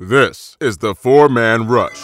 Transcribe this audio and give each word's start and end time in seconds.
This 0.00 0.56
is 0.60 0.78
the 0.78 0.94
four 0.94 1.28
man 1.28 1.66
rush. 1.66 2.00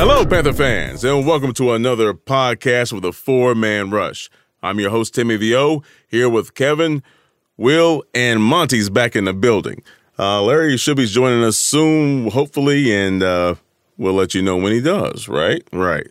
Hello, 0.00 0.26
Panther 0.26 0.52
fans, 0.52 1.04
and 1.04 1.24
welcome 1.24 1.54
to 1.54 1.74
another 1.74 2.12
podcast 2.12 2.92
with 2.92 3.04
a 3.04 3.12
four 3.12 3.54
man 3.54 3.90
rush. 3.90 4.28
I'm 4.64 4.80
your 4.80 4.90
host, 4.90 5.14
Timmy 5.14 5.36
VO, 5.36 5.84
here 6.08 6.28
with 6.28 6.54
Kevin, 6.54 7.04
Will, 7.56 8.02
and 8.12 8.42
Monty's 8.42 8.90
back 8.90 9.14
in 9.14 9.26
the 9.26 9.32
building. 9.32 9.80
Uh, 10.18 10.42
Larry 10.42 10.76
should 10.76 10.96
be 10.96 11.06
joining 11.06 11.44
us 11.44 11.56
soon, 11.56 12.32
hopefully, 12.32 12.92
and 12.92 13.22
uh, 13.22 13.54
we'll 13.96 14.14
let 14.14 14.34
you 14.34 14.42
know 14.42 14.56
when 14.56 14.72
he 14.72 14.80
does, 14.80 15.28
right? 15.28 15.62
Right. 15.72 16.08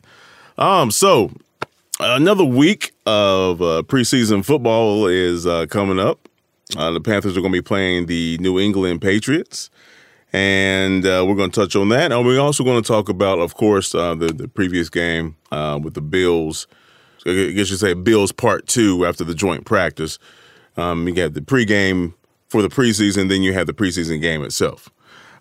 Um, 0.58 0.90
so 0.90 1.32
another 2.00 2.44
week 2.44 2.94
of 3.06 3.62
uh, 3.62 3.84
preseason 3.84 4.44
football 4.44 5.08
is 5.08 5.46
uh, 5.46 5.66
coming 5.68 6.00
up. 6.00 6.28
Uh, 6.76 6.92
the 6.92 7.02
Panthers 7.02 7.38
are 7.38 7.42
going 7.42 7.54
to 7.54 7.58
be 7.58 7.62
playing 7.62 8.08
the 8.08 8.38
New 8.40 8.60
England 8.60 9.02
Patriots, 9.02 9.70
and 10.34 11.06
uh, 11.06 11.24
we're 11.28 11.36
going 11.36 11.52
to 11.52 11.62
touch 11.62 11.76
on 11.76 11.90
that. 11.90 12.12
And 12.12 12.26
we're 12.26 12.40
also 12.40 12.64
going 12.64 12.82
to 12.82 12.88
talk 12.88 13.08
about, 13.08 13.40
of 13.40 13.56
course, 13.56 13.94
uh, 13.94 14.16
the 14.16 14.28
the 14.28 14.48
previous 14.48 14.90
game 14.90 15.36
uh, 15.52 15.80
with 15.82 15.94
the 15.94 16.02
Bills. 16.02 16.68
I 17.28 17.52
guess 17.52 17.70
you 17.70 17.78
say 17.78 17.94
Bills 17.94 18.32
Part 18.32 18.68
Two 18.68 19.06
after 19.06 19.24
the 19.24 19.36
joint 19.36 19.66
practice. 19.66 20.18
Um, 20.78 21.08
you 21.08 21.14
got 21.14 21.34
the 21.34 21.42
pregame 21.42 22.14
for 22.50 22.62
the 22.62 22.68
preseason, 22.68 23.30
then 23.30 23.42
you 23.42 23.54
have 23.54 23.68
the 23.68 23.74
preseason 23.74 24.22
game 24.22 24.44
itself. 24.44 24.90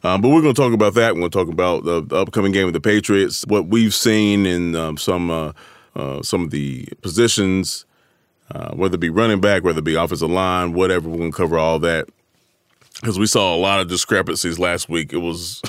Um, 0.05 0.21
but 0.21 0.29
we're 0.29 0.43
going 0.43 0.55
to 0.55 0.61
talk 0.61 0.75
about 0.75 0.95
that. 0.95 1.15
We're 1.15 1.21
going 1.23 1.31
to 1.31 1.39
talk 1.39 1.49
about 1.49 1.85
the, 1.85 2.03
the, 2.03 2.17
upcoming 2.17 2.53
game 2.53 2.67
with 2.67 2.75
the 2.75 2.81
Patriots, 2.81 3.45
what 3.47 3.67
we've 3.67 3.95
seen 3.95 4.45
in 4.45 4.77
um, 4.77 4.99
some 4.99 5.55
uh, 5.97 6.19
uh, 6.19 6.23
some 6.23 6.43
of 6.45 6.51
the 6.51 6.87
positions, 7.03 7.85
uh, 8.51 8.75
whether 8.75 8.97
it 8.97 9.01
be 9.01 9.11
running 9.11 9.41
back, 9.41 9.65
whether 9.65 9.79
it 9.79 9.85
be 9.85 9.95
offensive 9.95 10.31
line, 10.31 10.73
whatever. 10.73 11.09
We're 11.09 11.19
going 11.19 11.33
to 11.33 11.37
cover 11.37 11.59
all 11.59 11.79
that 11.81 12.09
because 13.01 13.19
we 13.19 13.27
saw 13.27 13.55
a 13.55 13.59
lot 13.59 13.81
of 13.81 13.89
discrepancies 13.89 14.59
last 14.59 14.89
week. 14.89 15.13
It 15.13 15.19
was, 15.19 15.63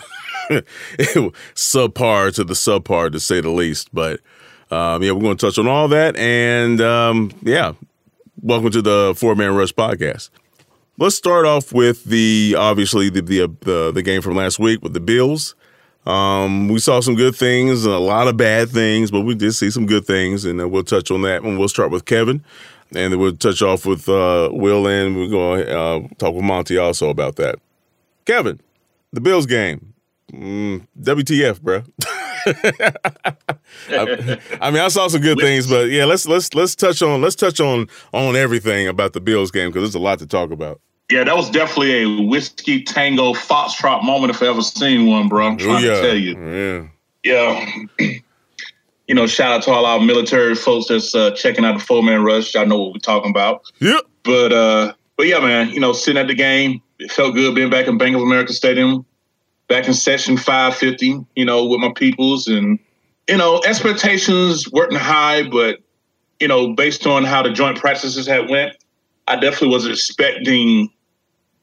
subpar 1.55 2.31
to 2.35 2.43
the 2.43 2.53
subpar, 2.53 3.11
to 3.11 3.19
say 3.19 3.41
the 3.41 3.49
least. 3.49 3.89
But 3.91 4.19
um, 4.69 5.01
yeah, 5.01 5.11
we're 5.11 5.21
going 5.21 5.37
to 5.37 5.45
touch 5.47 5.57
on 5.57 5.67
all 5.67 5.87
that. 5.87 6.15
And 6.17 6.79
um, 6.81 7.31
yeah, 7.41 7.73
welcome 8.43 8.69
to 8.69 8.81
the 8.83 9.15
Four 9.17 9.33
Man 9.35 9.55
Rush 9.55 9.73
podcast. 9.73 10.29
Let's 10.99 11.15
start 11.15 11.47
off 11.47 11.73
with 11.73 12.03
the 12.05 12.55
obviously 12.59 13.09
the 13.09 13.21
the 13.21 13.47
the, 13.61 13.91
the 13.91 14.03
game 14.03 14.21
from 14.21 14.35
last 14.35 14.59
week 14.59 14.83
with 14.83 14.93
the 14.93 14.99
Bills. 14.99 15.55
Um, 16.05 16.67
we 16.67 16.79
saw 16.79 16.99
some 16.99 17.15
good 17.15 17.35
things 17.35 17.85
and 17.85 17.93
a 17.93 17.99
lot 17.99 18.27
of 18.27 18.37
bad 18.37 18.69
things, 18.69 19.09
but 19.09 19.21
we 19.21 19.33
did 19.33 19.53
see 19.53 19.71
some 19.71 19.85
good 19.85 20.05
things, 20.05 20.45
and 20.45 20.71
we'll 20.71 20.83
touch 20.83 21.09
on 21.09 21.23
that. 21.23 21.43
And 21.43 21.57
we'll 21.57 21.67
start 21.67 21.91
with 21.91 22.05
Kevin, 22.05 22.43
and 22.93 23.11
then 23.11 23.19
we'll 23.19 23.35
touch 23.35 23.61
off 23.61 23.85
with 23.85 24.07
uh, 24.07 24.49
Will, 24.51 24.87
and 24.87 25.15
we're 25.15 25.29
going 25.29 25.65
to 25.65 25.79
uh, 25.79 25.99
talk 26.17 26.35
with 26.35 26.43
Monty 26.43 26.77
also 26.77 27.09
about 27.09 27.37
that. 27.37 27.59
Kevin, 28.25 28.59
the 29.13 29.21
Bills 29.21 29.45
game, 29.45 29.93
mm, 30.31 30.85
WTF, 31.01 31.61
bro. 31.61 31.83
I, 32.45 34.39
I, 34.61 34.71
mean, 34.71 34.81
I 34.81 34.87
saw 34.89 35.07
some 35.07 35.21
good 35.21 35.39
things, 35.39 35.67
but 35.67 35.89
yeah, 35.89 36.05
let's 36.05 36.27
let's 36.27 36.53
let's 36.53 36.75
touch 36.75 37.01
on 37.01 37.21
let's 37.21 37.35
touch 37.35 37.59
on 37.59 37.87
on 38.13 38.35
everything 38.35 38.87
about 38.87 39.13
the 39.13 39.21
Bills 39.21 39.49
game 39.49 39.69
because 39.69 39.81
there's 39.81 39.95
a 39.95 39.99
lot 39.99 40.19
to 40.19 40.27
talk 40.27 40.51
about. 40.51 40.79
Yeah, 41.09 41.23
that 41.23 41.35
was 41.35 41.49
definitely 41.51 42.03
a 42.03 42.21
whiskey 42.23 42.81
tango 42.83 43.33
foxtrot 43.33 44.03
moment 44.03 44.31
if 44.31 44.41
I 44.41 44.47
ever 44.47 44.61
seen 44.61 45.07
one, 45.07 45.27
bro. 45.27 45.47
I'm 45.47 45.57
trying 45.57 45.83
yeah. 45.83 45.93
to 45.93 46.01
tell 46.01 46.15
you. 46.15 46.89
Yeah. 47.23 47.65
Yeah. 47.99 48.07
you 49.07 49.13
know, 49.13 49.27
shout 49.27 49.51
out 49.51 49.63
to 49.63 49.71
all 49.71 49.85
our 49.85 49.99
military 49.99 50.55
folks 50.55 50.87
that's 50.87 51.13
uh, 51.13 51.31
checking 51.31 51.63
out 51.63 51.77
the 51.77 51.83
four 51.83 52.01
man 52.01 52.23
rush. 52.23 52.55
I 52.55 52.65
know 52.65 52.81
what 52.81 52.93
we're 52.93 52.99
talking 52.99 53.29
about. 53.29 53.71
Yep. 53.79 54.01
But 54.23 54.51
uh, 54.51 54.93
but 55.15 55.27
yeah, 55.27 55.39
man, 55.39 55.69
you 55.69 55.79
know, 55.79 55.93
sitting 55.93 56.19
at 56.19 56.27
the 56.27 56.33
game, 56.33 56.81
it 56.97 57.11
felt 57.11 57.35
good 57.35 57.53
being 57.53 57.69
back 57.69 57.87
in 57.87 57.97
Bank 57.97 58.15
of 58.15 58.21
America 58.21 58.53
Stadium, 58.53 59.05
back 59.67 59.87
in 59.87 59.93
session 59.93 60.37
550, 60.37 61.25
you 61.35 61.45
know, 61.45 61.65
with 61.65 61.79
my 61.79 61.91
peoples 61.93 62.47
and 62.47 62.79
you 63.27 63.37
know, 63.37 63.61
expectations 63.65 64.71
weren't 64.71 64.93
high, 64.93 65.47
but 65.47 65.79
you 66.39 66.47
know, 66.47 66.73
based 66.73 67.07
on 67.07 67.23
how 67.23 67.41
the 67.41 67.49
joint 67.49 67.77
practices 67.77 68.27
had 68.27 68.49
went, 68.49 68.75
I 69.27 69.35
definitely 69.35 69.69
was 69.69 69.87
expecting 69.87 70.91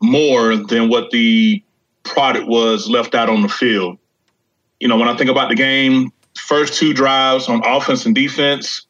more 0.03 0.57
than 0.57 0.89
what 0.89 1.11
the 1.11 1.63
product 2.03 2.49
was 2.49 2.89
left 2.89 3.15
out 3.15 3.29
on 3.29 3.43
the 3.43 3.49
field. 3.49 3.99
You 4.81 4.89
know, 4.89 4.97
when 4.97 5.09
I 5.09 5.17
think 5.17 5.31
about 5.31 5.49
the 5.49 5.55
game, 5.55 6.13
first 6.37 6.75
two 6.75 6.93
drives 6.93 7.49
on 7.49 7.63
offense 7.65 8.05
and 8.05 8.15
defense, 8.15 8.87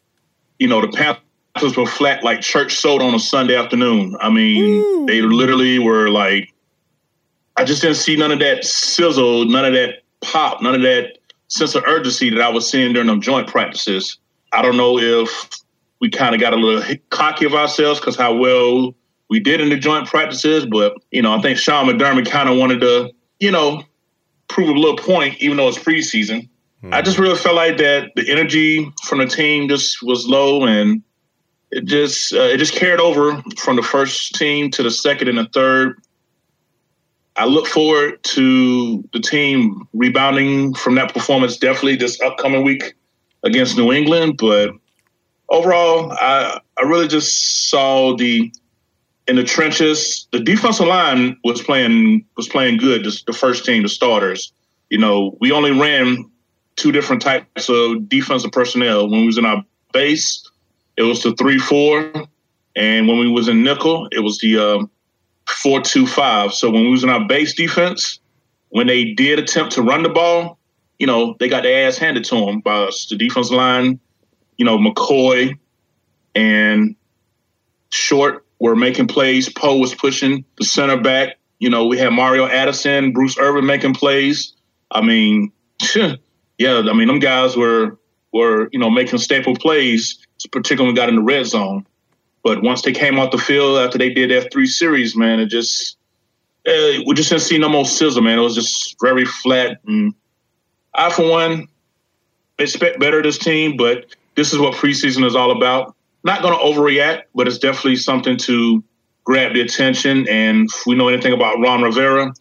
you 0.58 0.66
know, 0.66 0.80
the 0.80 0.88
Panthers 0.88 1.76
were 1.76 1.86
flat 1.86 2.24
like 2.24 2.40
church 2.40 2.76
sold 2.76 3.02
on 3.02 3.14
a 3.14 3.18
Sunday 3.18 3.56
afternoon. 3.56 4.16
I 4.20 4.30
mean, 4.30 4.64
Ooh. 4.64 5.06
they 5.06 5.20
literally 5.20 5.78
were 5.78 6.08
like, 6.08 6.52
I 7.56 7.64
just 7.64 7.82
didn't 7.82 7.96
see 7.96 8.16
none 8.16 8.32
of 8.32 8.38
that 8.38 8.64
sizzle, 8.64 9.44
none 9.44 9.66
of 9.66 9.74
that 9.74 10.02
pop, 10.22 10.62
none 10.62 10.74
of 10.74 10.82
that 10.82 11.18
sense 11.48 11.74
of 11.74 11.84
urgency 11.86 12.30
that 12.30 12.40
I 12.40 12.48
was 12.48 12.68
seeing 12.68 12.94
during 12.94 13.08
them 13.08 13.20
joint 13.20 13.46
practices. 13.46 14.18
I 14.52 14.62
don't 14.62 14.76
know 14.76 14.98
if 14.98 15.50
we 16.00 16.08
kind 16.08 16.34
of 16.34 16.40
got 16.40 16.54
a 16.54 16.56
little 16.56 16.96
cocky 17.10 17.44
of 17.44 17.54
ourselves 17.54 18.00
because 18.00 18.16
how 18.16 18.34
well 18.34 18.94
we 19.32 19.41
did 19.41 19.62
in 19.62 19.70
the 19.70 19.78
joint 19.78 20.06
practices, 20.06 20.66
but 20.66 20.94
you 21.10 21.22
know, 21.22 21.32
I 21.32 21.41
think 21.41 21.56
Sean 21.56 21.87
McDermott 21.87 22.28
kind 22.31 22.50
of 22.50 22.59
wanted 22.59 22.82
to, 22.82 23.10
you 23.41 23.50
know, 23.50 23.82
prove 24.48 24.69
a 24.69 24.78
little 24.78 24.98
point, 24.98 25.41
even 25.41 25.56
though 25.56 25.69
it's 25.69 25.78
preseason. 25.78 26.50
Mm-hmm. 26.82 26.93
I 26.93 27.00
just 27.00 27.19
really 27.19 27.38
felt 27.38 27.56
like 27.56 27.78
that 27.78 28.10
the 28.15 28.31
energy 28.31 28.93
from 29.04 29.20
the 29.20 29.26
team 29.26 29.70
just 29.70 30.03
was 30.03 30.26
low, 30.28 30.66
and 30.66 31.03
it 31.70 31.87
just 31.87 32.34
uh, 32.34 32.43
it 32.43 32.59
just 32.59 32.75
carried 32.75 33.00
over 33.00 33.43
from 33.56 33.76
the 33.76 33.82
first 33.82 34.34
team 34.34 34.70
to 34.72 34.82
the 34.82 34.91
second 34.91 35.28
and 35.28 35.38
the 35.38 35.49
third. 35.54 35.99
I 37.37 37.47
look 37.47 37.66
forward 37.66 38.22
to 38.22 39.03
the 39.14 39.20
team 39.20 39.88
rebounding 39.94 40.75
from 40.75 40.97
that 40.97 41.14
performance 41.14 41.56
definitely 41.56 41.97
this 41.97 42.20
upcoming 42.20 42.64
week 42.64 42.93
against 43.44 43.78
New 43.78 43.93
England, 43.93 44.37
but 44.37 44.72
overall, 45.49 46.12
I 46.12 46.60
I 46.76 46.82
really 46.82 47.09
just 47.09 47.70
saw 47.70 48.14
the 48.14 48.53
in 49.28 49.36
the 49.36 49.44
trenches, 49.44 50.26
the 50.32 50.40
defensive 50.40 50.86
line 50.86 51.36
was 51.44 51.62
playing 51.62 52.24
was 52.36 52.48
playing 52.48 52.78
good. 52.78 53.04
the 53.04 53.32
first 53.32 53.64
team, 53.64 53.82
the 53.82 53.88
starters. 53.88 54.52
You 54.90 54.98
know, 54.98 55.36
we 55.40 55.52
only 55.52 55.70
ran 55.70 56.30
two 56.76 56.92
different 56.92 57.22
types 57.22 57.68
of 57.68 58.08
defensive 58.08 58.52
personnel. 58.52 59.08
When 59.08 59.20
we 59.20 59.26
was 59.26 59.38
in 59.38 59.46
our 59.46 59.64
base, 59.92 60.48
it 60.96 61.02
was 61.02 61.22
the 61.22 61.34
three 61.36 61.58
four, 61.58 62.12
and 62.76 63.08
when 63.08 63.18
we 63.18 63.30
was 63.30 63.48
in 63.48 63.62
nickel, 63.62 64.08
it 64.12 64.20
was 64.20 64.38
the 64.38 64.58
um, 64.58 64.90
four 65.48 65.80
two 65.80 66.06
five. 66.06 66.52
So 66.52 66.70
when 66.70 66.82
we 66.82 66.90
was 66.90 67.04
in 67.04 67.10
our 67.10 67.26
base 67.26 67.54
defense, 67.54 68.18
when 68.70 68.86
they 68.86 69.12
did 69.14 69.38
attempt 69.38 69.72
to 69.72 69.82
run 69.82 70.02
the 70.02 70.08
ball, 70.08 70.58
you 70.98 71.06
know, 71.06 71.36
they 71.38 71.48
got 71.48 71.62
their 71.62 71.86
ass 71.86 71.96
handed 71.96 72.24
to 72.24 72.46
them 72.46 72.60
by 72.60 72.84
us. 72.84 73.06
The 73.06 73.16
defense 73.16 73.50
line, 73.50 74.00
you 74.56 74.64
know, 74.64 74.78
McCoy 74.78 75.56
and 76.34 76.96
Short 77.90 78.41
were 78.62 78.76
making 78.76 79.08
plays. 79.08 79.48
Poe 79.48 79.76
was 79.76 79.92
pushing 79.92 80.44
the 80.56 80.64
center 80.64 80.96
back. 80.96 81.36
You 81.58 81.68
know, 81.68 81.84
we 81.84 81.98
had 81.98 82.12
Mario 82.12 82.46
Addison, 82.46 83.12
Bruce 83.12 83.36
Irvin 83.36 83.66
making 83.66 83.94
plays. 83.94 84.54
I 84.92 85.02
mean, 85.02 85.50
yeah, 85.96 86.78
I 86.78 86.92
mean, 86.92 87.08
them 87.08 87.18
guys 87.18 87.56
were 87.56 87.98
were 88.32 88.68
you 88.70 88.78
know 88.78 88.88
making 88.88 89.18
staple 89.18 89.56
plays, 89.56 90.24
particularly 90.52 90.86
when 90.86 90.94
we 90.94 90.96
got 90.96 91.08
in 91.08 91.16
the 91.16 91.22
red 91.22 91.46
zone. 91.46 91.84
But 92.44 92.62
once 92.62 92.82
they 92.82 92.92
came 92.92 93.18
off 93.18 93.32
the 93.32 93.38
field 93.38 93.78
after 93.78 93.98
they 93.98 94.10
did 94.10 94.30
their 94.30 94.42
three 94.42 94.66
series, 94.66 95.16
man, 95.16 95.40
it 95.40 95.46
just 95.46 95.96
uh, 96.64 97.02
we 97.04 97.14
just 97.14 97.30
didn't 97.30 97.42
see 97.42 97.58
no 97.58 97.68
more 97.68 97.84
sizzle, 97.84 98.22
man. 98.22 98.38
It 98.38 98.42
was 98.42 98.54
just 98.54 98.96
very 99.00 99.24
flat. 99.24 99.80
And 99.88 100.14
I, 100.94 101.10
for 101.10 101.28
one, 101.28 101.66
expect 102.60 103.00
better 103.00 103.22
this 103.22 103.38
team, 103.38 103.76
but 103.76 104.06
this 104.36 104.52
is 104.52 104.60
what 104.60 104.74
preseason 104.74 105.24
is 105.24 105.34
all 105.34 105.50
about 105.50 105.96
not 106.24 106.42
going 106.42 106.54
to 106.54 106.64
overreact, 106.64 107.22
but 107.34 107.46
it's 107.48 107.58
definitely 107.58 107.96
something 107.96 108.36
to 108.38 108.82
grab 109.24 109.54
the 109.54 109.60
attention. 109.60 110.28
And 110.28 110.69
if 110.69 110.86
we 110.86 110.94
know 110.94 111.08
anything 111.08 111.32
about 111.32 111.60
Ron 111.60 111.82
Rivera, 111.82 112.32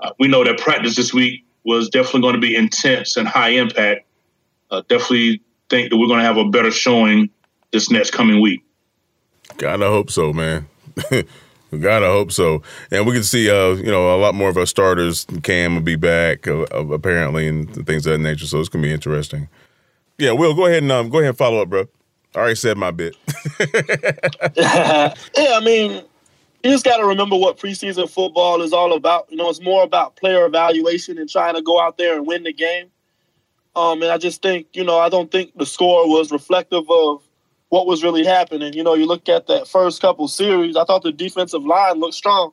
uh, 0.00 0.10
we 0.18 0.28
know 0.28 0.44
that 0.44 0.58
practice 0.58 0.96
this 0.96 1.12
week 1.12 1.44
was 1.64 1.88
definitely 1.88 2.20
going 2.20 2.34
to 2.34 2.40
be 2.40 2.54
intense 2.54 3.16
and 3.16 3.26
high 3.26 3.50
impact. 3.50 4.06
Uh, 4.70 4.82
definitely 4.88 5.42
think 5.68 5.90
that 5.90 5.96
we're 5.96 6.06
going 6.06 6.20
to 6.20 6.24
have 6.24 6.36
a 6.36 6.48
better 6.48 6.70
showing 6.70 7.30
this 7.72 7.90
next 7.90 8.12
coming 8.12 8.40
week. 8.40 8.62
Gotta 9.58 9.86
hope 9.86 10.10
so, 10.10 10.32
man. 10.32 10.68
Gotta 11.80 12.06
hope 12.06 12.32
so. 12.32 12.62
And 12.90 13.06
we 13.06 13.12
can 13.12 13.22
see, 13.22 13.50
uh, 13.50 13.74
you 13.74 13.90
know, 13.90 14.14
a 14.14 14.18
lot 14.18 14.34
more 14.34 14.48
of 14.48 14.56
our 14.56 14.66
starters. 14.66 15.26
Cam 15.42 15.74
will 15.74 15.82
be 15.82 15.96
back, 15.96 16.46
uh, 16.46 16.66
apparently, 16.72 17.48
and 17.48 17.86
things 17.86 18.06
of 18.06 18.12
that 18.12 18.18
nature. 18.18 18.46
So 18.46 18.60
it's 18.60 18.68
gonna 18.68 18.82
be 18.82 18.92
interesting. 18.92 19.48
Yeah, 20.18 20.32
Will, 20.32 20.54
go 20.54 20.66
ahead 20.66 20.82
and 20.82 20.92
um, 20.92 21.10
go 21.10 21.18
ahead 21.18 21.30
and 21.30 21.38
follow 21.38 21.62
up, 21.62 21.68
bro. 21.68 21.86
I 22.36 22.40
already 22.40 22.54
said 22.54 22.76
my 22.76 22.90
bit. 22.90 23.16
yeah, 24.56 25.14
I 25.34 25.60
mean, 25.64 26.02
you 26.62 26.70
just 26.70 26.84
got 26.84 26.98
to 26.98 27.06
remember 27.06 27.34
what 27.34 27.56
preseason 27.58 28.10
football 28.10 28.60
is 28.60 28.74
all 28.74 28.92
about. 28.92 29.26
You 29.30 29.38
know, 29.38 29.48
it's 29.48 29.62
more 29.62 29.82
about 29.82 30.16
player 30.16 30.44
evaluation 30.44 31.16
and 31.16 31.30
trying 31.30 31.54
to 31.54 31.62
go 31.62 31.80
out 31.80 31.96
there 31.96 32.16
and 32.16 32.26
win 32.26 32.42
the 32.42 32.52
game. 32.52 32.90
Um, 33.74 34.02
and 34.02 34.10
I 34.10 34.18
just 34.18 34.42
think, 34.42 34.66
you 34.74 34.84
know, 34.84 34.98
I 34.98 35.08
don't 35.08 35.30
think 35.30 35.56
the 35.56 35.64
score 35.64 36.06
was 36.08 36.30
reflective 36.30 36.84
of 36.90 37.22
what 37.70 37.86
was 37.86 38.04
really 38.04 38.24
happening. 38.24 38.74
You 38.74 38.84
know, 38.84 38.94
you 38.94 39.06
look 39.06 39.30
at 39.30 39.46
that 39.46 39.66
first 39.66 40.02
couple 40.02 40.28
series, 40.28 40.76
I 40.76 40.84
thought 40.84 41.02
the 41.02 41.12
defensive 41.12 41.64
line 41.64 42.00
looked 42.00 42.14
strong. 42.14 42.52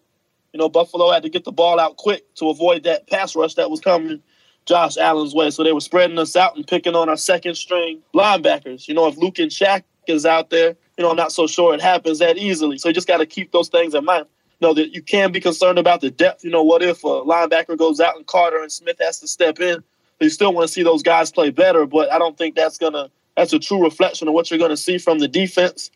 You 0.53 0.59
know, 0.59 0.69
Buffalo 0.69 1.11
had 1.11 1.23
to 1.23 1.29
get 1.29 1.43
the 1.43 1.51
ball 1.51 1.79
out 1.79 1.97
quick 1.97 2.33
to 2.35 2.49
avoid 2.49 2.83
that 2.83 3.09
pass 3.09 3.35
rush 3.35 3.55
that 3.55 3.69
was 3.69 3.81
coming 3.81 4.21
Josh 4.65 4.97
Allen's 4.97 5.33
way. 5.33 5.49
So 5.49 5.63
they 5.63 5.73
were 5.73 5.81
spreading 5.81 6.17
us 6.17 6.35
out 6.35 6.55
and 6.55 6.65
picking 6.65 6.95
on 6.95 7.09
our 7.09 7.17
second 7.17 7.55
string 7.55 8.01
linebackers. 8.13 8.87
You 8.87 8.93
know, 8.93 9.07
if 9.07 9.17
Luke 9.17 9.39
and 9.39 9.51
Shaq 9.51 9.83
is 10.07 10.25
out 10.25 10.49
there, 10.49 10.75
you 10.97 11.03
know, 11.03 11.09
I'm 11.09 11.15
not 11.15 11.31
so 11.31 11.47
sure 11.47 11.73
it 11.73 11.81
happens 11.81 12.19
that 12.19 12.37
easily. 12.37 12.77
So 12.77 12.89
you 12.89 12.93
just 12.93 13.07
got 13.07 13.17
to 13.17 13.25
keep 13.25 13.51
those 13.51 13.69
things 13.69 13.93
in 13.93 14.05
mind. 14.05 14.25
You 14.59 14.67
know, 14.67 14.73
that 14.75 14.93
you 14.93 15.01
can 15.01 15.31
be 15.31 15.39
concerned 15.39 15.79
about 15.79 16.01
the 16.01 16.11
depth. 16.11 16.43
You 16.43 16.51
know, 16.51 16.63
what 16.63 16.81
if 16.81 17.03
a 17.03 17.07
linebacker 17.07 17.77
goes 17.77 17.99
out 17.99 18.15
and 18.15 18.25
Carter 18.25 18.61
and 18.61 18.71
Smith 18.71 18.97
has 19.01 19.19
to 19.19 19.27
step 19.27 19.59
in? 19.59 19.83
You 20.19 20.29
still 20.29 20.53
want 20.53 20.67
to 20.67 20.73
see 20.73 20.83
those 20.83 21.03
guys 21.03 21.31
play 21.31 21.49
better, 21.49 21.85
but 21.85 22.11
I 22.11 22.17
don't 22.17 22.37
think 22.37 22.55
that's 22.55 22.77
gonna 22.77 23.09
that's 23.35 23.51
a 23.51 23.59
true 23.59 23.83
reflection 23.83 24.27
of 24.27 24.33
what 24.33 24.49
you're 24.49 24.59
gonna 24.59 24.77
see 24.77 24.97
from 24.97 25.19
the 25.19 25.27
defense. 25.27 25.91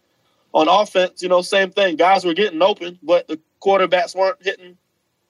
On 0.53 0.67
offense, 0.67 1.21
you 1.21 1.29
know, 1.29 1.41
same 1.41 1.71
thing. 1.71 1.95
Guys 1.95 2.25
were 2.25 2.33
getting 2.33 2.61
open, 2.61 2.99
but 3.03 3.27
the 3.27 3.39
quarterbacks 3.61 4.15
weren't 4.15 4.43
hitting 4.43 4.77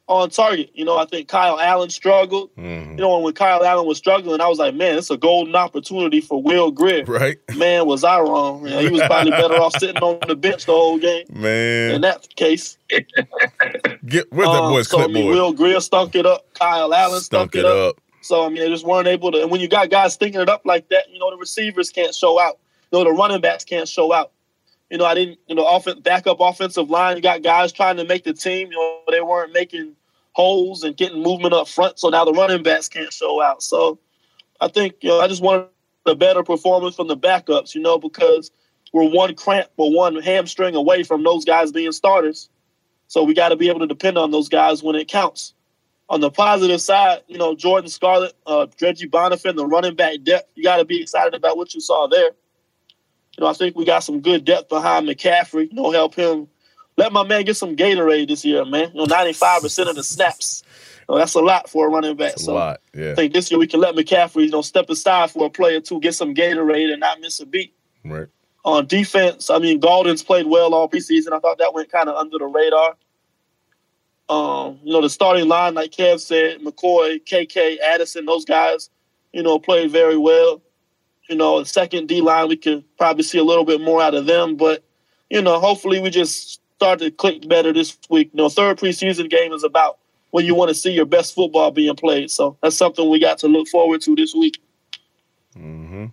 on 0.07 0.29
target. 0.29 0.71
You 0.73 0.85
know, 0.85 0.97
I 0.97 1.05
think 1.05 1.27
Kyle 1.27 1.59
Allen 1.59 1.89
struggled. 1.89 2.55
Mm-hmm. 2.55 2.91
You 2.91 2.97
know, 2.97 3.19
when 3.19 3.33
Kyle 3.33 3.63
Allen 3.63 3.85
was 3.85 3.97
struggling, 3.97 4.41
I 4.41 4.47
was 4.47 4.57
like, 4.57 4.73
man, 4.73 4.97
it's 4.97 5.11
a 5.11 5.17
golden 5.17 5.55
opportunity 5.55 6.21
for 6.21 6.41
Will 6.41 6.71
Grier. 6.71 7.03
Right. 7.05 7.37
Man, 7.55 7.85
was 7.85 8.03
I 8.03 8.19
wrong. 8.19 8.65
You 8.65 8.69
know, 8.69 8.79
he 8.79 8.89
was 8.89 9.01
probably 9.01 9.31
better 9.31 9.55
off 9.55 9.73
sitting 9.77 9.97
on 9.97 10.19
the 10.27 10.35
bench 10.35 10.65
the 10.65 10.71
whole 10.71 10.97
game. 10.97 11.25
Man. 11.29 11.95
In 11.95 12.01
that 12.01 12.35
case. 12.35 12.77
Get 14.05 14.31
where's 14.31 14.47
that 14.49 14.63
um, 14.63 14.71
boy's 14.71 14.87
so, 14.87 14.97
clipboard? 14.97 15.17
I 15.17 15.21
mean, 15.21 15.31
Will 15.31 15.53
Grier 15.53 15.81
stunk 15.81 16.15
it 16.15 16.25
up. 16.25 16.45
Kyle 16.53 16.93
Allen 16.93 17.19
stunk, 17.19 17.51
stunk 17.51 17.55
it, 17.55 17.65
up. 17.65 17.97
up. 17.97 18.01
So 18.21 18.45
I 18.45 18.49
mean, 18.49 18.59
they 18.59 18.69
just 18.69 18.85
weren't 18.85 19.07
able 19.07 19.31
to. 19.31 19.41
And 19.41 19.51
when 19.51 19.59
you 19.59 19.67
got 19.67 19.89
guys 19.89 20.13
stinking 20.13 20.41
it 20.41 20.49
up 20.49 20.61
like 20.65 20.87
that, 20.89 21.11
you 21.11 21.19
know, 21.19 21.29
the 21.31 21.37
receivers 21.37 21.89
can't 21.89 22.15
show 22.15 22.39
out. 22.39 22.59
You 22.91 22.99
know, 22.99 23.03
the 23.03 23.11
running 23.11 23.41
backs 23.41 23.65
can't 23.65 23.87
show 23.87 24.13
out. 24.13 24.31
You 24.89 24.97
know, 24.97 25.05
I 25.05 25.15
didn't. 25.15 25.39
You 25.47 25.55
know, 25.55 25.65
offense 25.65 25.99
backup 25.99 26.37
offensive 26.39 26.89
line. 26.89 27.17
You 27.17 27.21
got 27.21 27.43
guys 27.43 27.73
trying 27.73 27.97
to 27.97 28.05
make 28.05 28.23
the 28.23 28.33
team. 28.33 28.71
You 28.71 28.77
know, 28.77 29.01
they 29.11 29.21
weren't 29.21 29.51
making 29.51 29.95
holes 30.37 30.83
and 30.83 30.95
getting 30.95 31.23
movement 31.23 31.51
up 31.51 31.67
front. 31.67 31.97
So 31.97 32.09
now 32.09 32.23
the 32.23 32.31
running 32.31 32.61
backs 32.61 32.87
can't 32.87 33.11
show 33.11 33.41
out. 33.41 33.63
So 33.63 33.97
I 34.61 34.67
think 34.67 34.93
you 35.01 35.09
know 35.09 35.19
I 35.19 35.27
just 35.27 35.41
wanted 35.41 35.65
a 36.05 36.13
better 36.13 36.43
performance 36.43 36.95
from 36.95 37.07
the 37.07 37.17
backups. 37.17 37.73
You 37.73 37.81
know 37.81 37.97
because 37.97 38.51
we're 38.93 39.09
one 39.09 39.33
cramp 39.33 39.69
or 39.77 39.91
one 39.91 40.15
hamstring 40.21 40.75
away 40.75 41.01
from 41.01 41.23
those 41.23 41.43
guys 41.43 41.71
being 41.71 41.91
starters. 41.91 42.49
So 43.07 43.23
we 43.23 43.33
got 43.33 43.49
to 43.49 43.55
be 43.55 43.67
able 43.67 43.79
to 43.79 43.87
depend 43.87 44.17
on 44.19 44.29
those 44.29 44.47
guys 44.47 44.83
when 44.83 44.95
it 44.95 45.07
counts. 45.07 45.55
On 46.09 46.21
the 46.21 46.29
positive 46.29 46.81
side, 46.81 47.23
you 47.27 47.39
know 47.39 47.55
Jordan 47.55 47.89
Scarlett, 47.89 48.33
uh, 48.45 48.67
Reggie 48.79 49.09
Bonnafon, 49.09 49.55
the 49.55 49.65
running 49.65 49.95
back 49.95 50.21
depth. 50.23 50.51
You 50.53 50.63
got 50.63 50.77
to 50.77 50.85
be 50.85 51.01
excited 51.01 51.33
about 51.33 51.57
what 51.57 51.73
you 51.73 51.81
saw 51.81 52.05
there. 52.07 52.29
You 53.35 53.39
know 53.39 53.47
I 53.47 53.53
think 53.53 53.75
we 53.75 53.85
got 53.85 54.03
some 54.03 54.21
good 54.21 54.45
depth 54.45 54.69
behind 54.69 55.09
McCaffrey. 55.09 55.71
You 55.71 55.81
know 55.81 55.91
help 55.91 56.13
him 56.13 56.47
let 56.97 57.13
my 57.13 57.23
man 57.23 57.45
get 57.45 57.55
some 57.55 57.75
Gatorade 57.75 58.27
this 58.27 58.43
year, 58.43 58.65
man. 58.65 58.91
You 58.93 59.05
know, 59.05 59.05
95% 59.05 59.87
of 59.87 59.95
the 59.95 60.03
snaps. 60.03 60.63
You 61.07 61.13
know, 61.13 61.19
that's 61.19 61.35
a 61.35 61.39
lot 61.39 61.69
for 61.69 61.87
a 61.87 61.89
running 61.89 62.15
back. 62.15 62.31
That's 62.31 62.45
so 62.45 62.53
a 62.53 62.55
lot, 62.55 62.81
yeah. 62.93 63.11
I 63.11 63.15
think 63.15 63.33
this 63.33 63.49
year 63.49 63.59
we 63.59 63.67
can 63.67 63.79
let 63.79 63.95
McCaffrey, 63.95 64.45
you 64.45 64.49
know, 64.49 64.61
step 64.61 64.89
aside 64.89 65.31
for 65.31 65.45
a 65.45 65.49
player 65.49 65.79
to 65.79 65.99
get 65.99 66.15
some 66.15 66.33
Gatorade 66.33 66.91
and 66.91 66.99
not 66.99 67.21
miss 67.21 67.39
a 67.39 67.45
beat. 67.45 67.73
Right. 68.03 68.27
On 68.65 68.85
defense, 68.85 69.49
I 69.49 69.59
mean, 69.59 69.79
Gaulden's 69.79 70.23
played 70.23 70.47
well 70.47 70.73
all 70.73 70.89
preseason. 70.89 71.31
I 71.31 71.39
thought 71.39 71.59
that 71.59 71.73
went 71.73 71.89
kind 71.91 72.09
of 72.09 72.15
under 72.15 72.37
the 72.37 72.45
radar. 72.45 72.97
Um, 74.27 74.79
you 74.83 74.91
know, 74.91 75.01
the 75.01 75.09
starting 75.09 75.47
line, 75.47 75.73
like 75.73 75.91
Kev 75.91 76.19
said, 76.19 76.59
McCoy, 76.59 77.23
KK, 77.23 77.79
Addison, 77.79 78.25
those 78.25 78.43
guys, 78.43 78.89
you 79.31 79.41
know, 79.41 79.57
played 79.57 79.91
very 79.91 80.17
well. 80.17 80.61
You 81.29 81.37
know, 81.37 81.59
the 81.59 81.65
second 81.65 82.07
D 82.07 82.19
line, 82.19 82.49
we 82.49 82.57
could 82.57 82.83
probably 82.97 83.23
see 83.23 83.37
a 83.37 83.43
little 83.43 83.63
bit 83.63 83.79
more 83.79 84.01
out 84.01 84.15
of 84.15 84.25
them, 84.25 84.57
but 84.57 84.83
you 85.29 85.41
know, 85.41 85.59
hopefully 85.59 85.99
we 85.99 86.09
just 86.09 86.61
start 86.77 86.99
to 86.99 87.09
click 87.09 87.47
better 87.49 87.73
this 87.73 87.97
week. 88.07 88.29
You 88.33 88.37
know, 88.37 88.49
third 88.49 88.77
preseason 88.77 89.29
game 89.31 89.51
is 89.51 89.63
about 89.63 89.97
when 90.29 90.45
you 90.45 90.53
want 90.53 90.69
to 90.69 90.75
see 90.75 90.91
your 90.91 91.05
best 91.05 91.33
football 91.33 91.71
being 91.71 91.95
played. 91.95 92.29
So 92.29 92.55
that's 92.61 92.77
something 92.77 93.09
we 93.09 93.19
got 93.19 93.39
to 93.39 93.47
look 93.47 93.67
forward 93.67 94.01
to 94.01 94.15
this 94.15 94.35
week. 94.35 94.61
Mm-hmm. 95.57 96.05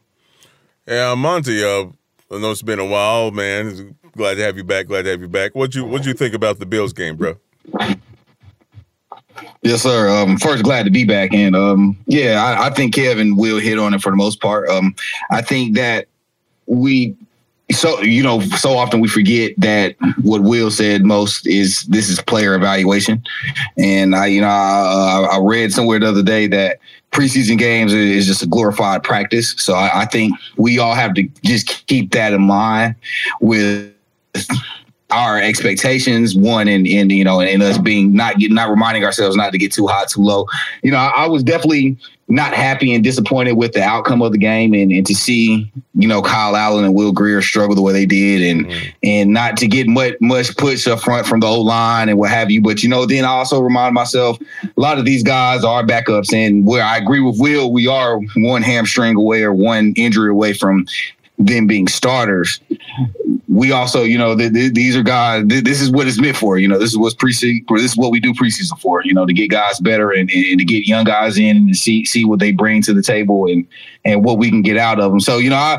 Yeah, 0.88 1.14
Monty. 1.14 1.62
Uh, 1.62 1.87
I 2.32 2.38
know 2.38 2.50
it's 2.50 2.62
been 2.62 2.78
a 2.78 2.87
while, 2.87 3.31
man. 3.31 3.94
Glad 4.16 4.37
to 4.37 4.43
have 4.43 4.56
you 4.56 4.64
back. 4.64 4.87
Glad 4.87 5.02
to 5.02 5.11
have 5.11 5.20
you 5.20 5.28
back. 5.28 5.55
What 5.55 5.75
you 5.75 5.84
what 5.84 6.06
you 6.06 6.14
think 6.14 6.34
about 6.34 6.58
the 6.58 6.66
Bills 6.66 6.94
game, 6.94 7.16
bro? 7.16 7.37
Yes, 9.62 9.82
sir. 9.82 10.08
Um, 10.08 10.38
first, 10.38 10.64
glad 10.64 10.84
to 10.84 10.90
be 10.90 11.05
back, 11.05 11.34
and 11.34 11.55
um, 11.55 11.99
yeah, 12.06 12.43
I, 12.43 12.66
I, 12.66 12.70
think 12.70 12.94
Kevin 12.94 13.37
will 13.37 13.58
hit 13.58 13.78
on 13.78 13.93
it 13.93 14.00
for 14.00 14.11
the 14.11 14.16
most 14.16 14.40
part. 14.40 14.69
Um, 14.69 14.94
I 15.31 15.43
think 15.43 15.75
that 15.75 16.06
we 16.66 17.16
so 17.70 18.00
you 18.02 18.22
know 18.22 18.40
so 18.40 18.76
often 18.76 19.00
we 19.00 19.08
forget 19.08 19.52
that 19.58 19.96
what 20.22 20.43
will 20.43 20.70
said 20.70 21.05
most 21.05 21.46
is 21.46 21.82
this 21.84 22.08
is 22.08 22.20
player 22.20 22.55
evaluation. 22.55 23.22
And 23.78 24.14
i 24.14 24.26
you 24.26 24.40
know 24.40 24.49
i, 24.49 25.26
uh, 25.31 25.37
I 25.37 25.38
read 25.40 25.72
somewhere 25.72 25.99
the 25.99 26.08
other 26.08 26.22
day 26.22 26.46
that 26.49 26.78
preseason 27.11 27.56
games 27.56 27.93
is 27.93 28.26
just 28.26 28.43
a 28.43 28.46
glorified 28.46 29.05
practice. 29.05 29.55
So 29.56 29.75
I, 29.75 30.02
I 30.02 30.05
think 30.06 30.37
we 30.56 30.78
all 30.81 30.94
have 30.94 31.14
to 31.14 31.22
just 31.44 31.87
keep 31.87 32.11
that 32.11 32.32
in 32.32 32.43
mind 32.43 32.96
with 33.40 33.94
our 35.14 35.38
expectations 35.38 36.34
one 36.34 36.69
and, 36.69 36.87
and 36.87 37.12
you 37.12 37.25
know 37.25 37.40
and 37.40 37.62
us 37.62 37.78
being 37.78 38.12
not 38.12 38.38
getting 38.38 38.55
not 38.55 38.70
reminding 38.70 39.05
ourselves 39.05 39.37
not 39.37 39.52
to 39.52 39.58
get 39.58 39.72
too 39.72 39.87
high 39.87 40.05
too 40.06 40.20
low 40.20 40.46
you 40.82 40.90
know 40.90 40.99
I, 40.99 41.25
I 41.25 41.26
was 41.28 41.43
definitely 41.43 41.96
not 42.28 42.55
happy 42.55 42.94
and 42.94 43.05
disappointed 43.05 43.52
with 43.52 43.72
the 43.72 43.82
outcome 43.82 44.22
of 44.22 44.32
the 44.32 44.38
game 44.38 44.72
and, 44.72 44.90
and 44.90 45.06
to 45.06 45.14
see, 45.14 45.70
you 45.94 46.08
know, 46.08 46.22
Kyle 46.22 46.56
Allen 46.56 46.84
and 46.84 46.94
Will 46.94 47.12
Grier 47.12 47.43
struggle 47.43 47.75
the 47.75 47.82
way 47.82 47.93
they 47.93 48.06
did 48.06 48.43
and 48.43 48.66
mm. 48.66 48.93
and 49.02 49.31
not 49.32 49.58
to 49.58 49.66
get 49.66 49.87
much 49.87 50.14
much 50.20 50.56
push 50.56 50.87
up 50.87 51.00
front 51.00 51.26
from 51.26 51.40
the 51.40 51.46
old 51.46 51.66
line 51.66 52.08
and 52.08 52.19
what 52.19 52.31
have 52.31 52.50
you. 52.50 52.62
But 52.62 52.82
you 52.82 52.88
know, 52.88 53.05
then 53.05 53.25
I 53.25 53.28
also 53.28 53.61
remind 53.61 53.94
myself 53.94 54.38
a 54.62 54.69
lot 54.76 54.99
of 54.99 55.05
these 55.05 55.22
guys 55.22 55.64
are 55.64 55.84
backups 55.84 56.32
and 56.32 56.66
where 56.66 56.82
I 56.82 56.96
agree 56.96 57.20
with 57.20 57.38
Will, 57.38 57.70
we 57.70 57.87
are 57.88 58.19
one 58.37 58.62
hamstring 58.62 59.16
away 59.16 59.43
or 59.43 59.52
one 59.52 59.93
injury 59.96 60.31
away 60.31 60.55
from 60.55 60.87
them 61.38 61.66
being 61.66 61.88
starters. 61.88 62.60
We 63.48 63.72
also, 63.72 64.02
you 64.02 64.19
know, 64.19 64.36
th- 64.36 64.52
th- 64.52 64.72
these 64.72 64.96
are 64.96 65.02
guys. 65.02 65.46
Th- 65.48 65.64
this 65.64 65.81
is 65.81 65.90
what 65.90 66.06
it's 66.06 66.20
meant 66.20 66.36
for. 66.36 66.58
You 66.58 66.69
know, 66.69 66.78
this 66.78 66.90
is 66.90 66.98
what's 66.98 67.14
preseason. 67.14 67.66
This 67.69 67.92
is 67.92 67.96
what 67.96 68.12
we 68.12 68.20
do 68.20 68.32
preseason 68.32 68.78
for. 68.81 69.02
You 69.04 69.14
know, 69.14 69.26
to 69.26 69.32
get 69.32 69.50
guys 69.50 69.81
better 69.81 70.10
and, 70.10 70.31
and 70.31 70.58
to 70.58 70.64
get 70.64 70.86
young 70.86 71.04
guys 71.04 71.36
in 71.38 71.56
and 71.56 71.76
see 71.76 72.04
see 72.04 72.25
what 72.25 72.38
they 72.38 72.52
bring 72.52 72.82
to 72.82 72.94
the 72.94 73.02
table 73.02 73.46
and 73.46 73.66
and 74.04 74.25
what 74.25 74.38
we 74.38 74.50
can 74.50 74.62
get 74.62 74.76
out 74.76 75.00
of 75.00 75.10
them. 75.10 75.20
So, 75.20 75.38
you 75.38 75.50
know, 75.50 75.56
I 75.56 75.78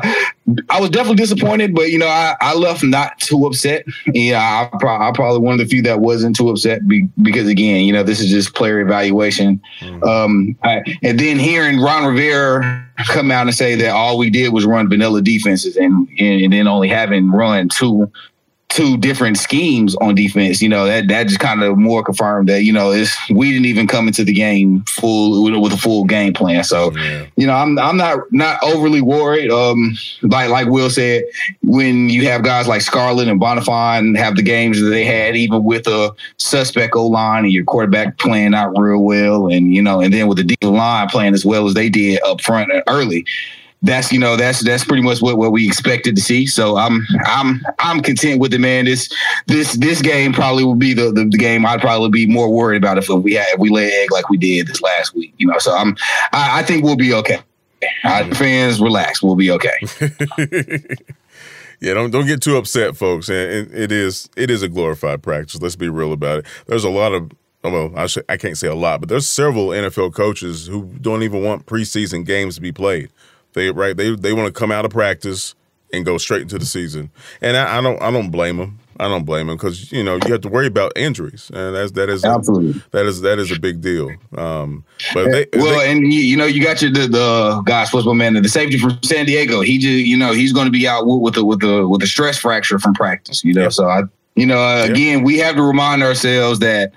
I 0.70 0.80
was 0.80 0.90
definitely 0.90 1.16
disappointed, 1.16 1.74
but 1.74 1.90
you 1.90 1.98
know, 1.98 2.08
I, 2.08 2.36
I 2.40 2.54
left 2.54 2.82
not 2.82 3.18
too 3.18 3.46
upset. 3.46 3.84
Yeah, 4.06 4.68
I, 4.72 4.76
pro- 4.78 5.00
I 5.00 5.10
probably 5.12 5.40
one 5.40 5.54
of 5.54 5.58
the 5.58 5.66
few 5.66 5.82
that 5.82 6.00
wasn't 6.00 6.36
too 6.36 6.50
upset 6.50 6.86
be- 6.86 7.08
because 7.22 7.48
again, 7.48 7.84
you 7.84 7.92
know, 7.92 8.02
this 8.02 8.20
is 8.20 8.30
just 8.30 8.54
player 8.54 8.80
evaluation. 8.80 9.60
Mm-hmm. 9.80 10.04
Um, 10.04 10.56
I, 10.62 10.82
and 11.02 11.18
then 11.18 11.38
hearing 11.38 11.80
Ron 11.80 12.06
Rivera 12.06 12.85
come 13.06 13.30
out 13.30 13.46
and 13.46 13.54
say 13.54 13.74
that 13.74 13.90
all 13.90 14.18
we 14.18 14.30
did 14.30 14.52
was 14.52 14.64
run 14.64 14.88
vanilla 14.88 15.20
defenses 15.22 15.76
and 15.76 16.08
and, 16.18 16.44
and 16.44 16.52
then 16.52 16.66
only 16.66 16.88
having 16.88 17.30
run 17.30 17.68
two 17.68 18.10
two 18.76 18.98
different 18.98 19.38
schemes 19.38 19.96
on 20.02 20.14
defense, 20.14 20.60
you 20.60 20.68
know, 20.68 20.84
that 20.84 21.08
that 21.08 21.28
just 21.28 21.40
kind 21.40 21.62
of 21.62 21.78
more 21.78 22.04
confirmed 22.04 22.46
that, 22.46 22.62
you 22.62 22.72
know, 22.72 22.92
it's 22.92 23.16
we 23.30 23.50
didn't 23.50 23.64
even 23.64 23.86
come 23.86 24.06
into 24.06 24.22
the 24.22 24.34
game 24.34 24.82
full 24.82 25.42
with 25.62 25.72
a 25.72 25.78
full 25.78 26.04
game 26.04 26.34
plan. 26.34 26.62
So, 26.62 26.92
yeah. 26.92 27.24
you 27.36 27.46
know, 27.46 27.54
I'm 27.54 27.78
I'm 27.78 27.96
not 27.96 28.30
not 28.32 28.62
overly 28.62 29.00
worried. 29.00 29.50
Um 29.50 29.96
like 30.20 30.50
like 30.50 30.68
Will 30.68 30.90
said, 30.90 31.24
when 31.62 32.10
you 32.10 32.28
have 32.28 32.42
guys 32.42 32.68
like 32.68 32.82
Scarlett 32.82 33.28
and 33.28 33.40
Bonnafon 33.40 34.14
have 34.18 34.36
the 34.36 34.42
games 34.42 34.78
that 34.78 34.88
they 34.88 35.06
had, 35.06 35.36
even 35.36 35.64
with 35.64 35.86
a 35.86 36.14
suspect 36.36 36.94
O 36.96 37.06
line 37.06 37.44
and 37.44 37.52
your 37.54 37.64
quarterback 37.64 38.18
playing 38.18 38.52
out 38.52 38.78
real 38.78 39.02
well, 39.02 39.48
and 39.48 39.74
you 39.74 39.80
know, 39.80 40.02
and 40.02 40.12
then 40.12 40.28
with 40.28 40.36
the 40.36 40.44
D 40.44 40.54
line 40.66 41.08
playing 41.08 41.32
as 41.32 41.46
well 41.46 41.66
as 41.66 41.72
they 41.72 41.88
did 41.88 42.22
up 42.24 42.42
front 42.42 42.70
and 42.70 42.82
early 42.88 43.24
that's 43.82 44.12
you 44.12 44.18
know 44.18 44.36
that's 44.36 44.64
that's 44.64 44.84
pretty 44.84 45.02
much 45.02 45.20
what, 45.20 45.36
what 45.36 45.52
we 45.52 45.66
expected 45.66 46.16
to 46.16 46.22
see. 46.22 46.46
So 46.46 46.76
I'm 46.76 47.06
I'm 47.26 47.60
I'm 47.78 48.00
content 48.00 48.40
with 48.40 48.52
it, 48.54 48.58
man. 48.58 48.86
This 48.86 49.12
this 49.46 49.74
this 49.74 50.00
game 50.02 50.32
probably 50.32 50.64
will 50.64 50.74
be 50.74 50.94
the, 50.94 51.12
the, 51.12 51.24
the 51.24 51.38
game 51.38 51.66
I'd 51.66 51.80
probably 51.80 52.08
be 52.08 52.26
more 52.26 52.52
worried 52.52 52.78
about 52.78 52.98
if 52.98 53.08
we 53.08 53.34
had 53.34 53.46
if 53.52 53.58
we 53.58 53.70
lay 53.70 53.92
egg 53.92 54.12
like 54.12 54.28
we 54.28 54.36
did 54.36 54.66
this 54.66 54.80
last 54.82 55.14
week. 55.14 55.34
You 55.38 55.48
know, 55.48 55.58
so 55.58 55.74
I'm 55.74 55.96
I, 56.32 56.60
I 56.60 56.62
think 56.62 56.84
we'll 56.84 56.96
be 56.96 57.12
okay. 57.14 57.38
Our 58.04 58.22
mm-hmm. 58.22 58.32
fans, 58.32 58.80
relax. 58.80 59.22
We'll 59.22 59.36
be 59.36 59.50
okay. 59.50 59.78
yeah, 61.80 61.94
don't 61.94 62.10
don't 62.10 62.26
get 62.26 62.42
too 62.42 62.56
upset, 62.56 62.96
folks. 62.96 63.28
And 63.28 63.72
it 63.72 63.92
is 63.92 64.28
it 64.36 64.50
is 64.50 64.62
a 64.62 64.68
glorified 64.68 65.22
practice. 65.22 65.60
Let's 65.60 65.76
be 65.76 65.88
real 65.88 66.12
about 66.12 66.40
it. 66.40 66.46
There's 66.66 66.84
a 66.84 66.90
lot 66.90 67.12
of 67.12 67.30
oh, 67.64 67.70
well, 67.70 67.92
I, 67.96 68.06
should, 68.06 68.24
I 68.28 68.36
can't 68.36 68.56
say 68.56 68.68
a 68.68 68.74
lot, 68.74 69.00
but 69.00 69.08
there's 69.08 69.28
several 69.28 69.68
NFL 69.68 70.14
coaches 70.14 70.66
who 70.66 70.84
don't 71.00 71.22
even 71.22 71.42
want 71.44 71.66
preseason 71.66 72.24
games 72.24 72.54
to 72.56 72.60
be 72.60 72.72
played. 72.72 73.10
They 73.56 73.70
right 73.70 73.96
they 73.96 74.14
they 74.14 74.34
want 74.34 74.46
to 74.46 74.52
come 74.52 74.70
out 74.70 74.84
of 74.84 74.90
practice 74.90 75.54
and 75.90 76.04
go 76.04 76.18
straight 76.18 76.42
into 76.42 76.58
the 76.58 76.66
season, 76.66 77.10
and 77.40 77.56
I, 77.56 77.78
I 77.78 77.80
don't 77.80 78.00
I 78.02 78.10
don't 78.10 78.30
blame 78.30 78.58
them. 78.58 78.78
I 79.00 79.08
don't 79.08 79.24
blame 79.24 79.46
them 79.46 79.56
because 79.56 79.90
you 79.90 80.04
know 80.04 80.18
you 80.26 80.32
have 80.32 80.42
to 80.42 80.50
worry 80.50 80.66
about 80.66 80.92
injuries, 80.94 81.50
and 81.54 81.74
that's 81.74 81.92
that 81.92 82.10
is 82.10 82.22
absolutely 82.22 82.78
a, 82.78 82.90
that 82.90 83.06
is 83.06 83.22
that 83.22 83.38
is 83.38 83.50
a 83.50 83.58
big 83.58 83.80
deal. 83.80 84.10
Um, 84.36 84.84
but 85.14 85.30
they, 85.30 85.46
well, 85.54 85.78
they, 85.78 85.90
and 85.90 86.12
you 86.12 86.36
know 86.36 86.44
you 86.44 86.62
got 86.62 86.82
your 86.82 86.90
the, 86.90 87.08
the 87.08 87.62
gosh, 87.64 87.94
what's 87.94 88.06
my 88.06 88.12
man, 88.12 88.34
the 88.34 88.46
safety 88.46 88.76
from 88.76 88.98
San 89.02 89.24
Diego. 89.24 89.62
He 89.62 89.78
just 89.78 90.04
you 90.06 90.18
know 90.18 90.32
he's 90.32 90.52
going 90.52 90.66
to 90.66 90.70
be 90.70 90.86
out 90.86 91.06
with 91.06 91.32
the 91.32 91.42
with 91.42 91.60
the 91.60 91.88
with 91.88 92.02
a 92.02 92.06
stress 92.06 92.36
fracture 92.36 92.78
from 92.78 92.92
practice. 92.92 93.42
You 93.42 93.54
know, 93.54 93.62
yeah. 93.62 93.68
so 93.70 93.88
I 93.88 94.02
you 94.34 94.44
know 94.44 94.58
uh, 94.58 94.84
yeah. 94.84 94.92
again 94.92 95.22
we 95.22 95.38
have 95.38 95.56
to 95.56 95.62
remind 95.62 96.02
ourselves 96.02 96.58
that 96.58 96.92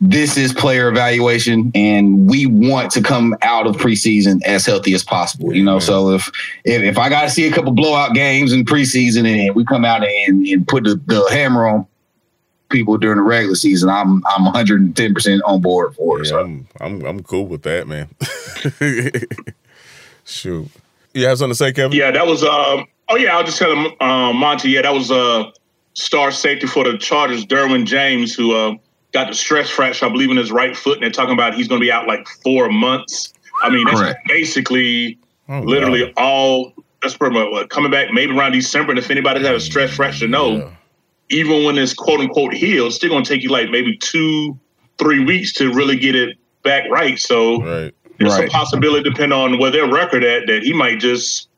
this 0.00 0.36
is 0.36 0.52
player 0.52 0.88
evaluation 0.88 1.70
and 1.74 2.28
we 2.28 2.46
want 2.46 2.90
to 2.92 3.02
come 3.02 3.34
out 3.42 3.66
of 3.66 3.76
preseason 3.76 4.42
as 4.44 4.66
healthy 4.66 4.92
as 4.92 5.04
possible 5.04 5.54
you 5.54 5.62
know? 5.62 5.78
So 5.78 6.10
if 6.10 6.30
if, 6.64 6.82
if 6.82 6.98
i 6.98 7.08
got 7.08 7.22
to 7.22 7.30
see 7.30 7.46
a 7.46 7.52
couple 7.52 7.72
blowout 7.72 8.14
games 8.14 8.52
in 8.52 8.64
preseason 8.64 9.26
and 9.26 9.54
we 9.54 9.64
come 9.64 9.84
out 9.84 10.04
and, 10.04 10.46
and 10.46 10.66
put 10.66 10.84
the, 10.84 11.00
the 11.06 11.26
hammer 11.30 11.66
on 11.66 11.86
people 12.70 12.98
during 12.98 13.18
the 13.18 13.22
regular 13.22 13.54
season 13.54 13.88
i'm 13.88 14.22
i'm 14.26 14.52
110% 14.52 15.40
on 15.44 15.60
board 15.60 15.94
for 15.94 16.20
it 16.20 16.24
yeah, 16.24 16.30
so. 16.30 16.40
I'm, 16.40 16.68
I'm 16.80 17.04
i'm 17.04 17.22
cool 17.22 17.46
with 17.46 17.62
that 17.62 17.86
man. 17.86 18.08
Shoot. 20.24 20.68
You 21.12 21.26
have 21.26 21.38
something 21.38 21.52
to 21.52 21.54
say 21.54 21.72
kevin? 21.72 21.96
Yeah 21.96 22.10
that 22.10 22.26
was 22.26 22.42
um 22.42 22.86
oh 23.08 23.16
yeah 23.16 23.36
i'll 23.36 23.44
just 23.44 23.58
tell 23.58 23.72
him 23.72 23.92
um 24.00 24.36
monty 24.36 24.70
yeah 24.70 24.82
that 24.82 24.92
was 24.92 25.10
uh 25.10 25.50
star 25.92 26.32
safety 26.32 26.66
for 26.66 26.82
the 26.84 26.98
chargers 26.98 27.46
derwin 27.46 27.86
james 27.86 28.34
who 28.34 28.54
uh 28.54 28.74
got 29.14 29.28
the 29.28 29.34
stress 29.34 29.70
fracture, 29.70 30.04
I 30.04 30.08
believe, 30.10 30.30
in 30.30 30.36
his 30.36 30.52
right 30.52 30.76
foot, 30.76 30.94
and 30.94 31.04
they're 31.04 31.10
talking 31.10 31.32
about 31.32 31.54
he's 31.54 31.68
going 31.68 31.80
to 31.80 31.84
be 31.84 31.90
out 31.90 32.06
like 32.06 32.28
four 32.42 32.68
months. 32.68 33.32
I 33.62 33.70
mean, 33.70 33.86
that's 33.86 34.00
Correct. 34.00 34.28
basically 34.28 35.18
oh, 35.48 35.60
literally 35.60 36.00
God. 36.00 36.12
all. 36.18 36.72
That's 37.00 37.16
pretty 37.16 37.34
much 37.34 37.50
what, 37.50 37.70
coming 37.70 37.90
back 37.90 38.08
maybe 38.12 38.36
around 38.36 38.52
December. 38.52 38.92
And 38.92 38.98
if 38.98 39.10
anybody 39.10 39.42
has 39.44 39.62
a 39.62 39.64
stress 39.64 39.94
fracture, 39.94 40.26
no, 40.26 40.56
yeah. 40.56 40.70
even 41.30 41.64
when 41.64 41.78
it's 41.78 41.94
quote 41.94 42.20
unquote 42.20 42.52
healed, 42.54 42.88
it's 42.88 42.96
still 42.96 43.10
going 43.10 43.24
to 43.24 43.28
take 43.28 43.42
you 43.42 43.50
like 43.50 43.70
maybe 43.70 43.96
two, 43.98 44.58
three 44.98 45.24
weeks 45.24 45.52
to 45.54 45.72
really 45.72 45.96
get 45.96 46.14
it 46.14 46.36
back 46.62 46.90
right. 46.90 47.18
So 47.18 47.62
right. 47.62 47.94
there's 48.18 48.32
right. 48.32 48.48
a 48.48 48.50
possibility, 48.50 49.08
depending 49.08 49.38
on 49.38 49.58
where 49.58 49.70
their 49.70 49.90
record 49.90 50.24
at, 50.24 50.46
that 50.46 50.62
he 50.62 50.72
might 50.72 50.98
just, 50.98 51.48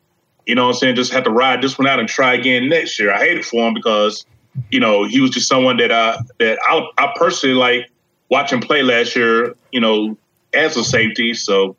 you 0.47 0.55
know, 0.57 0.69
I'm 0.69 0.75
saying, 0.75 0.97
just 0.97 1.13
have 1.13 1.25
to 1.25 1.31
ride 1.31 1.63
this 1.63 1.79
one 1.79 1.87
out 1.87 2.01
and 2.01 2.09
try 2.09 2.35
again 2.35 2.69
next 2.69 2.99
year. 2.99 3.13
I 3.13 3.19
hate 3.21 3.39
it 3.39 3.45
for 3.45 3.67
him 3.67 3.73
because 3.73 4.27
you 4.71 4.81
know, 4.81 5.05
he 5.05 5.21
was 5.21 5.31
just 5.31 5.49
someone 5.49 5.77
that 5.79 5.93
I 5.93 6.19
that 6.39 6.59
I, 6.69 6.87
I 6.99 7.13
personally 7.17 7.55
like 7.55 7.91
watching 8.31 8.61
play 8.61 8.83
last 8.83 9.17
year. 9.17 9.55
You 9.73 9.81
know, 9.81 10.17
as 10.57 10.77
a 10.77 10.85
safety. 10.85 11.35
So, 11.35 11.77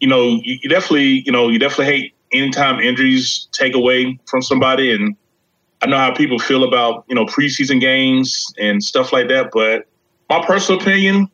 you 0.00 0.08
know, 0.08 0.40
you, 0.42 0.58
you 0.62 0.68
definitely, 0.68 1.22
you 1.24 1.32
know, 1.32 1.48
you 1.48 1.58
definitely 1.58 1.86
hate 1.86 2.14
anytime 2.32 2.80
injuries 2.80 3.48
take 3.52 3.74
away 3.74 4.18
from 4.26 4.42
somebody. 4.42 4.92
And 4.92 5.16
I 5.82 5.86
know 5.86 5.96
how 5.96 6.12
people 6.14 6.38
feel 6.38 6.64
about 6.64 7.04
you 7.08 7.14
know 7.14 7.24
preseason 7.26 7.80
games 7.80 8.52
and 8.58 8.82
stuff 8.82 9.12
like 9.12 9.28
that. 9.28 9.50
But 9.52 9.86
my 10.28 10.44
personal 10.44 10.80
opinion, 10.80 11.28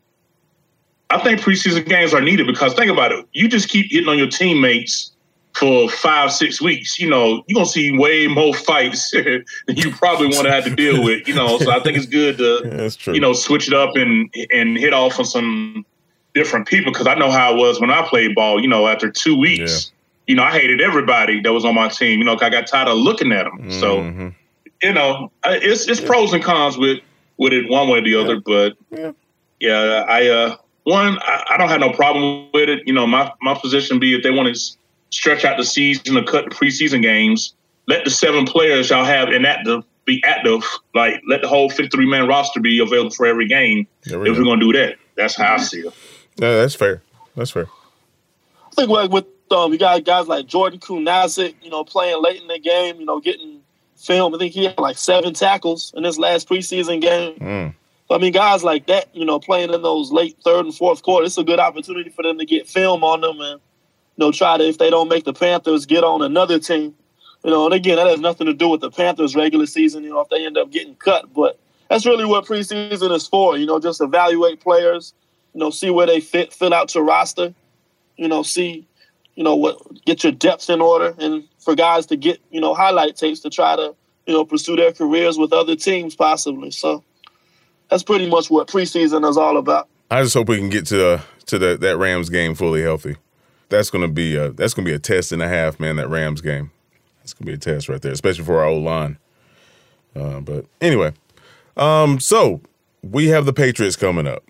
I 1.10 1.18
think 1.18 1.40
preseason 1.40 1.86
games 1.86 2.14
are 2.14 2.20
needed 2.20 2.46
because 2.46 2.74
think 2.74 2.90
about 2.90 3.12
it. 3.12 3.26
You 3.32 3.48
just 3.48 3.68
keep 3.68 3.90
hitting 3.90 4.08
on 4.08 4.18
your 4.18 4.28
teammates 4.28 5.12
for 5.58 5.88
five, 5.88 6.30
six 6.32 6.60
weeks, 6.60 6.98
you 6.98 7.08
know, 7.08 7.42
you're 7.46 7.54
gonna 7.54 7.66
see 7.66 7.96
way 7.96 8.26
more 8.26 8.52
fights 8.52 9.10
than 9.12 9.44
you 9.68 9.90
probably 9.90 10.26
want 10.26 10.44
to 10.46 10.52
have 10.52 10.64
to 10.64 10.74
deal 10.74 11.02
with, 11.02 11.26
you 11.26 11.34
know. 11.34 11.58
So 11.58 11.70
I 11.70 11.80
think 11.80 11.96
it's 11.96 12.06
good 12.06 12.36
to 12.38 12.90
yeah, 13.06 13.12
you 13.12 13.20
know, 13.20 13.32
switch 13.32 13.66
it 13.66 13.74
up 13.74 13.96
and 13.96 14.32
and 14.52 14.76
hit 14.76 14.92
off 14.92 15.18
on 15.18 15.24
some 15.24 15.86
different 16.34 16.68
people 16.68 16.92
because 16.92 17.06
I 17.06 17.14
know 17.14 17.30
how 17.30 17.54
it 17.54 17.58
was 17.58 17.80
when 17.80 17.90
I 17.90 18.06
played 18.06 18.34
ball, 18.34 18.60
you 18.60 18.68
know, 18.68 18.86
after 18.86 19.10
two 19.10 19.38
weeks, 19.38 19.92
yeah. 20.26 20.32
you 20.32 20.36
know, 20.36 20.42
I 20.42 20.50
hated 20.52 20.82
everybody 20.82 21.40
that 21.40 21.52
was 21.52 21.64
on 21.64 21.74
my 21.74 21.88
team, 21.88 22.18
you 22.18 22.24
know, 22.24 22.36
I 22.38 22.50
got 22.50 22.66
tired 22.66 22.88
of 22.88 22.98
looking 22.98 23.32
at 23.32 23.44
them. 23.44 23.58
Mm-hmm. 23.58 23.80
So, 23.80 24.32
you 24.82 24.92
know, 24.92 25.32
it's 25.44 25.88
it's 25.88 26.00
yeah. 26.00 26.06
pros 26.06 26.34
and 26.34 26.44
cons 26.44 26.76
with 26.76 27.00
with 27.38 27.54
it 27.54 27.70
one 27.70 27.88
way 27.88 28.00
or 28.00 28.02
the 28.02 28.14
other, 28.14 28.40
but 28.40 28.76
yeah, 29.58 30.04
I 30.06 30.28
uh 30.28 30.56
one, 30.84 31.18
I, 31.22 31.44
I 31.50 31.56
don't 31.56 31.68
have 31.68 31.80
no 31.80 31.92
problem 31.92 32.48
with 32.52 32.68
it. 32.68 32.86
You 32.86 32.92
know, 32.92 33.06
my 33.06 33.32
my 33.40 33.54
position 33.54 33.98
be 33.98 34.14
if 34.14 34.22
they 34.22 34.30
want 34.30 34.54
to 34.54 34.76
stretch 35.10 35.44
out 35.44 35.56
the 35.56 35.64
season 35.64 36.16
or 36.16 36.24
cut 36.24 36.44
the 36.44 36.50
preseason 36.50 37.02
games. 37.02 37.54
Let 37.88 38.04
the 38.04 38.10
seven 38.10 38.46
players 38.46 38.90
y'all 38.90 39.04
have 39.04 39.28
inactive 39.28 39.84
be 40.04 40.22
active. 40.24 40.64
Like 40.94 41.22
let 41.28 41.42
the 41.42 41.48
whole 41.48 41.68
53 41.68 42.06
man 42.06 42.26
roster 42.26 42.60
be 42.60 42.78
available 42.78 43.10
for 43.10 43.26
every 43.26 43.46
game. 43.46 43.86
We 44.06 44.12
if 44.12 44.36
go. 44.36 44.40
we're 44.40 44.44
gonna 44.44 44.60
do 44.60 44.72
that, 44.72 44.96
that's 45.16 45.34
how 45.34 45.54
I 45.54 45.58
see 45.58 45.80
it. 45.80 45.94
Yeah, 46.36 46.54
that's 46.56 46.74
fair. 46.74 47.02
That's 47.34 47.50
fair. 47.50 47.66
I 48.66 48.74
think 48.74 48.88
like 48.88 49.10
with 49.10 49.26
um, 49.50 49.72
you 49.72 49.78
got 49.78 50.04
guys 50.04 50.26
like 50.26 50.46
Jordan 50.46 50.80
Kunaszyk, 50.80 51.54
you 51.62 51.70
know, 51.70 51.84
playing 51.84 52.22
late 52.22 52.40
in 52.40 52.48
the 52.48 52.58
game, 52.58 52.98
you 52.98 53.06
know, 53.06 53.20
getting 53.20 53.60
film. 53.96 54.34
I 54.34 54.38
think 54.38 54.52
he 54.52 54.64
had 54.64 54.78
like 54.78 54.98
seven 54.98 55.34
tackles 55.34 55.92
in 55.96 56.02
this 56.02 56.18
last 56.18 56.48
preseason 56.48 57.00
game. 57.00 57.38
Mm. 57.38 57.74
I 58.10 58.18
mean, 58.18 58.32
guys 58.32 58.62
like 58.62 58.86
that, 58.86 59.08
you 59.14 59.24
know, 59.24 59.40
playing 59.40 59.72
in 59.72 59.82
those 59.82 60.12
late 60.12 60.36
third 60.44 60.64
and 60.64 60.74
fourth 60.74 61.02
quarter, 61.02 61.26
it's 61.26 61.38
a 61.38 61.44
good 61.44 61.58
opportunity 61.58 62.10
for 62.10 62.22
them 62.22 62.38
to 62.38 62.44
get 62.44 62.68
film 62.68 63.02
on 63.02 63.20
them 63.20 63.40
and 63.40 63.60
know, 64.18 64.32
try 64.32 64.56
to 64.56 64.64
if 64.64 64.78
they 64.78 64.90
don't 64.90 65.08
make 65.08 65.24
the 65.24 65.32
Panthers 65.32 65.86
get 65.86 66.04
on 66.04 66.22
another 66.22 66.58
team. 66.58 66.94
You 67.44 67.50
know, 67.50 67.66
and 67.66 67.74
again, 67.74 67.96
that 67.96 68.06
has 68.06 68.18
nothing 68.18 68.46
to 68.46 68.54
do 68.54 68.68
with 68.68 68.80
the 68.80 68.90
Panthers 68.90 69.36
regular 69.36 69.66
season, 69.66 70.02
you 70.02 70.10
know, 70.10 70.20
if 70.20 70.28
they 70.30 70.44
end 70.44 70.58
up 70.58 70.70
getting 70.70 70.96
cut. 70.96 71.32
But 71.32 71.58
that's 71.88 72.06
really 72.06 72.24
what 72.24 72.44
preseason 72.44 73.14
is 73.14 73.28
for, 73.28 73.56
you 73.56 73.66
know, 73.66 73.78
just 73.78 74.00
evaluate 74.00 74.60
players, 74.60 75.14
you 75.54 75.60
know, 75.60 75.70
see 75.70 75.90
where 75.90 76.06
they 76.06 76.20
fit, 76.20 76.52
fill 76.52 76.74
out 76.74 76.94
your 76.94 77.04
roster, 77.04 77.54
you 78.16 78.26
know, 78.26 78.42
see, 78.42 78.86
you 79.34 79.44
know, 79.44 79.54
what 79.54 80.04
get 80.04 80.24
your 80.24 80.32
depth 80.32 80.68
in 80.70 80.80
order 80.80 81.14
and 81.18 81.44
for 81.58 81.74
guys 81.74 82.06
to 82.06 82.16
get, 82.16 82.40
you 82.50 82.60
know, 82.60 82.74
highlight 82.74 83.16
tapes 83.16 83.40
to 83.40 83.50
try 83.50 83.76
to, 83.76 83.94
you 84.26 84.34
know, 84.34 84.44
pursue 84.44 84.76
their 84.76 84.92
careers 84.92 85.38
with 85.38 85.52
other 85.52 85.76
teams 85.76 86.16
possibly. 86.16 86.70
So 86.70 87.04
that's 87.90 88.02
pretty 88.02 88.28
much 88.28 88.50
what 88.50 88.66
preseason 88.66 89.28
is 89.28 89.36
all 89.36 89.56
about. 89.56 89.88
I 90.10 90.22
just 90.22 90.34
hope 90.34 90.48
we 90.48 90.56
can 90.56 90.70
get 90.70 90.86
to 90.86 91.08
uh, 91.08 91.20
to 91.46 91.58
the, 91.58 91.76
that 91.76 91.96
Rams 91.98 92.28
game 92.28 92.54
fully 92.56 92.82
healthy 92.82 93.16
that's 93.68 93.90
gonna 93.90 94.08
be 94.08 94.36
a 94.36 94.50
that's 94.50 94.74
gonna 94.74 94.86
be 94.86 94.94
a 94.94 94.98
test 94.98 95.32
and 95.32 95.42
a 95.42 95.48
half, 95.48 95.80
man. 95.80 95.96
That 95.96 96.08
Rams 96.08 96.40
game, 96.40 96.70
that's 97.20 97.34
gonna 97.34 97.46
be 97.46 97.54
a 97.54 97.58
test 97.58 97.88
right 97.88 98.00
there, 98.00 98.12
especially 98.12 98.44
for 98.44 98.58
our 98.58 98.66
old 98.66 98.84
line. 98.84 99.18
Uh, 100.14 100.40
but 100.40 100.66
anyway, 100.80 101.12
um, 101.76 102.18
so 102.18 102.60
we 103.02 103.28
have 103.28 103.46
the 103.46 103.52
Patriots 103.52 103.96
coming 103.96 104.26
up. 104.26 104.44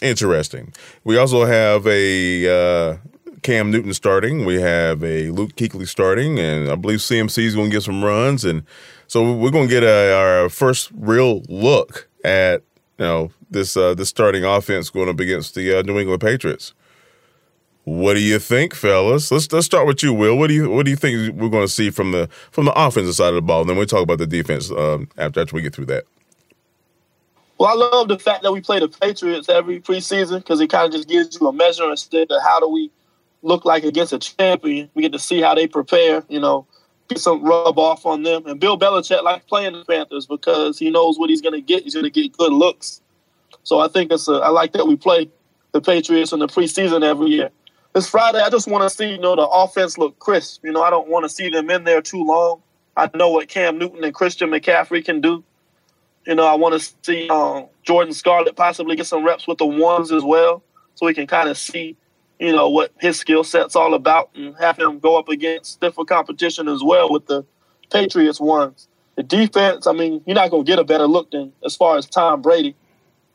Interesting. 0.00 0.72
We 1.04 1.16
also 1.16 1.44
have 1.44 1.86
a 1.86 2.48
uh, 2.92 2.96
Cam 3.42 3.70
Newton 3.70 3.92
starting. 3.92 4.44
We 4.44 4.60
have 4.60 5.02
a 5.02 5.30
Luke 5.30 5.54
Kuechly 5.56 5.86
starting, 5.86 6.38
and 6.38 6.70
I 6.70 6.76
believe 6.76 7.00
CMC 7.00 7.38
is 7.44 7.54
going 7.54 7.70
to 7.70 7.76
get 7.76 7.82
some 7.82 8.04
runs, 8.04 8.44
and 8.44 8.64
so 9.06 9.32
we're 9.32 9.50
going 9.50 9.68
to 9.68 9.74
get 9.74 9.82
a, 9.82 10.14
our 10.14 10.48
first 10.48 10.90
real 10.94 11.42
look 11.48 12.08
at 12.24 12.62
you 12.98 13.04
know 13.04 13.30
this 13.50 13.76
uh, 13.76 13.94
this 13.94 14.08
starting 14.08 14.44
offense 14.44 14.90
going 14.90 15.08
up 15.08 15.20
against 15.20 15.54
the 15.54 15.78
uh, 15.78 15.82
New 15.82 15.98
England 15.98 16.20
Patriots. 16.20 16.72
What 17.84 18.14
do 18.14 18.20
you 18.20 18.38
think, 18.38 18.74
fellas? 18.74 19.32
Let's 19.32 19.52
let's 19.52 19.66
start 19.66 19.88
with 19.88 20.04
you, 20.04 20.14
Will. 20.14 20.38
What 20.38 20.46
do 20.46 20.54
you 20.54 20.70
what 20.70 20.84
do 20.84 20.90
you 20.90 20.96
think 20.96 21.36
we're 21.36 21.48
going 21.48 21.64
to 21.64 21.72
see 21.72 21.90
from 21.90 22.12
the 22.12 22.28
from 22.52 22.64
the 22.66 22.72
offensive 22.80 23.14
side 23.14 23.30
of 23.30 23.34
the 23.34 23.42
ball? 23.42 23.62
And 23.62 23.70
then 23.70 23.76
we'll 23.76 23.86
talk 23.86 24.04
about 24.04 24.18
the 24.18 24.26
defense 24.26 24.70
um, 24.70 25.08
after 25.18 25.40
after 25.40 25.56
we 25.56 25.62
get 25.62 25.74
through 25.74 25.86
that. 25.86 26.04
Well, 27.58 27.70
I 27.70 27.74
love 27.74 28.08
the 28.08 28.18
fact 28.20 28.44
that 28.44 28.52
we 28.52 28.60
play 28.60 28.78
the 28.78 28.88
Patriots 28.88 29.48
every 29.48 29.80
preseason 29.80 30.38
because 30.38 30.60
it 30.60 30.68
kind 30.68 30.86
of 30.86 30.92
just 30.92 31.08
gives 31.08 31.38
you 31.40 31.48
a 31.48 31.52
measure 31.52 31.90
instead 31.90 32.30
of 32.30 32.40
how 32.42 32.60
do 32.60 32.68
we 32.68 32.90
look 33.42 33.64
like 33.64 33.82
against 33.82 34.12
a 34.12 34.18
champion. 34.18 34.88
We 34.94 35.02
get 35.02 35.12
to 35.12 35.18
see 35.18 35.40
how 35.40 35.56
they 35.56 35.66
prepare. 35.66 36.22
You 36.28 36.38
know, 36.38 36.66
get 37.08 37.18
some 37.18 37.42
rub 37.42 37.80
off 37.80 38.06
on 38.06 38.22
them. 38.22 38.46
And 38.46 38.60
Bill 38.60 38.78
Belichick 38.78 39.24
likes 39.24 39.44
playing 39.46 39.72
the 39.72 39.84
Panthers 39.84 40.26
because 40.26 40.78
he 40.78 40.88
knows 40.88 41.18
what 41.18 41.30
he's 41.30 41.40
going 41.40 41.54
to 41.54 41.60
get. 41.60 41.82
He's 41.82 41.94
going 41.94 42.04
to 42.04 42.10
get 42.10 42.36
good 42.36 42.52
looks. 42.52 43.00
So 43.64 43.80
I 43.80 43.88
think 43.88 44.12
it's 44.12 44.28
a, 44.28 44.34
I 44.34 44.50
like 44.50 44.72
that 44.72 44.86
we 44.86 44.94
play 44.94 45.28
the 45.72 45.80
Patriots 45.80 46.32
in 46.32 46.38
the 46.38 46.46
preseason 46.46 47.02
every 47.02 47.30
year 47.30 47.50
this 47.92 48.08
Friday, 48.08 48.38
I 48.38 48.48
just 48.50 48.68
want 48.68 48.88
to 48.88 48.90
see, 48.90 49.12
you 49.12 49.18
know, 49.18 49.36
the 49.36 49.46
offense 49.46 49.98
look 49.98 50.18
crisp. 50.18 50.64
You 50.64 50.72
know, 50.72 50.82
I 50.82 50.90
don't 50.90 51.08
want 51.08 51.24
to 51.24 51.28
see 51.28 51.50
them 51.50 51.70
in 51.70 51.84
there 51.84 52.00
too 52.00 52.24
long. 52.24 52.62
I 52.96 53.10
know 53.14 53.30
what 53.30 53.48
Cam 53.48 53.78
Newton 53.78 54.04
and 54.04 54.14
Christian 54.14 54.50
McCaffrey 54.50 55.04
can 55.04 55.20
do. 55.20 55.44
You 56.26 56.34
know, 56.34 56.46
I 56.46 56.54
want 56.54 56.80
to 56.80 56.94
see 57.02 57.28
um, 57.28 57.66
Jordan 57.82 58.14
Scarlett 58.14 58.54
possibly 58.54 58.96
get 58.96 59.06
some 59.06 59.24
reps 59.24 59.48
with 59.48 59.58
the 59.58 59.66
ones 59.66 60.12
as 60.12 60.22
well, 60.22 60.62
so 60.94 61.06
we 61.06 61.14
can 61.14 61.26
kind 61.26 61.48
of 61.48 61.58
see, 61.58 61.96
you 62.38 62.52
know, 62.52 62.68
what 62.68 62.92
his 63.00 63.18
skill 63.18 63.42
set's 63.44 63.74
all 63.74 63.94
about, 63.94 64.30
and 64.34 64.54
have 64.60 64.78
him 64.78 64.98
go 64.98 65.18
up 65.18 65.28
against 65.28 65.72
stiffer 65.72 66.04
competition 66.04 66.68
as 66.68 66.82
well 66.82 67.10
with 67.10 67.26
the 67.26 67.44
Patriots 67.90 68.40
ones. 68.40 68.88
The 69.16 69.22
defense, 69.22 69.86
I 69.86 69.92
mean, 69.92 70.22
you're 70.26 70.36
not 70.36 70.50
going 70.50 70.64
to 70.64 70.70
get 70.70 70.78
a 70.78 70.84
better 70.84 71.06
look 71.06 71.30
than 71.32 71.52
as 71.64 71.76
far 71.76 71.96
as 71.96 72.06
Tom 72.06 72.40
Brady. 72.40 72.76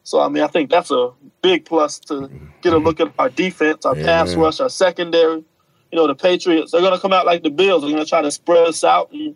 So 0.07 0.21
I 0.21 0.29
mean, 0.29 0.41
I 0.41 0.47
think 0.47 0.69
that's 0.69 0.89
a 0.89 1.09
big 1.41 1.65
plus 1.65 1.99
to 1.99 2.31
get 2.61 2.71
a 2.71 2.77
look 2.77 3.01
at 3.01 3.11
our 3.19 3.27
defense, 3.27 3.85
our 3.85 3.93
yeah. 3.97 4.05
pass 4.05 4.35
rush, 4.35 4.61
our 4.61 4.69
secondary. 4.69 5.43
You 5.91 5.97
know, 5.97 6.07
the 6.07 6.15
Patriots 6.15 6.71
they're 6.71 6.79
going 6.79 6.93
to 6.93 6.99
come 6.99 7.11
out 7.11 7.25
like 7.25 7.43
the 7.43 7.49
Bills. 7.49 7.81
They're 7.81 7.91
going 7.91 8.01
to 8.01 8.09
try 8.09 8.21
to 8.21 8.31
spread 8.31 8.67
us 8.67 8.85
out 8.85 9.11
and 9.11 9.35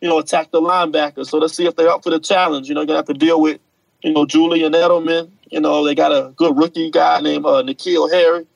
you 0.00 0.08
know 0.08 0.20
attack 0.20 0.52
the 0.52 0.60
linebackers. 0.60 1.26
So 1.26 1.38
let's 1.38 1.56
see 1.56 1.66
if 1.66 1.74
they're 1.74 1.88
up 1.88 2.04
for 2.04 2.10
the 2.10 2.20
challenge. 2.20 2.68
You 2.68 2.76
know, 2.76 2.82
you're 2.82 2.86
going 2.86 2.94
to 2.94 2.98
have 2.98 3.06
to 3.06 3.26
deal 3.26 3.40
with 3.40 3.58
you 4.04 4.12
know 4.12 4.24
Julian 4.24 4.72
Edelman. 4.72 5.32
You 5.50 5.60
know, 5.60 5.84
they 5.84 5.96
got 5.96 6.12
a 6.12 6.30
good 6.36 6.56
rookie 6.56 6.92
guy 6.92 7.20
named 7.20 7.44
uh, 7.44 7.64
N'Keal 7.64 8.08
Harry. 8.12 8.46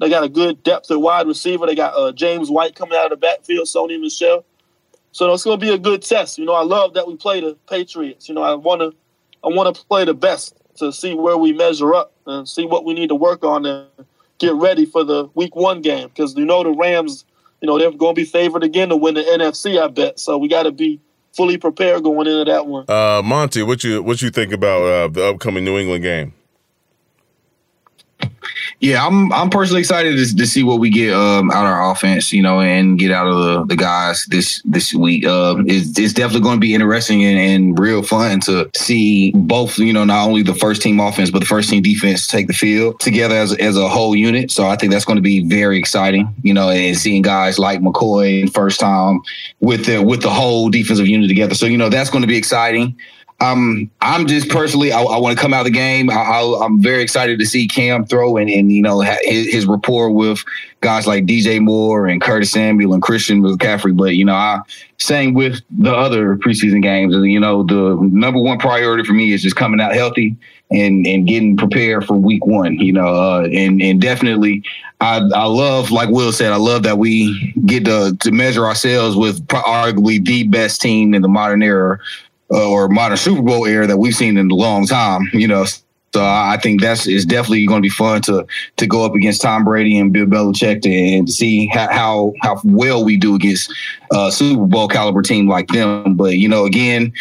They 0.00 0.08
got 0.08 0.24
a 0.24 0.30
good 0.30 0.62
depth 0.62 0.90
at 0.90 0.98
wide 0.98 1.26
receiver. 1.26 1.66
They 1.66 1.74
got 1.74 1.92
uh, 1.94 2.12
James 2.12 2.50
White 2.50 2.74
coming 2.74 2.96
out 2.96 3.04
of 3.04 3.10
the 3.10 3.16
backfield, 3.18 3.66
Sony 3.66 4.00
Michel. 4.00 4.46
So 5.12 5.30
it's 5.34 5.44
going 5.44 5.60
to 5.60 5.66
be 5.66 5.74
a 5.74 5.78
good 5.78 6.00
test. 6.00 6.38
You 6.38 6.46
know, 6.46 6.54
I 6.54 6.64
love 6.64 6.94
that 6.94 7.06
we 7.06 7.16
play 7.16 7.42
the 7.42 7.58
Patriots. 7.68 8.30
You 8.30 8.34
know, 8.34 8.42
I 8.42 8.54
want 8.54 8.80
to 8.80 8.94
I 9.44 9.54
want 9.54 9.76
to 9.76 9.84
play 9.84 10.06
the 10.06 10.14
best 10.14 10.56
to 10.76 10.92
see 10.92 11.14
where 11.14 11.36
we 11.36 11.52
measure 11.52 11.94
up 11.94 12.12
and 12.26 12.48
see 12.48 12.66
what 12.66 12.84
we 12.84 12.94
need 12.94 13.08
to 13.08 13.14
work 13.14 13.44
on 13.44 13.66
and 13.66 13.86
get 14.38 14.54
ready 14.54 14.84
for 14.84 15.04
the 15.04 15.28
Week 15.34 15.54
One 15.56 15.80
game 15.80 16.08
because 16.08 16.36
you 16.36 16.44
know 16.44 16.62
the 16.62 16.70
Rams. 16.70 17.24
You 17.60 17.66
know 17.66 17.78
they're 17.78 17.90
going 17.90 18.14
to 18.14 18.20
be 18.20 18.26
favored 18.26 18.62
again 18.62 18.90
to 18.90 18.96
win 18.96 19.14
the 19.14 19.22
NFC. 19.22 19.82
I 19.82 19.88
bet. 19.88 20.20
So 20.20 20.36
we 20.36 20.48
got 20.48 20.64
to 20.64 20.72
be 20.72 21.00
fully 21.36 21.58
prepared 21.58 22.02
going 22.02 22.26
into 22.26 22.44
that 22.44 22.66
one. 22.66 22.84
Uh, 22.88 23.22
Monty, 23.24 23.62
what 23.62 23.84
you 23.84 24.02
what 24.02 24.22
you 24.22 24.30
think 24.30 24.52
about 24.52 24.82
uh, 24.82 25.08
the 25.08 25.26
upcoming 25.26 25.64
New 25.64 25.78
England 25.78 26.02
game? 26.02 26.34
Yeah, 28.80 29.06
I'm 29.06 29.32
I'm 29.32 29.48
personally 29.48 29.80
excited 29.80 30.16
to, 30.16 30.36
to 30.36 30.46
see 30.46 30.62
what 30.62 30.80
we 30.80 30.90
get 30.90 31.14
um, 31.14 31.50
out 31.50 31.64
of 31.64 31.72
our 31.72 31.90
offense, 31.90 32.32
you 32.32 32.42
know, 32.42 32.60
and 32.60 32.98
get 32.98 33.10
out 33.10 33.26
of 33.26 33.36
the, 33.36 33.74
the 33.74 33.76
guys 33.76 34.26
this 34.26 34.60
this 34.64 34.92
week. 34.92 35.24
Uh, 35.24 35.56
it's, 35.66 35.98
it's 35.98 36.12
definitely 36.12 36.42
going 36.42 36.56
to 36.56 36.60
be 36.60 36.74
interesting 36.74 37.24
and, 37.24 37.38
and 37.38 37.78
real 37.78 38.02
fun 38.02 38.40
to 38.40 38.70
see 38.76 39.32
both, 39.32 39.78
you 39.78 39.92
know, 39.92 40.04
not 40.04 40.26
only 40.26 40.42
the 40.42 40.54
first 40.54 40.82
team 40.82 41.00
offense 41.00 41.30
but 41.30 41.38
the 41.38 41.46
first 41.46 41.70
team 41.70 41.82
defense 41.82 42.26
take 42.26 42.48
the 42.48 42.52
field 42.52 43.00
together 43.00 43.34
as 43.34 43.54
as 43.56 43.76
a 43.78 43.88
whole 43.88 44.14
unit. 44.14 44.50
So 44.50 44.66
I 44.66 44.76
think 44.76 44.92
that's 44.92 45.06
going 45.06 45.16
to 45.16 45.22
be 45.22 45.44
very 45.44 45.78
exciting, 45.78 46.32
you 46.42 46.52
know, 46.52 46.68
and 46.68 46.96
seeing 46.96 47.22
guys 47.22 47.58
like 47.58 47.80
McCoy 47.80 48.52
first 48.52 48.78
time 48.78 49.22
with 49.60 49.86
the 49.86 50.02
with 50.02 50.20
the 50.20 50.30
whole 50.30 50.68
defensive 50.68 51.06
unit 51.06 51.28
together. 51.28 51.54
So 51.54 51.66
you 51.66 51.78
know 51.78 51.88
that's 51.88 52.10
going 52.10 52.22
to 52.22 52.28
be 52.28 52.36
exciting. 52.36 52.96
Um, 53.40 53.90
I'm 54.00 54.26
just 54.26 54.48
personally, 54.48 54.92
I, 54.92 55.02
I 55.02 55.18
want 55.18 55.36
to 55.36 55.42
come 55.42 55.52
out 55.52 55.60
of 55.60 55.66
the 55.66 55.70
game. 55.70 56.08
I, 56.08 56.40
am 56.64 56.80
very 56.80 57.02
excited 57.02 57.38
to 57.38 57.44
see 57.44 57.68
Cam 57.68 58.06
throw 58.06 58.38
and, 58.38 58.48
and 58.48 58.72
you 58.72 58.80
know 58.80 59.00
his, 59.00 59.52
his, 59.52 59.66
rapport 59.66 60.10
with 60.10 60.42
guys 60.80 61.06
like 61.06 61.26
DJ 61.26 61.60
Moore 61.60 62.06
and 62.06 62.22
Curtis 62.22 62.50
Samuel 62.50 62.94
and 62.94 63.02
Christian 63.02 63.42
McCaffrey. 63.42 63.94
But 63.94 64.14
you 64.14 64.24
know, 64.24 64.34
I 64.34 64.60
same 64.96 65.34
with 65.34 65.60
the 65.70 65.94
other 65.94 66.36
preseason 66.36 66.82
games. 66.82 67.14
You 67.14 67.38
know, 67.38 67.62
the 67.62 67.98
number 68.00 68.40
one 68.40 68.58
priority 68.58 69.04
for 69.04 69.12
me 69.12 69.32
is 69.32 69.42
just 69.42 69.56
coming 69.56 69.82
out 69.82 69.92
healthy 69.92 70.34
and 70.70 71.06
and 71.06 71.26
getting 71.26 71.58
prepared 71.58 72.06
for 72.06 72.14
Week 72.14 72.46
One. 72.46 72.78
You 72.78 72.94
know, 72.94 73.06
uh, 73.06 73.48
and 73.52 73.82
and 73.82 74.00
definitely, 74.00 74.62
I 75.02 75.18
I 75.34 75.44
love 75.44 75.90
like 75.90 76.08
Will 76.08 76.32
said, 76.32 76.52
I 76.52 76.56
love 76.56 76.84
that 76.84 76.96
we 76.96 77.52
get 77.66 77.84
to 77.84 78.16
to 78.18 78.30
measure 78.30 78.64
ourselves 78.64 79.14
with 79.14 79.46
arguably 79.48 80.24
the 80.24 80.44
best 80.44 80.80
team 80.80 81.12
in 81.12 81.20
the 81.20 81.28
modern 81.28 81.62
era 81.62 81.98
uh, 82.50 82.68
or 82.68 82.88
modern 82.88 83.16
Super 83.16 83.42
Bowl 83.42 83.66
era 83.66 83.86
that 83.86 83.98
we've 83.98 84.14
seen 84.14 84.36
in 84.36 84.50
a 84.50 84.54
long 84.54 84.86
time. 84.86 85.28
You 85.32 85.48
know, 85.48 85.64
so 86.14 86.24
I 86.24 86.58
think 86.62 86.80
that's 86.80 87.06
is 87.06 87.26
definitely 87.26 87.66
going 87.66 87.82
to 87.82 87.86
be 87.86 87.90
fun 87.90 88.22
to 88.22 88.46
to 88.76 88.86
go 88.86 89.04
up 89.04 89.14
against 89.14 89.42
Tom 89.42 89.64
Brady 89.64 89.98
and 89.98 90.12
Bill 90.12 90.26
Belichick 90.26 90.82
to, 90.82 90.90
and 90.90 91.26
to 91.26 91.32
see 91.32 91.66
how, 91.66 91.92
how 91.92 92.32
how 92.42 92.60
well 92.64 93.04
we 93.04 93.16
do 93.16 93.34
against 93.34 93.72
a 94.12 94.32
Super 94.32 94.66
Bowl 94.66 94.88
caliber 94.88 95.22
team 95.22 95.48
like 95.48 95.68
them. 95.68 96.14
But 96.14 96.38
you 96.38 96.48
know, 96.48 96.64
again, 96.64 97.12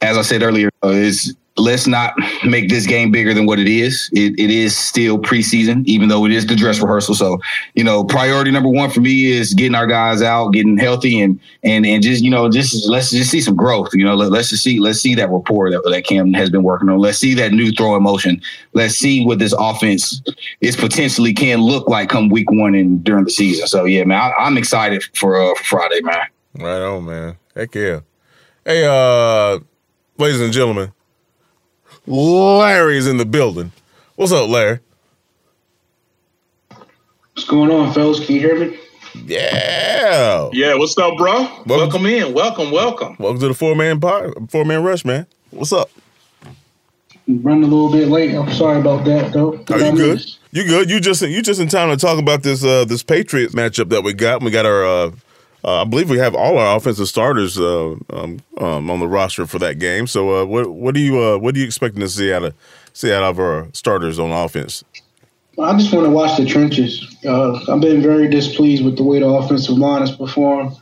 as 0.00 0.16
I 0.16 0.22
said 0.22 0.42
earlier, 0.42 0.70
uh, 0.84 0.90
is 0.90 1.34
let's 1.58 1.86
not 1.86 2.14
make 2.44 2.68
this 2.68 2.86
game 2.86 3.10
bigger 3.10 3.32
than 3.32 3.46
what 3.46 3.58
it 3.58 3.68
is. 3.68 4.10
It, 4.12 4.38
it 4.38 4.50
is 4.50 4.76
still 4.76 5.18
preseason, 5.18 5.84
even 5.86 6.08
though 6.08 6.24
it 6.26 6.32
is 6.32 6.46
the 6.46 6.54
dress 6.54 6.80
rehearsal. 6.80 7.14
So, 7.14 7.38
you 7.74 7.84
know, 7.84 8.04
priority 8.04 8.50
number 8.50 8.68
one 8.68 8.90
for 8.90 9.00
me 9.00 9.26
is 9.26 9.54
getting 9.54 9.74
our 9.74 9.86
guys 9.86 10.22
out, 10.22 10.50
getting 10.50 10.76
healthy, 10.76 11.20
and 11.20 11.40
and 11.62 11.86
and 11.86 12.02
just 12.02 12.22
you 12.22 12.30
know, 12.30 12.50
just 12.50 12.88
let's 12.88 13.10
just 13.10 13.30
see 13.30 13.40
some 13.40 13.56
growth. 13.56 13.88
You 13.94 14.04
know, 14.04 14.14
let, 14.14 14.32
us 14.38 14.50
just 14.50 14.62
see 14.62 14.80
let's 14.80 15.00
see 15.00 15.14
that 15.14 15.30
rapport 15.30 15.70
that, 15.70 15.82
that 15.84 16.04
Cam 16.04 16.32
has 16.34 16.50
been 16.50 16.62
working 16.62 16.88
on. 16.88 16.98
Let's 16.98 17.18
see 17.18 17.34
that 17.34 17.52
new 17.52 17.72
throw 17.72 17.98
motion. 18.00 18.42
Let's 18.74 18.94
see 18.94 19.24
what 19.24 19.38
this 19.38 19.54
offense 19.58 20.22
is 20.60 20.76
potentially 20.76 21.32
can 21.32 21.60
look 21.60 21.88
like 21.88 22.08
come 22.10 22.28
week 22.28 22.50
one 22.50 22.74
and 22.74 23.02
during 23.02 23.24
the 23.24 23.30
season. 23.30 23.66
So 23.66 23.84
yeah, 23.84 24.04
man, 24.04 24.32
I, 24.38 24.46
am 24.46 24.58
excited 24.58 25.04
for 25.14 25.40
uh, 25.40 25.54
for 25.54 25.64
Friday, 25.64 26.00
man. 26.02 26.26
Right 26.54 26.82
on, 26.82 27.04
man. 27.06 27.36
Heck 27.54 27.74
yeah. 27.74 28.00
Hey, 28.64 28.84
uh, 28.84 29.60
ladies 30.18 30.40
and 30.40 30.52
gentlemen. 30.52 30.92
Larry's 32.06 33.06
in 33.06 33.16
the 33.16 33.24
building. 33.24 33.72
What's 34.14 34.32
up, 34.32 34.48
Larry? 34.48 34.80
What's 37.34 37.48
going 37.48 37.70
on, 37.70 37.92
fellas? 37.92 38.24
Can 38.24 38.36
you 38.36 38.40
hear 38.40 38.58
me? 38.58 38.78
Yeah. 39.24 40.48
Yeah. 40.52 40.74
What's 40.74 40.96
up, 40.98 41.16
bro? 41.16 41.32
Welcome, 41.42 41.66
welcome 41.66 42.06
in. 42.06 42.32
Welcome. 42.32 42.70
Welcome. 42.70 43.16
Welcome 43.18 43.40
to 43.40 43.48
the 43.48 43.54
four 43.54 43.74
man 43.74 44.00
pod, 44.00 44.50
four 44.50 44.64
man 44.64 44.82
rush, 44.82 45.04
man. 45.04 45.26
What's 45.50 45.72
up? 45.72 45.90
running 47.28 47.64
a 47.64 47.66
little 47.66 47.90
bit 47.90 48.08
late. 48.08 48.34
I'm 48.34 48.52
sorry 48.52 48.80
about 48.80 49.04
that, 49.04 49.32
though. 49.32 49.64
Are 49.70 49.78
you 49.78 49.96
good? 49.96 50.20
You 50.52 50.64
good? 50.64 50.90
You 50.90 51.00
just 51.00 51.22
you 51.22 51.42
just 51.42 51.60
in 51.60 51.68
time 51.68 51.90
to 51.90 51.96
talk 51.96 52.18
about 52.18 52.42
this 52.42 52.64
uh 52.64 52.84
this 52.84 53.02
Patriots 53.02 53.54
matchup 53.54 53.88
that 53.90 54.02
we 54.02 54.12
got. 54.12 54.42
We 54.42 54.50
got 54.50 54.64
our 54.64 54.84
uh, 54.84 54.88
uh, 54.88 55.10
I 55.66 55.84
believe 55.84 56.08
we 56.08 56.18
have 56.18 56.34
all 56.34 56.58
our 56.58 56.76
offensive 56.76 57.08
starters 57.08 57.58
uh, 57.58 57.96
um, 58.10 58.40
um, 58.58 58.90
on 58.90 59.00
the 59.00 59.08
roster 59.08 59.46
for 59.46 59.58
that 59.58 59.78
game. 59.78 60.06
So, 60.06 60.42
uh, 60.42 60.44
what 60.44 60.70
what 60.70 60.94
do 60.94 61.00
you 61.00 61.20
uh, 61.20 61.38
what 61.38 61.56
are 61.56 61.58
you 61.58 61.64
expecting 61.64 62.00
to 62.00 62.08
see 62.08 62.32
out 62.32 62.44
of 62.44 62.54
see 62.92 63.12
out 63.12 63.24
of 63.24 63.40
our 63.40 63.68
starters 63.72 64.18
on 64.18 64.30
offense? 64.30 64.84
I 65.58 65.76
just 65.76 65.92
want 65.92 66.06
to 66.06 66.10
watch 66.10 66.36
the 66.36 66.44
trenches. 66.44 67.16
Uh, 67.24 67.54
I've 67.72 67.80
been 67.80 68.02
very 68.02 68.28
displeased 68.28 68.84
with 68.84 68.96
the 68.96 69.02
way 69.02 69.20
the 69.20 69.26
offensive 69.26 69.76
line 69.78 70.02
has 70.02 70.14
performed, 70.14 70.76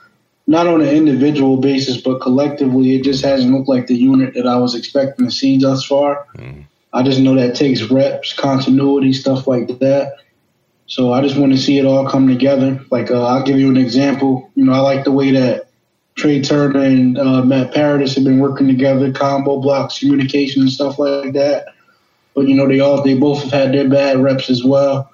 not 0.46 0.66
on 0.66 0.82
an 0.82 0.88
individual 0.88 1.56
basis, 1.58 2.00
but 2.00 2.20
collectively. 2.20 2.96
It 2.96 3.04
just 3.04 3.24
hasn't 3.24 3.54
looked 3.54 3.68
like 3.68 3.86
the 3.86 3.94
unit 3.94 4.34
that 4.34 4.46
I 4.46 4.56
was 4.56 4.74
expecting 4.74 5.26
to 5.26 5.30
see 5.30 5.58
thus 5.58 5.84
far. 5.84 6.26
Mm. 6.36 6.64
I 6.92 7.02
just 7.02 7.20
know 7.20 7.34
that 7.36 7.54
takes 7.54 7.82
reps, 7.82 8.32
continuity, 8.32 9.12
stuff 9.12 9.46
like 9.46 9.66
that. 9.78 10.16
So 10.86 11.12
I 11.12 11.22
just 11.22 11.36
want 11.36 11.52
to 11.52 11.58
see 11.58 11.78
it 11.78 11.86
all 11.86 12.08
come 12.08 12.28
together. 12.28 12.80
Like 12.90 13.10
uh, 13.10 13.26
I'll 13.26 13.42
give 13.42 13.58
you 13.58 13.70
an 13.70 13.76
example. 13.76 14.50
You 14.54 14.64
know, 14.64 14.72
I 14.72 14.80
like 14.80 15.04
the 15.04 15.12
way 15.12 15.30
that 15.32 15.68
Trai 16.16 16.46
Turner 16.46 16.80
and 16.80 17.18
uh, 17.18 17.42
Matt 17.42 17.74
Paradis 17.74 18.14
have 18.14 18.24
been 18.24 18.38
working 18.38 18.68
together, 18.68 19.12
combo 19.12 19.60
blocks, 19.60 19.98
communication, 19.98 20.62
and 20.62 20.70
stuff 20.70 20.98
like 20.98 21.32
that. 21.32 21.66
But 22.34 22.48
you 22.48 22.54
know, 22.54 22.68
they 22.68 22.80
all 22.80 23.02
they 23.02 23.14
both 23.14 23.42
have 23.42 23.52
had 23.52 23.72
their 23.72 23.88
bad 23.88 24.18
reps 24.18 24.50
as 24.50 24.62
well. 24.62 25.10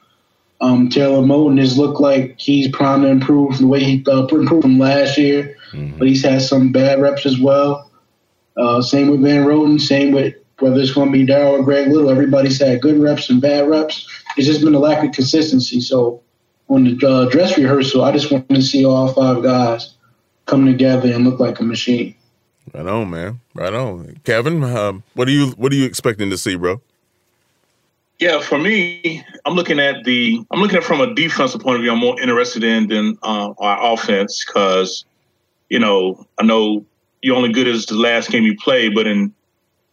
Um, 0.60 0.88
Taylor 0.90 1.22
Moton 1.22 1.58
has 1.58 1.78
looked 1.78 2.00
like 2.00 2.38
he's 2.38 2.68
primed 2.68 3.04
to 3.04 3.08
improve 3.08 3.58
the 3.58 3.66
way 3.66 3.82
he 3.82 4.04
uh, 4.06 4.26
improved 4.26 4.62
from 4.62 4.78
last 4.78 5.16
year, 5.16 5.56
mm-hmm. 5.72 5.96
but 5.98 6.06
he's 6.06 6.22
had 6.22 6.42
some 6.42 6.70
bad 6.70 7.00
reps 7.00 7.24
as 7.24 7.38
well. 7.38 7.90
Uh, 8.56 8.82
same 8.82 9.08
with 9.08 9.22
Van 9.22 9.46
Roten. 9.46 9.80
Same 9.80 10.12
with 10.12 10.34
whether 10.58 10.78
it's 10.78 10.92
going 10.92 11.08
to 11.08 11.12
be 11.12 11.24
Darrell 11.24 11.54
or 11.54 11.62
Greg 11.62 11.88
Little. 11.88 12.10
Everybody's 12.10 12.60
had 12.60 12.82
good 12.82 12.98
reps 12.98 13.30
and 13.30 13.40
bad 13.40 13.68
reps 13.68 14.06
it's 14.36 14.46
just 14.46 14.62
been 14.62 14.74
a 14.74 14.78
lack 14.78 15.04
of 15.04 15.12
consistency. 15.12 15.80
So 15.80 16.22
on 16.68 16.84
the 16.84 17.06
uh, 17.06 17.28
dress 17.28 17.56
rehearsal, 17.56 18.04
I 18.04 18.12
just 18.12 18.30
wanted 18.30 18.54
to 18.54 18.62
see 18.62 18.84
all 18.84 19.08
five 19.12 19.42
guys 19.42 19.94
come 20.46 20.66
together 20.66 21.12
and 21.12 21.24
look 21.24 21.40
like 21.40 21.60
a 21.60 21.64
machine. 21.64 22.14
Right 22.72 22.86
on, 22.86 23.10
man. 23.10 23.40
Right 23.54 23.72
on, 23.72 24.20
Kevin. 24.24 24.62
Um, 24.62 25.02
what 25.14 25.28
are 25.28 25.32
you 25.32 25.48
What 25.52 25.72
are 25.72 25.76
you 25.76 25.84
expecting 25.84 26.30
to 26.30 26.38
see, 26.38 26.56
bro? 26.56 26.80
Yeah, 28.20 28.40
for 28.40 28.58
me, 28.58 29.24
I'm 29.46 29.54
looking 29.54 29.80
at 29.80 30.04
the 30.04 30.44
I'm 30.50 30.60
looking 30.60 30.76
at 30.76 30.84
from 30.84 31.00
a 31.00 31.14
defensive 31.14 31.62
point 31.62 31.76
of 31.76 31.82
view. 31.82 31.90
I'm 31.90 31.98
more 31.98 32.20
interested 32.20 32.62
in 32.62 32.86
than 32.86 33.18
uh, 33.22 33.54
our 33.58 33.94
offense 33.94 34.44
because 34.44 35.04
you 35.70 35.78
know 35.78 36.26
I 36.38 36.44
know 36.44 36.84
you're 37.22 37.36
only 37.36 37.52
good 37.52 37.66
as 37.66 37.86
the 37.86 37.96
last 37.96 38.30
game 38.30 38.44
you 38.44 38.56
play, 38.56 38.90
but 38.90 39.06
in 39.06 39.32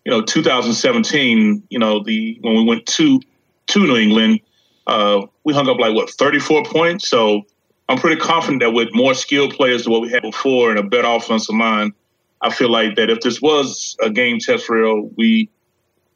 you 0.03 0.11
know 0.11 0.21
2017, 0.21 1.63
you 1.69 1.79
know 1.79 2.03
the 2.03 2.37
when 2.41 2.55
we 2.55 2.65
went 2.65 2.85
to 2.85 3.21
to 3.67 3.79
New 3.79 3.95
England, 3.95 4.39
uh, 4.87 5.25
we 5.43 5.53
hung 5.53 5.69
up 5.69 5.77
like 5.77 5.93
what 5.93 6.09
34 6.09 6.63
points. 6.65 7.07
So 7.09 7.43
I'm 7.89 7.97
pretty 7.97 8.19
confident 8.19 8.61
that 8.61 8.71
with 8.71 8.89
more 8.93 9.13
skilled 9.13 9.53
players 9.53 9.83
than 9.83 9.93
what 9.93 10.01
we 10.01 10.09
had 10.09 10.21
before 10.21 10.69
and 10.69 10.79
a 10.79 10.83
better 10.83 11.07
offensive 11.07 11.55
line, 11.55 11.93
I 12.41 12.51
feel 12.51 12.69
like 12.69 12.95
that 12.95 13.09
if 13.09 13.21
this 13.21 13.41
was 13.41 13.95
a 14.01 14.09
game 14.09 14.39
test 14.39 14.65
for 14.65 14.77
real, 14.77 15.09
we 15.17 15.49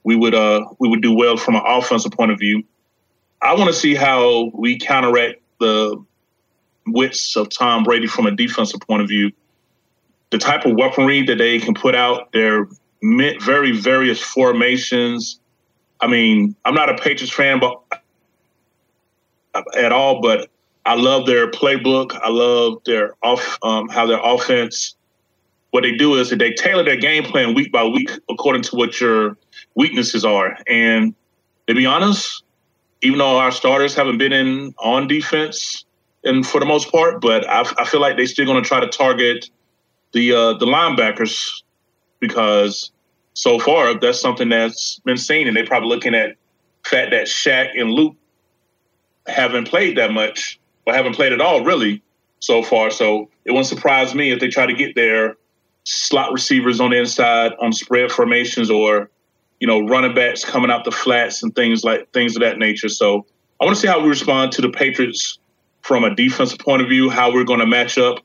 we 0.03 0.15
would 0.15 0.33
uh 0.33 0.65
we 0.79 0.87
would 0.89 1.01
do 1.01 1.13
well 1.13 1.37
from 1.37 1.55
an 1.55 1.63
offensive 1.65 2.11
point 2.11 2.31
of 2.31 2.39
view. 2.39 2.63
I 3.41 3.53
want 3.55 3.67
to 3.67 3.73
see 3.73 3.95
how 3.95 4.51
we 4.53 4.77
counteract 4.77 5.41
the 5.59 6.03
wits 6.87 7.35
of 7.35 7.49
Tom 7.49 7.83
Brady 7.83 8.07
from 8.07 8.27
a 8.27 8.31
defensive 8.31 8.81
point 8.81 9.01
of 9.01 9.07
view. 9.07 9.31
The 10.29 10.37
type 10.37 10.65
of 10.65 10.75
weaponry 10.75 11.23
that 11.23 11.37
they 11.37 11.59
can 11.59 11.73
put 11.73 11.95
out, 11.95 12.31
their 12.31 12.67
very 13.01 13.71
various 13.71 14.21
formations, 14.21 15.40
I 16.01 16.07
mean, 16.07 16.55
I'm 16.65 16.73
not 16.73 16.89
a 16.89 16.95
Patriots 16.95 17.31
fan, 17.33 17.59
but 17.59 17.81
at 19.75 19.91
all, 19.91 20.21
but 20.21 20.49
I 20.85 20.95
love 20.95 21.25
their 21.25 21.49
playbook. 21.49 22.19
I 22.21 22.29
love 22.29 22.81
their 22.85 23.13
off 23.21 23.59
um, 23.61 23.87
how 23.89 24.05
their 24.05 24.19
offense. 24.23 24.95
What 25.69 25.83
they 25.83 25.95
do 25.95 26.15
is 26.15 26.31
that 26.31 26.39
they 26.39 26.51
tailor 26.51 26.83
their 26.83 26.97
game 26.97 27.23
plan 27.23 27.53
week 27.53 27.71
by 27.71 27.85
week 27.85 28.11
according 28.29 28.63
to 28.63 28.75
what 28.75 28.99
your 28.99 29.37
weaknesses 29.75 30.25
are. 30.25 30.57
And 30.67 31.15
to 31.67 31.75
be 31.75 31.85
honest, 31.85 32.43
even 33.01 33.19
though 33.19 33.37
our 33.37 33.51
starters 33.51 33.95
haven't 33.95 34.17
been 34.17 34.33
in 34.33 34.73
on 34.79 35.07
defense 35.07 35.85
and 36.23 36.45
for 36.45 36.59
the 36.59 36.65
most 36.65 36.91
part, 36.91 37.21
but 37.21 37.47
I, 37.49 37.61
I 37.77 37.85
feel 37.85 38.01
like 38.01 38.17
they're 38.17 38.25
still 38.25 38.45
going 38.45 38.61
to 38.61 38.67
try 38.67 38.79
to 38.79 38.87
target 38.87 39.49
the 40.11 40.33
uh, 40.33 40.53
the 40.53 40.65
linebackers 40.65 41.63
because 42.19 42.91
so 43.34 43.60
far, 43.60 43.98
that's 44.00 44.20
something 44.20 44.50
that's 44.50 45.00
been 45.00 45.17
seen, 45.17 45.48
and 45.48 45.56
they're 45.56 45.65
probably 45.65 45.89
looking 45.89 46.15
at 46.15 46.36
fact 46.84 47.12
that 47.12 47.28
Shaq 47.28 47.80
and 47.80 47.91
Luke 47.91 48.15
haven't 49.28 49.67
played 49.67 49.98
that 49.98 50.12
much, 50.12 50.60
or 50.86 50.94
haven't 50.94 51.15
played 51.15 51.32
at 51.32 51.41
all, 51.41 51.63
really, 51.63 52.02
so 52.39 52.63
far. 52.63 52.89
So 52.89 53.30
it 53.46 53.52
won't 53.52 53.67
surprise 53.67 54.13
me 54.13 54.32
if 54.32 54.39
they 54.39 54.48
try 54.48 54.65
to 54.65 54.74
get 54.74 54.96
their 54.96 55.38
slot 55.84 56.32
receivers 56.32 56.80
on 56.80 56.91
the 56.91 56.98
inside 56.98 57.54
on 57.60 57.74
spread 57.74 58.12
formations 58.12 58.70
or 58.70 59.10
you 59.60 59.67
know 59.67 59.80
running 59.88 60.13
backs 60.13 60.46
coming 60.46 60.70
out 60.70 60.86
the 60.86 60.91
flats 60.91 61.41
and 61.41 61.56
things 61.56 61.84
like 61.84 62.12
things 62.12 62.36
of 62.36 62.41
that 62.41 62.58
nature. 62.58 62.89
So 62.89 63.26
I 63.60 63.65
want 63.65 63.76
to 63.76 63.82
see 63.82 63.88
how 63.88 64.02
we 64.02 64.10
respond 64.10 64.52
to 64.54 64.62
the 64.62 64.70
Patriots 64.70 65.39
from 65.82 66.04
a 66.04 66.13
defensive 66.15 66.60
point 66.60 66.82
of 66.82 66.89
view, 66.89 67.10
how 67.10 67.32
we're 67.32 67.44
going 67.44 67.60
to 67.60 67.65
match 67.65 67.98
up 67.98 68.20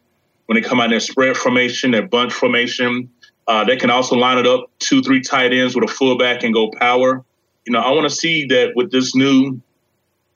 when 0.47 0.61
they 0.61 0.67
come 0.67 0.81
out 0.81 0.87
in 0.87 0.91
their 0.91 1.01
spread 1.01 1.37
formation, 1.37 1.91
their 1.91 2.07
bunch 2.07 2.33
formation. 2.33 3.11
Uh, 3.49 3.65
they 3.65 3.77
can 3.77 3.91
also 3.91 4.17
line 4.17 4.39
it 4.39 4.47
up 4.47 4.71
two, 4.79 5.03
three 5.03 5.21
tight 5.21 5.53
ends 5.53 5.75
with 5.75 5.89
a 5.89 5.93
fullback 5.93 6.43
and 6.43 6.53
go 6.53 6.71
power. 6.73 7.25
You 7.65 7.73
know, 7.73 7.81
I 7.81 7.91
want 7.91 8.09
to 8.09 8.15
see 8.15 8.47
that 8.47 8.73
with 8.75 8.91
this 8.91 9.15
new, 9.15 9.45
you 9.45 9.63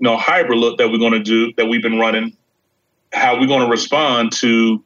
know, 0.00 0.16
hybrid 0.16 0.58
look 0.58 0.78
that 0.78 0.90
we're 0.90 0.98
going 0.98 1.12
to 1.12 1.22
do 1.22 1.52
that 1.56 1.66
we've 1.66 1.82
been 1.82 1.98
running, 1.98 2.36
how 3.12 3.38
we're 3.38 3.46
going 3.46 3.64
to 3.64 3.70
respond 3.70 4.32
to 4.32 4.82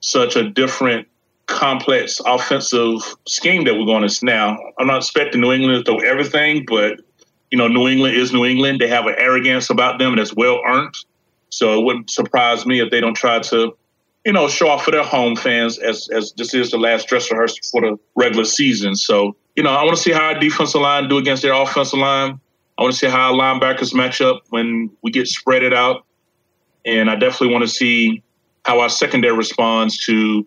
such 0.00 0.36
a 0.36 0.48
different, 0.48 1.08
complex 1.48 2.20
offensive 2.26 3.00
scheme 3.26 3.64
that 3.64 3.74
we're 3.74 3.86
going 3.86 4.06
to 4.06 4.24
now. 4.24 4.56
I'm 4.78 4.86
not 4.86 4.98
expecting 4.98 5.40
New 5.40 5.50
England 5.50 5.84
to 5.84 5.90
throw 5.90 6.00
everything, 6.00 6.64
but 6.68 7.00
you 7.50 7.58
know, 7.58 7.66
New 7.66 7.88
England 7.88 8.14
is 8.14 8.32
New 8.32 8.44
England. 8.44 8.80
They 8.80 8.88
have 8.88 9.06
an 9.06 9.14
arrogance 9.16 9.70
about 9.70 9.98
them 9.98 10.16
that's 10.16 10.34
well 10.34 10.60
earned. 10.66 10.94
So 11.50 11.78
it 11.78 11.84
wouldn't 11.84 12.10
surprise 12.10 12.66
me 12.66 12.80
if 12.80 12.90
they 12.90 13.00
don't 13.00 13.14
try 13.14 13.38
to, 13.40 13.76
you 14.24 14.32
know, 14.32 14.48
show 14.48 14.68
off 14.68 14.84
for 14.84 14.90
their 14.90 15.04
home 15.04 15.36
fans 15.36 15.78
as 15.78 16.08
as 16.10 16.32
this 16.36 16.54
is 16.54 16.70
the 16.70 16.78
last 16.78 17.08
dress 17.08 17.30
rehearsal 17.30 17.58
for 17.70 17.80
the 17.80 17.98
regular 18.14 18.44
season. 18.44 18.94
So, 18.96 19.36
you 19.56 19.62
know, 19.62 19.70
I 19.70 19.84
want 19.84 19.96
to 19.96 20.02
see 20.02 20.12
how 20.12 20.24
our 20.24 20.38
defensive 20.38 20.80
line 20.80 21.08
do 21.08 21.18
against 21.18 21.42
their 21.42 21.54
offensive 21.54 21.98
line. 21.98 22.40
I 22.76 22.82
want 22.82 22.92
to 22.94 22.98
see 22.98 23.08
how 23.08 23.32
our 23.32 23.38
linebackers 23.38 23.94
match 23.94 24.20
up 24.20 24.42
when 24.50 24.90
we 25.02 25.10
get 25.10 25.26
spread 25.26 25.62
it 25.62 25.74
out. 25.74 26.04
And 26.84 27.10
I 27.10 27.16
definitely 27.16 27.52
want 27.52 27.64
to 27.64 27.70
see 27.70 28.22
how 28.64 28.80
our 28.80 28.88
secondary 28.88 29.36
responds 29.36 30.04
to, 30.06 30.46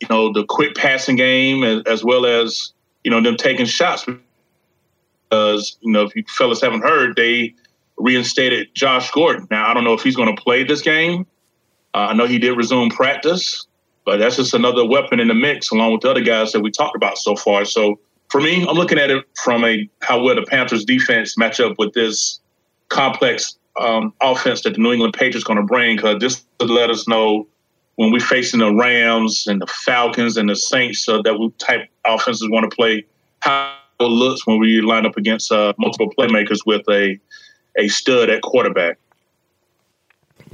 you 0.00 0.08
know, 0.10 0.32
the 0.32 0.44
quick 0.44 0.74
passing 0.74 1.16
game 1.16 1.62
as, 1.62 1.82
as 1.86 2.04
well 2.04 2.26
as, 2.26 2.72
you 3.02 3.10
know, 3.10 3.22
them 3.22 3.36
taking 3.36 3.64
shots. 3.64 4.04
Because, 5.30 5.76
you 5.80 5.90
know, 5.90 6.02
if 6.02 6.14
you 6.14 6.24
fellas 6.28 6.60
haven't 6.60 6.82
heard, 6.82 7.16
they 7.16 7.54
reinstated 7.96 8.74
Josh 8.74 9.10
Gordon. 9.12 9.46
Now, 9.50 9.70
I 9.70 9.74
don't 9.74 9.84
know 9.84 9.94
if 9.94 10.02
he's 10.02 10.16
going 10.16 10.34
to 10.34 10.42
play 10.42 10.64
this 10.64 10.82
game. 10.82 11.26
Uh, 11.94 12.08
I 12.10 12.12
know 12.14 12.26
he 12.26 12.38
did 12.38 12.56
resume 12.56 12.90
practice, 12.90 13.66
but 14.04 14.18
that's 14.18 14.36
just 14.36 14.52
another 14.52 14.84
weapon 14.84 15.20
in 15.20 15.28
the 15.28 15.34
mix 15.34 15.70
along 15.70 15.92
with 15.92 16.02
the 16.02 16.10
other 16.10 16.20
guys 16.20 16.52
that 16.52 16.60
we 16.60 16.70
talked 16.70 16.96
about 16.96 17.18
so 17.18 17.36
far. 17.36 17.64
So 17.64 17.98
for 18.30 18.40
me, 18.40 18.66
I'm 18.68 18.74
looking 18.76 18.98
at 18.98 19.10
it 19.10 19.24
from 19.42 19.64
a 19.64 19.88
how 20.02 20.22
well 20.22 20.34
the 20.34 20.42
Panthers 20.42 20.84
defense 20.84 21.38
match 21.38 21.60
up 21.60 21.78
with 21.78 21.92
this 21.92 22.40
complex 22.88 23.56
um, 23.78 24.12
offense 24.20 24.62
that 24.62 24.74
the 24.74 24.80
New 24.80 24.92
England 24.92 25.14
Patriots 25.14 25.44
going 25.44 25.58
to 25.58 25.64
bring 25.64 25.96
because 25.96 26.18
this 26.20 26.44
would 26.60 26.70
let 26.70 26.90
us 26.90 27.06
know 27.08 27.46
when 27.96 28.10
we're 28.10 28.20
facing 28.20 28.60
the 28.60 28.74
Rams 28.74 29.46
and 29.46 29.60
the 29.60 29.66
Falcons 29.66 30.36
and 30.36 30.48
the 30.48 30.56
Saints 30.56 31.08
uh, 31.08 31.22
that 31.22 31.38
we 31.38 31.50
type 31.58 31.88
offenses 32.04 32.48
want 32.50 32.68
to 32.68 32.74
play, 32.74 33.04
how 33.40 33.76
it 34.00 34.04
looks 34.04 34.46
when 34.46 34.58
we 34.58 34.80
line 34.80 35.06
up 35.06 35.16
against 35.16 35.52
uh, 35.52 35.72
multiple 35.78 36.12
playmakers 36.18 36.58
with 36.66 36.82
a 36.88 37.18
a 37.76 37.88
stud 37.88 38.30
at 38.30 38.42
quarterback. 38.42 38.98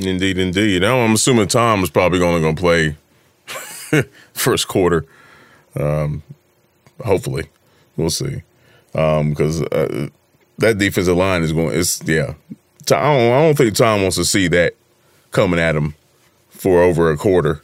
Indeed, 0.06 0.38
indeed. 0.38 0.82
Now 0.82 1.00
I'm 1.00 1.12
assuming 1.12 1.48
Tom 1.48 1.82
is 1.82 1.90
probably 1.90 2.20
only 2.22 2.40
going 2.40 2.56
to 2.56 2.60
play 2.60 2.96
first 4.32 4.68
quarter. 4.68 5.04
Um, 5.78 6.22
hopefully, 7.04 7.48
we'll 7.96 8.10
see. 8.10 8.42
Because 8.92 9.60
um, 9.60 9.68
uh, 9.72 10.08
that 10.58 10.78
defensive 10.78 11.16
line 11.16 11.42
is 11.42 11.52
going. 11.52 11.78
It's 11.78 12.02
yeah. 12.04 12.34
I 12.82 13.14
don't, 13.14 13.32
I 13.32 13.42
don't 13.42 13.56
think 13.56 13.74
Tom 13.74 14.02
wants 14.02 14.16
to 14.16 14.24
see 14.24 14.48
that 14.48 14.74
coming 15.30 15.60
at 15.60 15.76
him 15.76 15.94
for 16.48 16.82
over 16.82 17.10
a 17.10 17.16
quarter 17.16 17.62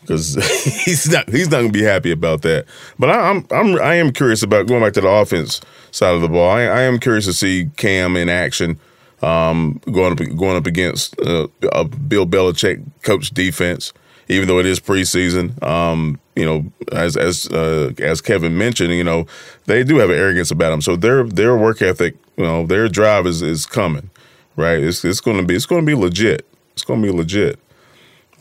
because 0.00 0.34
he's 0.84 1.10
not 1.10 1.28
he's 1.28 1.50
not 1.50 1.58
gonna 1.58 1.70
be 1.70 1.82
happy 1.82 2.10
about 2.10 2.42
that. 2.42 2.66
But 2.98 3.10
I, 3.10 3.30
am 3.30 3.46
I'm 3.50 3.80
I 3.80 3.94
am 3.94 4.12
curious 4.12 4.42
about 4.42 4.66
going 4.66 4.82
back 4.82 4.92
to 4.94 5.00
the 5.00 5.08
offense 5.08 5.60
side 5.90 6.14
of 6.14 6.20
the 6.20 6.28
ball. 6.28 6.50
I, 6.50 6.62
I 6.62 6.82
am 6.82 6.98
curious 6.98 7.24
to 7.26 7.32
see 7.32 7.70
Cam 7.76 8.16
in 8.16 8.28
action 8.28 8.78
um, 9.24 9.80
going 9.90 10.12
up 10.12 10.36
going 10.36 10.56
up 10.56 10.66
against 10.66 11.18
uh, 11.20 11.48
a 11.72 11.84
Bill 11.84 12.26
Belichick 12.26 12.84
coach 13.02 13.30
defense, 13.30 13.92
even 14.28 14.48
though 14.48 14.58
it 14.58 14.66
is 14.66 14.80
preseason. 14.80 15.60
Um, 15.62 16.20
you 16.36 16.44
know, 16.44 16.70
as 16.92 17.16
as 17.16 17.46
uh, 17.48 17.92
as 17.98 18.20
Kevin 18.20 18.58
mentioned, 18.58 18.92
you 18.92 19.04
know, 19.04 19.26
they 19.64 19.82
do 19.82 19.98
have 19.98 20.10
an 20.10 20.18
arrogance 20.18 20.50
about 20.50 20.70
them. 20.70 20.82
So 20.82 20.96
their 20.96 21.24
their 21.24 21.56
work 21.56 21.80
ethic, 21.80 22.16
you 22.36 22.44
know, 22.44 22.66
their 22.66 22.88
drive 22.88 23.26
is 23.26 23.40
is 23.40 23.66
coming, 23.66 24.10
right? 24.56 24.78
It's 24.78 25.04
it's 25.04 25.20
going 25.20 25.38
to 25.38 25.42
be 25.44 25.54
it's 25.54 25.66
going 25.66 25.80
to 25.82 25.86
be 25.86 25.94
legit. 25.94 26.46
It's 26.72 26.84
going 26.84 27.00
to 27.00 27.06
be 27.10 27.16
legit. 27.16 27.58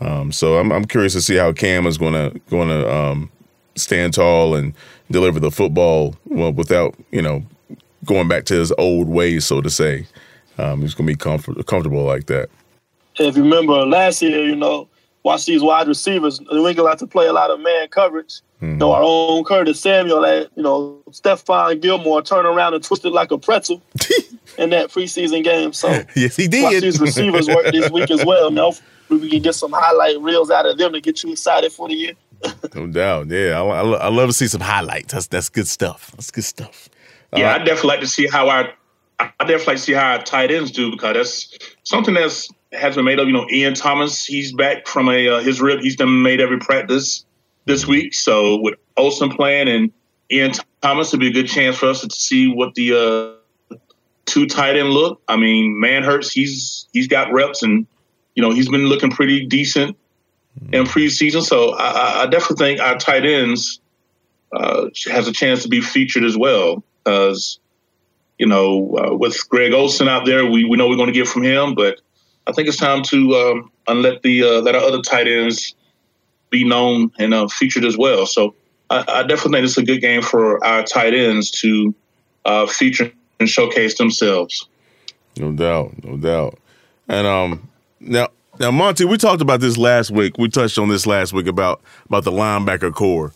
Um, 0.01 0.31
so 0.31 0.57
I'm 0.57 0.71
I'm 0.71 0.85
curious 0.85 1.13
to 1.13 1.21
see 1.21 1.35
how 1.35 1.53
Cam 1.53 1.85
is 1.85 1.97
going 1.97 2.13
to 2.13 2.37
going 2.49 2.67
to 2.67 2.93
um, 2.93 3.31
stand 3.75 4.15
tall 4.15 4.55
and 4.55 4.73
deliver 5.09 5.39
the 5.39 5.51
football 5.51 6.15
well 6.25 6.51
without 6.51 6.95
you 7.11 7.21
know 7.21 7.43
going 8.03 8.27
back 8.27 8.43
to 8.45 8.55
his 8.55 8.73
old 8.77 9.07
ways, 9.07 9.45
so 9.45 9.61
to 9.61 9.69
say. 9.69 10.05
Um, 10.57 10.81
he's 10.81 10.93
going 10.93 11.07
to 11.07 11.13
be 11.13 11.17
comfort- 11.17 11.65
comfortable 11.65 12.03
like 12.03 12.25
that. 12.27 12.49
If 13.19 13.35
you 13.35 13.43
remember 13.43 13.85
last 13.85 14.21
year, 14.21 14.45
you 14.45 14.55
know, 14.55 14.87
watch 15.23 15.45
these 15.45 15.61
wide 15.61 15.87
receivers. 15.87 16.39
New 16.41 16.67
England 16.67 16.85
like 16.85 16.97
to 16.99 17.07
play 17.07 17.27
a 17.27 17.33
lot 17.33 17.49
of 17.49 17.59
man 17.59 17.87
coverage. 17.87 18.41
Mm-hmm. 18.57 18.71
You 18.71 18.75
know, 18.77 18.91
our 18.91 19.03
own 19.03 19.43
Curtis 19.43 19.79
Samuel, 19.79 20.23
had, 20.23 20.49
you 20.55 20.63
know, 20.63 21.01
Stephon 21.11 21.81
Gilmore 21.81 22.21
turn 22.21 22.45
around 22.45 22.73
and 22.73 22.83
twisted 22.83 23.11
like 23.11 23.31
a 23.31 23.37
pretzel 23.37 23.81
in 24.57 24.69
that 24.69 24.89
preseason 24.89 25.43
game. 25.43 25.73
So 25.73 26.03
yes, 26.15 26.35
he 26.35 26.47
did. 26.47 26.63
Watch 26.63 26.81
these 26.81 26.99
receivers 26.99 27.47
work 27.47 27.71
this 27.71 27.89
week 27.91 28.11
as 28.11 28.23
well. 28.25 28.49
You 28.49 28.55
know, 28.55 28.73
we 29.09 29.29
can 29.29 29.41
get 29.41 29.55
some 29.55 29.71
highlight 29.71 30.19
reels 30.21 30.51
out 30.51 30.65
of 30.65 30.77
them 30.77 30.93
to 30.93 31.01
get 31.01 31.23
you 31.23 31.31
excited 31.31 31.71
for 31.71 31.87
the 31.87 31.95
year. 31.95 32.13
no 32.75 32.87
doubt. 32.87 33.27
Yeah, 33.27 33.61
I, 33.61 33.63
I, 33.63 33.81
I, 33.81 34.07
love 34.09 34.27
to 34.27 34.33
see 34.33 34.47
some 34.47 34.59
highlights. 34.59 35.13
That's 35.13 35.27
that's 35.27 35.47
good 35.47 35.67
stuff. 35.67 36.11
That's 36.11 36.29
good 36.29 36.43
stuff. 36.43 36.89
Yeah, 37.33 37.51
uh, 37.51 37.55
I 37.55 37.57
definitely 37.59 37.87
like 37.87 37.99
to 38.01 38.07
see 38.07 38.27
how 38.27 38.49
our 38.49 38.73
I 39.19 39.45
definitely 39.45 39.77
see 39.77 39.93
how 39.93 40.17
tight 40.17 40.51
ends 40.51 40.71
do 40.71 40.91
because 40.91 41.13
that's 41.13 41.75
something 41.83 42.13
that's 42.13 42.49
has 42.71 42.95
been 42.95 43.05
made 43.05 43.19
up. 43.19 43.27
You 43.27 43.33
know, 43.33 43.47
Ian 43.51 43.73
Thomas, 43.73 44.25
he's 44.25 44.53
back 44.53 44.87
from 44.87 45.09
a 45.09 45.27
uh, 45.27 45.39
his 45.39 45.61
rib. 45.61 45.81
He's 45.81 45.95
done 45.95 46.21
made 46.21 46.41
every 46.41 46.59
practice 46.59 47.25
this 47.65 47.87
week. 47.87 48.13
So 48.13 48.57
with 48.57 48.75
Olsen 48.97 49.29
playing 49.29 49.67
and 49.67 49.91
Ian 50.31 50.53
Thomas, 50.81 51.09
it'd 51.09 51.19
be 51.19 51.27
a 51.27 51.31
good 51.31 51.47
chance 51.47 51.77
for 51.77 51.87
us 51.87 52.01
to 52.01 52.09
see 52.09 52.47
what 52.47 52.73
the 52.75 53.39
uh, 53.71 53.75
two 54.25 54.45
tight 54.47 54.75
end 54.75 54.89
look. 54.89 55.21
I 55.27 55.37
mean, 55.37 55.79
Manhertz, 55.81 56.31
he's 56.31 56.87
he's 56.93 57.07
got 57.07 57.31
reps 57.31 57.63
and 57.63 57.85
you 58.35 58.41
know 58.41 58.51
he's 58.51 58.69
been 58.69 58.87
looking 58.87 59.11
pretty 59.11 59.45
decent 59.45 59.97
in 60.71 60.85
preseason. 60.85 61.43
So 61.43 61.73
I, 61.73 62.23
I 62.23 62.25
definitely 62.27 62.65
think 62.65 62.79
our 62.81 62.97
tight 62.97 63.25
ends 63.25 63.79
uh, 64.53 64.87
has 65.11 65.27
a 65.27 65.31
chance 65.31 65.63
to 65.63 65.69
be 65.69 65.81
featured 65.81 66.23
as 66.23 66.37
well 66.37 66.83
because 67.03 67.59
you 68.43 68.49
know, 68.49 68.97
uh, 68.97 69.15
with 69.15 69.37
Greg 69.47 69.71
Olsen 69.71 70.09
out 70.09 70.25
there, 70.25 70.45
we, 70.45 70.65
we 70.65 70.75
know 70.75 70.89
we're 70.89 70.97
going 70.97 71.07
to 71.07 71.13
get 71.13 71.29
from 71.29 71.43
him, 71.43 71.75
but 71.75 72.01
I 72.45 72.51
think 72.51 72.67
it's 72.67 72.75
time 72.75 73.01
to 73.03 73.69
um, 73.87 74.01
let 74.01 74.21
the 74.21 74.43
uh, 74.43 74.59
let 74.59 74.75
our 74.75 74.81
other 74.81 75.01
tight 75.01 75.29
ends 75.29 75.75
be 76.49 76.65
known 76.65 77.09
and 77.17 77.33
uh, 77.33 77.47
featured 77.47 77.85
as 77.85 77.97
well. 77.97 78.25
So 78.25 78.53
I, 78.89 79.05
I, 79.07 79.23
definitely 79.23 79.59
think 79.59 79.65
it's 79.67 79.77
a 79.77 79.83
good 79.83 80.01
game 80.01 80.21
for 80.21 80.61
our 80.65 80.83
tight 80.83 81.13
ends 81.13 81.51
to 81.61 81.95
uh, 82.43 82.65
feature 82.67 83.13
and 83.39 83.47
showcase 83.47 83.97
themselves. 83.97 84.67
No 85.37 85.53
doubt, 85.53 86.03
no 86.03 86.17
doubt. 86.17 86.59
And 87.07 87.25
um, 87.25 87.69
now, 88.01 88.27
now, 88.59 88.71
Monty, 88.71 89.05
we 89.05 89.15
talked 89.15 89.41
about 89.41 89.61
this 89.61 89.77
last 89.77 90.11
week. 90.11 90.37
We 90.37 90.49
touched 90.49 90.77
on 90.77 90.89
this 90.89 91.07
last 91.07 91.31
week 91.31 91.47
about 91.47 91.81
about 92.07 92.25
the 92.25 92.31
linebacker 92.31 92.93
corps 92.93 93.31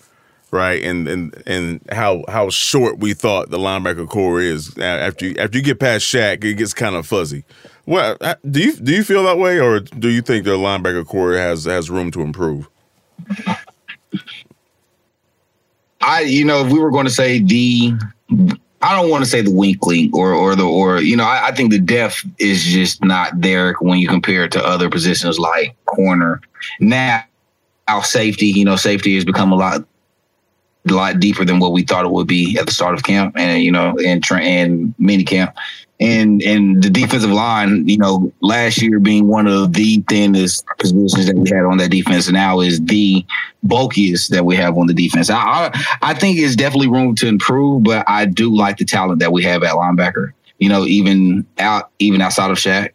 right? 0.51 0.81
And 0.83 1.07
and 1.07 1.43
and 1.45 1.81
how 1.91 2.23
how 2.27 2.49
short 2.49 2.99
we 2.99 3.13
thought 3.13 3.49
the 3.49 3.57
linebacker 3.57 4.07
corps 4.07 4.41
is 4.41 4.77
after 4.77 5.27
you 5.27 5.35
after 5.37 5.57
you 5.57 5.63
get 5.63 5.79
past 5.79 6.05
Shaq, 6.05 6.43
it 6.43 6.55
gets 6.55 6.73
kind 6.73 6.95
of 6.95 7.05
fuzzy. 7.05 7.43
Well, 7.85 8.17
do 8.49 8.59
you 8.61 8.73
do 8.73 8.93
you 8.93 9.03
feel 9.03 9.23
that 9.23 9.37
way, 9.37 9.59
or 9.59 9.79
do 9.79 10.09
you 10.09 10.21
think 10.21 10.45
the 10.45 10.51
linebacker 10.51 11.05
corps 11.05 11.37
has 11.37 11.65
has 11.65 11.89
room 11.89 12.11
to 12.11 12.21
improve? 12.21 12.69
I, 16.01 16.21
you 16.21 16.45
know, 16.45 16.65
if 16.65 16.71
we 16.71 16.79
were 16.79 16.91
going 16.91 17.05
to 17.05 17.11
say 17.11 17.39
the, 17.39 17.93
I 18.81 18.95
don't 18.95 19.09
want 19.09 19.23
to 19.23 19.29
say 19.29 19.41
the 19.41 19.51
weakling 19.51 20.11
or 20.13 20.33
or 20.33 20.55
the 20.55 20.63
or 20.63 21.01
you 21.01 21.15
know, 21.15 21.23
I, 21.23 21.47
I 21.47 21.51
think 21.51 21.71
the 21.71 21.79
depth 21.79 22.23
is 22.39 22.63
just 22.63 23.03
not 23.03 23.31
there 23.41 23.73
when 23.79 23.99
you 23.99 24.07
compare 24.07 24.45
it 24.45 24.51
to 24.53 24.65
other 24.65 24.89
positions 24.89 25.39
like 25.39 25.75
corner. 25.85 26.41
Now, 26.79 27.23
our 27.87 28.03
safety, 28.03 28.47
you 28.47 28.65
know, 28.65 28.75
safety 28.75 29.15
has 29.15 29.25
become 29.25 29.51
a 29.51 29.55
lot 29.55 29.85
a 30.91 30.95
lot 30.95 31.19
deeper 31.19 31.45
than 31.45 31.59
what 31.59 31.71
we 31.71 31.83
thought 31.83 32.05
it 32.05 32.11
would 32.11 32.27
be 32.27 32.57
at 32.57 32.65
the 32.65 32.71
start 32.71 32.93
of 32.93 33.03
camp 33.03 33.35
and 33.37 33.61
you 33.63 33.71
know 33.71 33.95
and 34.05 34.23
and 34.31 34.93
mini 34.97 35.23
camp. 35.23 35.55
And 35.99 36.43
and 36.43 36.83
the 36.83 36.91
defensive 36.91 37.31
line 37.31 37.87
you 37.87 37.97
know 37.97 38.31
last 38.41 38.79
year 38.81 38.99
being 38.99 39.27
one 39.27 39.47
of 39.47 39.73
the 39.73 40.03
thinnest 40.07 40.63
positions 40.77 41.25
that 41.25 41.35
we 41.35 41.49
had 41.49 41.63
on 41.63 41.77
that 41.77 41.89
defense 41.89 42.29
now 42.29 42.59
is 42.59 42.79
the 42.81 43.25
bulkiest 43.65 44.29
that 44.29 44.45
we 44.45 44.55
have 44.55 44.77
on 44.77 44.85
the 44.85 44.93
defense. 44.93 45.31
I, 45.31 45.37
I 45.37 45.85
i 46.03 46.13
think 46.13 46.37
it's 46.37 46.55
definitely 46.55 46.89
room 46.89 47.15
to 47.15 47.27
improve 47.27 47.83
but 47.83 48.05
i 48.07 48.25
do 48.25 48.55
like 48.55 48.77
the 48.77 48.85
talent 48.85 49.19
that 49.21 49.31
we 49.31 49.43
have 49.43 49.63
at 49.63 49.73
linebacker. 49.73 50.33
You 50.59 50.69
know 50.69 50.85
even 50.85 51.47
out 51.57 51.89
even 51.97 52.21
outside 52.21 52.51
of 52.51 52.57
Shaq 52.57 52.91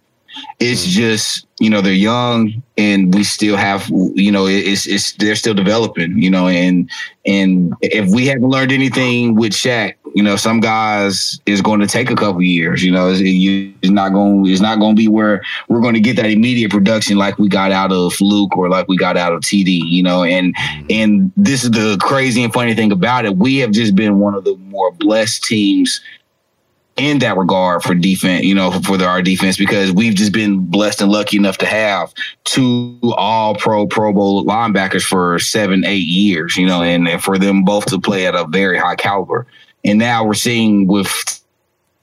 It's 0.59 0.85
just 0.85 1.47
you 1.63 1.71
know 1.71 1.81
they're 1.81 1.93
young 1.93 2.63
and 2.77 3.15
we 3.15 3.23
still 3.23 3.57
have 3.57 3.89
you 4.15 4.33
know 4.33 4.47
it's 4.47 4.87
it's 4.87 5.13
they're 5.13 5.37
still 5.37 5.55
developing 5.55 6.19
you 6.19 6.29
know 6.29 6.49
and 6.49 6.91
and 7.25 7.73
if 7.83 8.13
we 8.13 8.27
haven't 8.27 8.49
learned 8.49 8.73
anything 8.73 9.37
with 9.37 9.53
Shaq 9.53 9.95
you 10.15 10.25
know 10.25 10.35
some 10.35 10.59
guys 10.59 11.41
is 11.47 11.63
going 11.63 11.79
to 11.79 11.87
take 11.87 12.11
a 12.11 12.17
couple 12.17 12.43
years 12.43 12.83
you 12.83 12.91
know 12.91 13.09
it's, 13.09 13.21
it's 13.23 13.93
not 13.93 14.13
going 14.13 14.45
it's 14.47 14.61
not 14.61 14.81
going 14.81 14.97
to 14.97 15.01
be 15.01 15.07
where 15.07 15.43
we're 15.69 15.81
going 15.81 15.95
to 15.95 16.01
get 16.01 16.17
that 16.17 16.31
immediate 16.31 16.71
production 16.71 17.17
like 17.17 17.39
we 17.39 17.49
got 17.49 17.71
out 17.71 17.93
of 17.93 18.21
Luke 18.21 18.57
or 18.57 18.69
like 18.69 18.89
we 18.89 18.97
got 18.97 19.17
out 19.17 19.33
of 19.33 19.43
TD 19.43 19.83
you 19.85 20.03
know 20.03 20.25
and 20.25 20.57
mm-hmm. 20.57 20.87
and 20.91 21.33
this 21.37 21.63
is 21.63 21.71
the 21.71 21.97
crazy 22.01 22.43
and 22.43 22.53
funny 22.53 22.75
thing 22.75 22.91
about 22.91 23.25
it. 23.25 23.37
We 23.37 23.59
have 23.59 23.71
just 23.71 23.95
been 23.95 24.19
one 24.19 24.35
of 24.35 24.45
the 24.45 24.57
more 24.57 24.91
blessed 24.91 25.45
teams 25.45 26.01
in 27.03 27.19
that 27.19 27.37
regard 27.37 27.83
for 27.83 27.95
defense, 27.95 28.45
you 28.45 28.55
know, 28.55 28.71
for 28.71 28.97
the, 28.97 29.05
our 29.07 29.23
defense, 29.23 29.57
because 29.57 29.91
we've 29.91 30.15
just 30.15 30.33
been 30.33 30.65
blessed 30.67 31.01
and 31.01 31.11
lucky 31.11 31.37
enough 31.37 31.59
to 31.59 31.67
have 31.67 32.15
two 32.45 32.99
all 33.17 33.57
pro 33.57 33.87
Pro 33.87 34.13
Bowl 34.13 34.45
linebackers 34.45 35.03
for 35.03 35.39
seven, 35.39 35.85
eight 35.85 36.07
years, 36.07 36.57
you 36.57 36.67
know, 36.67 36.83
and, 36.83 37.09
and 37.09 37.23
for 37.23 37.39
them 37.39 37.65
both 37.65 37.87
to 37.87 38.01
play 38.01 38.27
at 38.27 38.35
a 38.35 38.47
very 38.47 38.79
high 38.79 38.95
caliber. 38.95 39.47
And 39.85 39.99
now 39.99 40.25
we're 40.25 40.35
seeing 40.35 40.87
with 40.87 41.11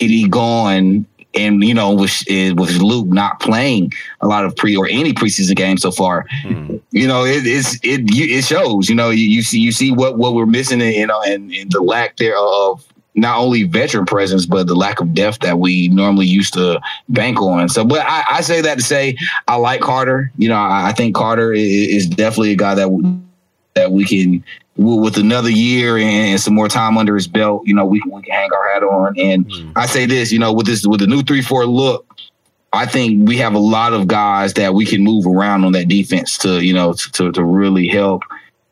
Eddie 0.02 0.28
gone 0.28 1.06
and 1.36 1.64
you 1.64 1.74
know 1.74 1.94
with 1.94 2.24
eh, 2.28 2.52
with 2.52 2.78
Luke 2.78 3.08
not 3.08 3.40
playing 3.40 3.94
a 4.22 4.28
lot 4.28 4.46
of 4.46 4.56
pre 4.56 4.76
or 4.76 4.88
any 4.88 5.14
preseason 5.14 5.56
games 5.56 5.82
so 5.82 5.92
far, 5.92 6.26
mm. 6.44 6.82
you 6.92 7.08
know 7.08 7.24
it, 7.24 7.46
it's 7.46 7.76
it 7.84 8.02
it 8.06 8.44
shows. 8.44 8.90
You 8.90 8.96
know 8.96 9.10
you, 9.12 9.26
you 9.26 9.44
see 9.44 9.60
you 9.60 9.72
see 9.72 9.92
what 9.92 10.18
what 10.18 10.34
we're 10.34 10.46
missing, 10.46 10.82
you 10.82 11.08
know, 11.08 11.22
and, 11.22 11.52
and 11.54 11.72
the 11.72 11.82
lack 11.82 12.18
there 12.18 12.38
of 12.38 12.84
not 13.16 13.40
only 13.40 13.64
veteran 13.64 14.06
presence, 14.06 14.46
but 14.46 14.68
the 14.68 14.76
lack 14.76 15.00
of 15.00 15.14
depth 15.14 15.40
that 15.40 15.60
we 15.60 15.90
normally 15.90 16.26
used 16.26 16.54
to 16.54 16.80
bank 17.10 17.42
on. 17.42 17.70
So, 17.70 17.84
but 17.84 18.00
I, 18.02 18.24
I 18.30 18.42
say 18.42 18.62
that 18.62 18.78
to 18.78 18.84
say 18.84 19.18
I 19.48 19.56
like 19.56 19.82
Carter. 19.82 20.32
You 20.38 20.50
know, 20.50 20.56
I, 20.56 20.90
I 20.90 20.94
think 20.94 21.16
Carter 21.16 21.54
is, 21.54 22.06
is, 22.06 22.08
definitely 22.08 22.52
a 22.52 22.56
guy 22.56 22.76
that 22.76 23.22
that 23.76 23.92
we 23.92 24.06
can 24.06 24.44
with 24.78 25.18
another 25.18 25.50
year 25.50 25.98
and 25.98 26.40
some 26.40 26.54
more 26.54 26.70
time 26.70 26.98
under 26.98 27.16
his 27.16 27.28
belt. 27.28 27.64
You 27.66 27.76
know, 27.76 27.86
we 27.86 28.00
can 28.02 28.12
we 28.12 28.22
can 28.22 28.34
hang 28.34 28.50
our 28.54 28.74
hat 28.74 28.84
on. 28.84 29.20
And 29.20 29.46
mm. 29.46 29.74
I 29.76 29.86
say 29.86 30.06
this, 30.06 30.32
you 30.32 30.40
know, 30.40 30.54
with 30.54 30.68
this 30.68 30.86
with 30.86 31.00
the 31.00 31.08
new 31.08 31.22
three 31.22 31.42
four 31.42 31.66
look. 31.66 32.06
I 32.72 32.86
think 32.86 33.28
we 33.28 33.36
have 33.38 33.56
a 33.56 33.60
lot 33.60 33.94
of 33.94 34.08
guys 34.08 34.54
that 34.54 34.76
we 34.76 34.86
can 34.86 35.04
move 35.04 35.26
around 35.26 35.66
on 35.66 35.72
that 35.72 35.88
defense 35.88 36.38
to, 36.40 36.64
you 36.64 36.72
know, 36.72 36.94
to, 36.94 37.32
to 37.32 37.44
really 37.44 37.88
help 37.88 38.22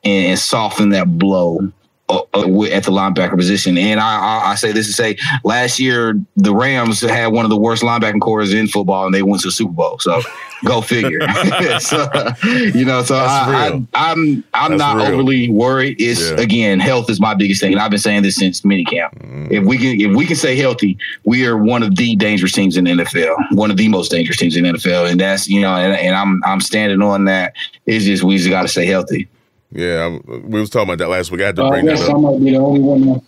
and 0.04 0.38
soften 0.38 0.90
that 0.90 1.18
blow 1.18 1.72
at 2.10 2.84
the 2.84 2.92
linebacker 2.92 3.36
position. 3.36 3.78
And 3.78 4.00
I, 4.00 4.20
I, 4.20 4.52
I, 4.52 4.56
say 4.56 4.72
this 4.72 4.88
to 4.88 4.94
say, 4.94 5.18
last 5.44 5.78
year 5.78 6.18
the 6.38 6.56
Rams 6.56 7.02
had 7.02 7.28
one 7.28 7.44
of 7.44 7.50
the 7.50 7.58
worst 7.58 7.84
linebacking 7.84 8.22
cores 8.22 8.54
in 8.54 8.68
football, 8.68 9.06
and 9.06 9.14
they 9.14 9.24
went 9.24 9.42
to 9.42 9.50
the 9.50 9.52
Super 9.52 9.74
Bowl. 9.74 10.00
So 10.00 10.22
go 10.64 10.80
figure. 10.80 11.20
so, 11.80 12.08
you 12.44 12.86
know, 12.86 13.04
so 13.04 13.16
I, 13.16 13.68
am 13.68 13.88
I'm, 13.94 14.44
I'm 14.54 14.78
not 14.78 14.98
real. 14.98 15.08
overly 15.08 15.50
worried. 15.50 15.98
It's 16.00 16.30
yeah. 16.30 16.40
again, 16.40 16.80
health 16.80 17.10
is 17.10 17.20
my 17.20 17.34
biggest 17.34 17.60
thing, 17.60 17.74
and 17.74 17.82
I've 17.82 17.92
been 17.92 18.00
saying 18.00 18.24
this 18.24 18.36
since 18.36 18.62
minicamp. 18.62 19.14
Mm. 19.20 19.52
If 19.52 19.66
we 19.66 19.78
can 19.78 20.00
if 20.00 20.16
we 20.16 20.26
can 20.26 20.38
stay 20.38 20.56
healthy, 20.56 20.98
we 21.26 21.46
are 21.46 21.58
one 21.58 21.84
of 21.84 21.96
the 21.98 22.16
dangerous 22.16 22.54
teams 22.54 22.78
in 22.78 22.86
the 22.86 22.92
NFL, 22.92 23.36
one 23.52 23.70
of 23.70 23.76
the 23.76 23.90
most 23.90 24.12
dangerous 24.12 24.38
teams 24.38 24.56
in 24.56 24.64
the 24.64 24.70
NFL, 24.72 25.12
and 25.12 25.20
that's 25.20 25.50
you 25.50 25.60
know, 25.60 25.76
and, 25.76 25.94
and 25.94 26.16
I'm 26.16 26.42
I'm 26.46 26.62
standing 26.62 27.02
on 27.02 27.26
that. 27.26 27.54
It's 27.86 28.06
just 28.06 28.24
we 28.24 28.38
just 28.38 28.50
got 28.50 28.62
to 28.62 28.68
stay 28.70 28.86
healthy. 28.86 29.28
Yeah, 29.72 30.18
we 30.26 30.60
was 30.60 30.70
talking 30.70 30.90
about 30.90 31.00
that 31.00 31.10
last 31.10 31.32
week. 31.32 31.42
I 31.42 31.48
had 31.48 31.56
to 31.58 31.66
uh, 31.66 31.70
bring 31.70 31.90
I 31.90 31.96
that 31.96 32.10
up. 32.10 32.16
I 32.16 32.20
might 32.20 32.40
be 32.40 32.52
the 32.52 32.58
only 32.58 32.80
one. 32.80 33.02
That, 33.02 33.24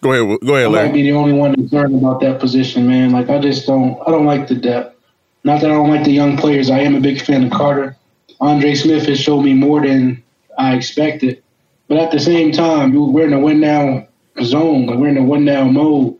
go 0.00 0.12
ahead. 0.12 0.40
Go 0.46 0.54
ahead. 0.54 0.66
I 0.66 0.70
Larry. 0.70 0.86
might 0.88 0.94
be 0.94 1.02
the 1.02 1.12
only 1.12 1.32
one 1.32 1.54
concerned 1.54 1.94
about 1.96 2.20
that 2.20 2.40
position, 2.40 2.86
man. 2.86 3.12
Like 3.12 3.28
I 3.28 3.38
just 3.40 3.66
don't. 3.66 4.00
I 4.06 4.10
don't 4.10 4.26
like 4.26 4.48
the 4.48 4.54
depth. 4.54 4.96
Not 5.44 5.60
that 5.60 5.70
I 5.70 5.74
don't 5.74 5.90
like 5.90 6.04
the 6.04 6.12
young 6.12 6.36
players. 6.36 6.70
I 6.70 6.80
am 6.80 6.94
a 6.94 7.00
big 7.00 7.20
fan 7.20 7.44
of 7.44 7.50
Carter. 7.50 7.96
Andre 8.40 8.74
Smith 8.74 9.06
has 9.06 9.20
showed 9.20 9.42
me 9.42 9.54
more 9.54 9.80
than 9.80 10.22
I 10.56 10.76
expected. 10.76 11.42
But 11.88 11.98
at 11.98 12.10
the 12.12 12.20
same 12.20 12.52
time, 12.52 12.92
we're 12.92 13.26
in 13.26 13.32
a 13.32 13.40
win 13.40 13.60
now 13.60 14.06
zone. 14.42 14.86
Like 14.86 14.98
we're 14.98 15.08
in 15.08 15.18
a 15.18 15.22
win 15.22 15.44
now 15.44 15.64
mode. 15.64 16.16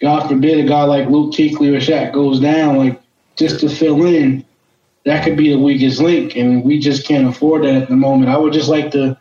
God 0.00 0.28
forbid 0.28 0.64
a 0.64 0.68
guy 0.68 0.82
like 0.84 1.08
Luke 1.08 1.32
Kuechly 1.32 1.68
or 1.68 1.80
Shaq 1.80 2.12
goes 2.12 2.40
down, 2.40 2.78
like 2.78 3.00
just 3.36 3.60
to 3.60 3.68
fill 3.68 4.04
in 4.04 4.44
that 5.04 5.24
could 5.24 5.36
be 5.36 5.50
the 5.50 5.58
weakest 5.58 6.00
link, 6.00 6.36
and 6.36 6.64
we 6.64 6.78
just 6.78 7.06
can't 7.06 7.28
afford 7.28 7.64
that 7.64 7.74
at 7.74 7.88
the 7.88 7.96
moment. 7.96 8.30
I 8.30 8.36
would 8.36 8.52
just 8.52 8.68
like 8.68 8.90
to. 8.92 9.18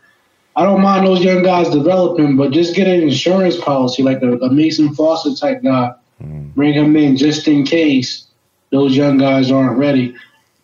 I 0.56 0.64
don't 0.64 0.82
mind 0.82 1.08
those 1.08 1.24
young 1.24 1.44
guys 1.44 1.70
developing, 1.70 2.36
but 2.36 2.52
just 2.52 2.76
get 2.76 2.88
an 2.88 3.02
insurance 3.02 3.58
policy 3.60 4.04
like 4.04 4.22
a, 4.22 4.34
a 4.40 4.52
Mason 4.52 4.94
Foster 4.94 5.34
type 5.34 5.64
guy. 5.64 5.94
Mm. 6.22 6.54
Bring 6.54 6.74
him 6.74 6.96
in 6.98 7.16
just 7.16 7.48
in 7.48 7.64
case 7.64 8.28
those 8.72 8.96
young 8.96 9.18
guys 9.18 9.50
aren't 9.50 9.78
ready. 9.78 10.16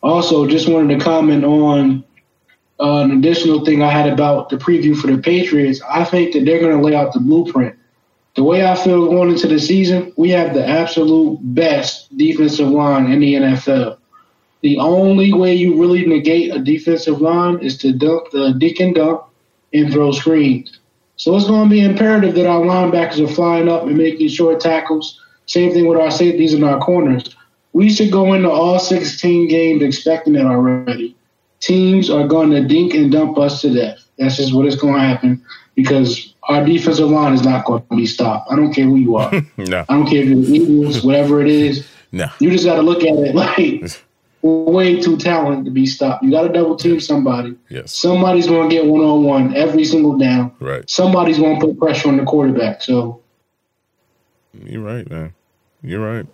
Also, 0.03 0.45
just 0.45 0.67
wanted 0.67 0.97
to 0.97 1.03
comment 1.03 1.45
on 1.45 2.03
uh, 2.80 2.99
an 2.99 3.12
additional 3.12 3.65
thing 3.65 3.82
I 3.82 3.89
had 3.89 4.12
about 4.12 4.49
the 4.49 4.58
preview 4.58 4.95
for 4.95 5.08
the 5.08 5.17
Patriots. 5.17 5.82
I 5.89 6.03
think 6.03 6.34
that 6.34 6.45
they're 6.45 6.60
going 6.60 6.77
to 6.77 6.84
lay 6.84 6.95
out 6.95 7.13
the 7.13 7.19
blueprint. 7.19 7.75
The 8.36 8.43
way 8.43 8.67
I 8.67 8.75
feel 8.75 9.10
going 9.10 9.32
into 9.32 9.47
the 9.47 9.60
season, 9.60 10.13
we 10.15 10.30
have 10.30 10.53
the 10.53 10.65
absolute 10.65 11.39
best 11.41 12.15
defensive 12.17 12.69
line 12.69 13.12
in 13.12 13.19
the 13.19 13.34
NFL. 13.34 13.96
The 14.61 14.77
only 14.77 15.33
way 15.33 15.53
you 15.53 15.79
really 15.79 16.05
negate 16.05 16.53
a 16.53 16.59
defensive 16.59 17.21
line 17.21 17.59
is 17.59 17.77
to 17.79 17.93
dump 17.93 18.31
the 18.31 18.53
dick 18.57 18.79
and 18.79 18.95
dump 18.95 19.25
and 19.73 19.91
throw 19.91 20.11
screens. 20.11 20.79
So 21.15 21.35
it's 21.35 21.47
going 21.47 21.67
to 21.67 21.69
be 21.69 21.83
imperative 21.83 22.35
that 22.35 22.47
our 22.47 22.61
linebackers 22.61 23.23
are 23.23 23.33
flying 23.33 23.69
up 23.69 23.83
and 23.83 23.97
making 23.97 24.29
short 24.29 24.59
tackles. 24.59 25.19
Same 25.45 25.71
thing 25.71 25.87
with 25.87 25.99
our 25.99 26.11
safeties 26.11 26.53
and 26.53 26.63
our 26.63 26.79
corners. 26.79 27.35
We 27.73 27.91
should 27.91 28.11
go 28.11 28.33
into 28.33 28.49
all 28.49 28.79
16 28.79 29.47
games 29.47 29.83
expecting 29.83 30.35
it 30.35 30.45
already. 30.45 31.15
Teams 31.59 32.09
are 32.09 32.27
going 32.27 32.51
to 32.51 32.63
dink 32.63 32.93
and 32.93 33.11
dump 33.11 33.37
us 33.37 33.61
to 33.61 33.73
death. 33.73 34.03
That's 34.17 34.37
just 34.37 34.53
what 34.53 34.65
is 34.65 34.75
going 34.75 34.95
to 34.95 34.99
happen 34.99 35.43
because 35.75 36.33
our 36.43 36.65
defensive 36.65 37.09
line 37.09 37.33
is 37.33 37.43
not 37.43 37.65
going 37.65 37.83
to 37.89 37.95
be 37.95 38.05
stopped. 38.05 38.51
I 38.51 38.55
don't 38.55 38.73
care 38.73 38.85
who 38.85 38.97
you 38.97 39.17
are. 39.17 39.31
no. 39.57 39.85
I 39.87 39.93
don't 39.93 40.07
care 40.07 40.21
if 40.21 40.27
you're 40.27 40.41
the 40.41 40.53
Eagles, 40.53 41.03
whatever 41.03 41.41
it 41.41 41.49
is. 41.49 41.87
No. 42.13 42.29
You 42.39 42.49
just 42.49 42.63
got 42.63 42.77
to 42.77 42.81
look 42.81 43.03
at 43.03 43.15
it 43.15 43.35
like 43.35 44.06
way 44.47 45.01
too 45.01 45.17
talented 45.17 45.65
to 45.65 45.71
be 45.71 45.86
stopped. 45.86 46.23
You 46.23 46.31
got 46.31 46.43
to 46.43 46.49
double 46.49 46.75
team 46.75 46.99
somebody. 46.99 47.57
Yes. 47.69 47.93
Somebody's 47.93 48.47
going 48.47 48.69
to 48.69 48.75
get 48.75 48.86
one 48.86 49.01
on 49.01 49.23
one 49.23 49.55
every 49.55 49.86
single 49.86 50.17
down. 50.17 50.53
Right. 50.60 50.89
Somebody's 50.89 51.38
going 51.38 51.60
to 51.60 51.67
put 51.67 51.79
pressure 51.79 52.10
on 52.10 52.17
the 52.17 52.23
quarterback. 52.23 52.81
So. 52.81 53.21
You're 54.63 54.83
right, 54.83 55.10
man. 55.10 55.33
You're 55.81 56.05
right. 56.05 56.25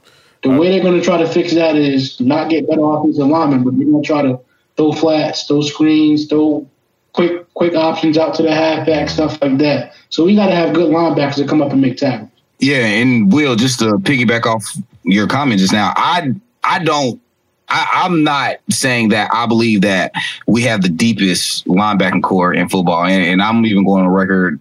The 0.43 0.49
way 0.49 0.71
they're 0.71 0.82
going 0.82 0.99
to 0.99 1.06
try 1.06 1.17
to 1.17 1.28
fix 1.28 1.54
that 1.54 1.76
is 1.76 2.19
not 2.19 2.49
get 2.49 2.67
better 2.67 2.84
offensive 2.84 3.28
linemen, 3.28 3.63
but 3.63 3.78
they're 3.78 3.88
going 3.88 4.04
to 4.04 4.08
try 4.08 4.21
to 4.21 4.39
throw 4.76 4.91
flats, 4.91 5.47
throw 5.47 5.62
screens, 5.62 6.28
throw 6.28 6.67
quick 7.13 7.54
quick 7.54 7.76
options 7.76 8.17
out 8.17 8.34
to 8.36 8.43
the 8.43 8.54
halfback, 8.54 9.10
stuff 9.10 9.41
like 9.41 9.58
that. 9.60 9.93
So 10.10 10.26
we 10.26 10.36
got 10.36 10.47
to 10.47 10.56
have 10.56 10.73
good 10.73 10.91
linebackers 10.91 11.36
to 11.36 11.45
come 11.45 11.62
up 11.62 11.71
and 11.71 11.82
make 11.82 11.97
tackles. 11.97 12.30
Yeah, 12.60 12.86
and 12.86 13.32
Will, 13.32 13.56
just 13.56 13.80
to 13.80 13.93
piggyback 13.93 14.45
off 14.45 14.63
your 15.04 15.28
comment 15.28 15.60
just 15.60 15.73
now, 15.73 15.93
I 15.95 16.34
I 16.63 16.84
don't 16.84 17.21
I, 17.69 18.06
am 18.06 18.23
not 18.23 18.58
saying 18.69 19.10
that 19.10 19.30
I 19.34 19.45
believe 19.45 19.82
that 19.82 20.12
we 20.47 20.62
have 20.63 20.82
the 20.82 20.89
deepest 20.89 21.65
linebacking 21.65 22.23
corps 22.23 22.54
in 22.54 22.69
football, 22.69 23.06
and, 23.06 23.26
and 23.26 23.41
I'm 23.41 23.65
even 23.65 23.86
going 23.86 24.06
on 24.06 24.10
record 24.10 24.60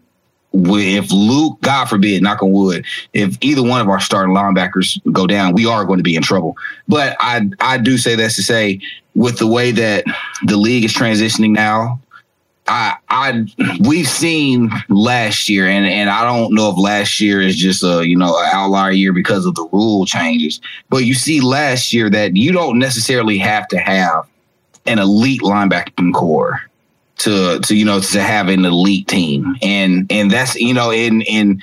with 0.52 0.84
if 0.84 1.10
Luke, 1.10 1.58
God 1.62 1.86
forbid, 1.86 2.22
knock 2.22 2.42
on 2.42 2.52
wood, 2.52 2.84
if 3.12 3.36
either 3.40 3.62
one 3.62 3.80
of 3.80 3.88
our 3.88 4.00
starting 4.00 4.34
linebackers 4.34 5.00
go 5.12 5.26
down, 5.26 5.54
we 5.54 5.66
are 5.66 5.84
going 5.84 5.98
to 5.98 6.02
be 6.02 6.14
in 6.14 6.22
trouble. 6.22 6.56
But 6.88 7.16
I 7.20 7.48
I 7.60 7.78
do 7.78 7.96
say 7.98 8.14
that 8.16 8.30
to 8.32 8.42
say 8.42 8.80
with 9.14 9.38
the 9.38 9.46
way 9.46 9.72
that 9.72 10.04
the 10.44 10.56
league 10.56 10.84
is 10.84 10.94
transitioning 10.94 11.52
now, 11.52 12.00
I, 12.68 12.96
I, 13.08 13.46
we've 13.80 14.08
seen 14.08 14.70
last 14.88 15.48
year, 15.48 15.66
and 15.66 15.84
and 15.84 16.08
I 16.08 16.24
don't 16.24 16.54
know 16.54 16.70
if 16.70 16.78
last 16.78 17.20
year 17.20 17.40
is 17.40 17.56
just 17.56 17.82
a 17.82 18.06
you 18.06 18.16
know 18.16 18.38
an 18.38 18.50
outlier 18.52 18.92
year 18.92 19.12
because 19.12 19.46
of 19.46 19.54
the 19.54 19.68
rule 19.72 20.06
changes, 20.06 20.60
but 20.88 20.98
you 20.98 21.14
see 21.14 21.40
last 21.40 21.92
year 21.92 22.08
that 22.10 22.36
you 22.36 22.52
don't 22.52 22.78
necessarily 22.78 23.38
have 23.38 23.66
to 23.68 23.78
have 23.78 24.28
an 24.86 24.98
elite 24.98 25.40
linebacking 25.40 26.14
corps 26.14 26.60
to 27.18 27.58
to 27.60 27.74
you 27.74 27.84
know 27.84 28.00
to 28.00 28.22
have 28.22 28.48
an 28.48 28.64
elite 28.64 29.08
team, 29.08 29.56
and 29.60 30.06
and 30.10 30.30
that's 30.30 30.54
you 30.54 30.74
know 30.74 30.90
in 30.90 31.22
in 31.22 31.60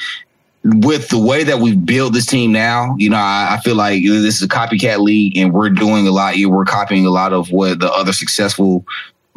with 0.63 1.07
the 1.09 1.17
way 1.17 1.43
that 1.45 1.59
we've 1.59 1.85
built 1.85 2.13
this 2.13 2.25
team 2.25 2.51
now, 2.51 2.93
you 2.97 3.09
know, 3.09 3.15
I, 3.15 3.55
I, 3.55 3.61
feel 3.61 3.75
like 3.75 4.03
this 4.03 4.35
is 4.35 4.43
a 4.43 4.47
copycat 4.47 4.99
league, 4.99 5.37
and 5.37 5.53
we're 5.53 5.69
doing 5.69 6.05
a 6.05 6.11
lot. 6.11 6.35
We're 6.37 6.65
copying 6.65 7.05
a 7.05 7.09
lot 7.09 7.31
of 7.31 7.49
what 7.51 7.79
the 7.79 7.89
other 7.89 8.11
successful 8.11 8.85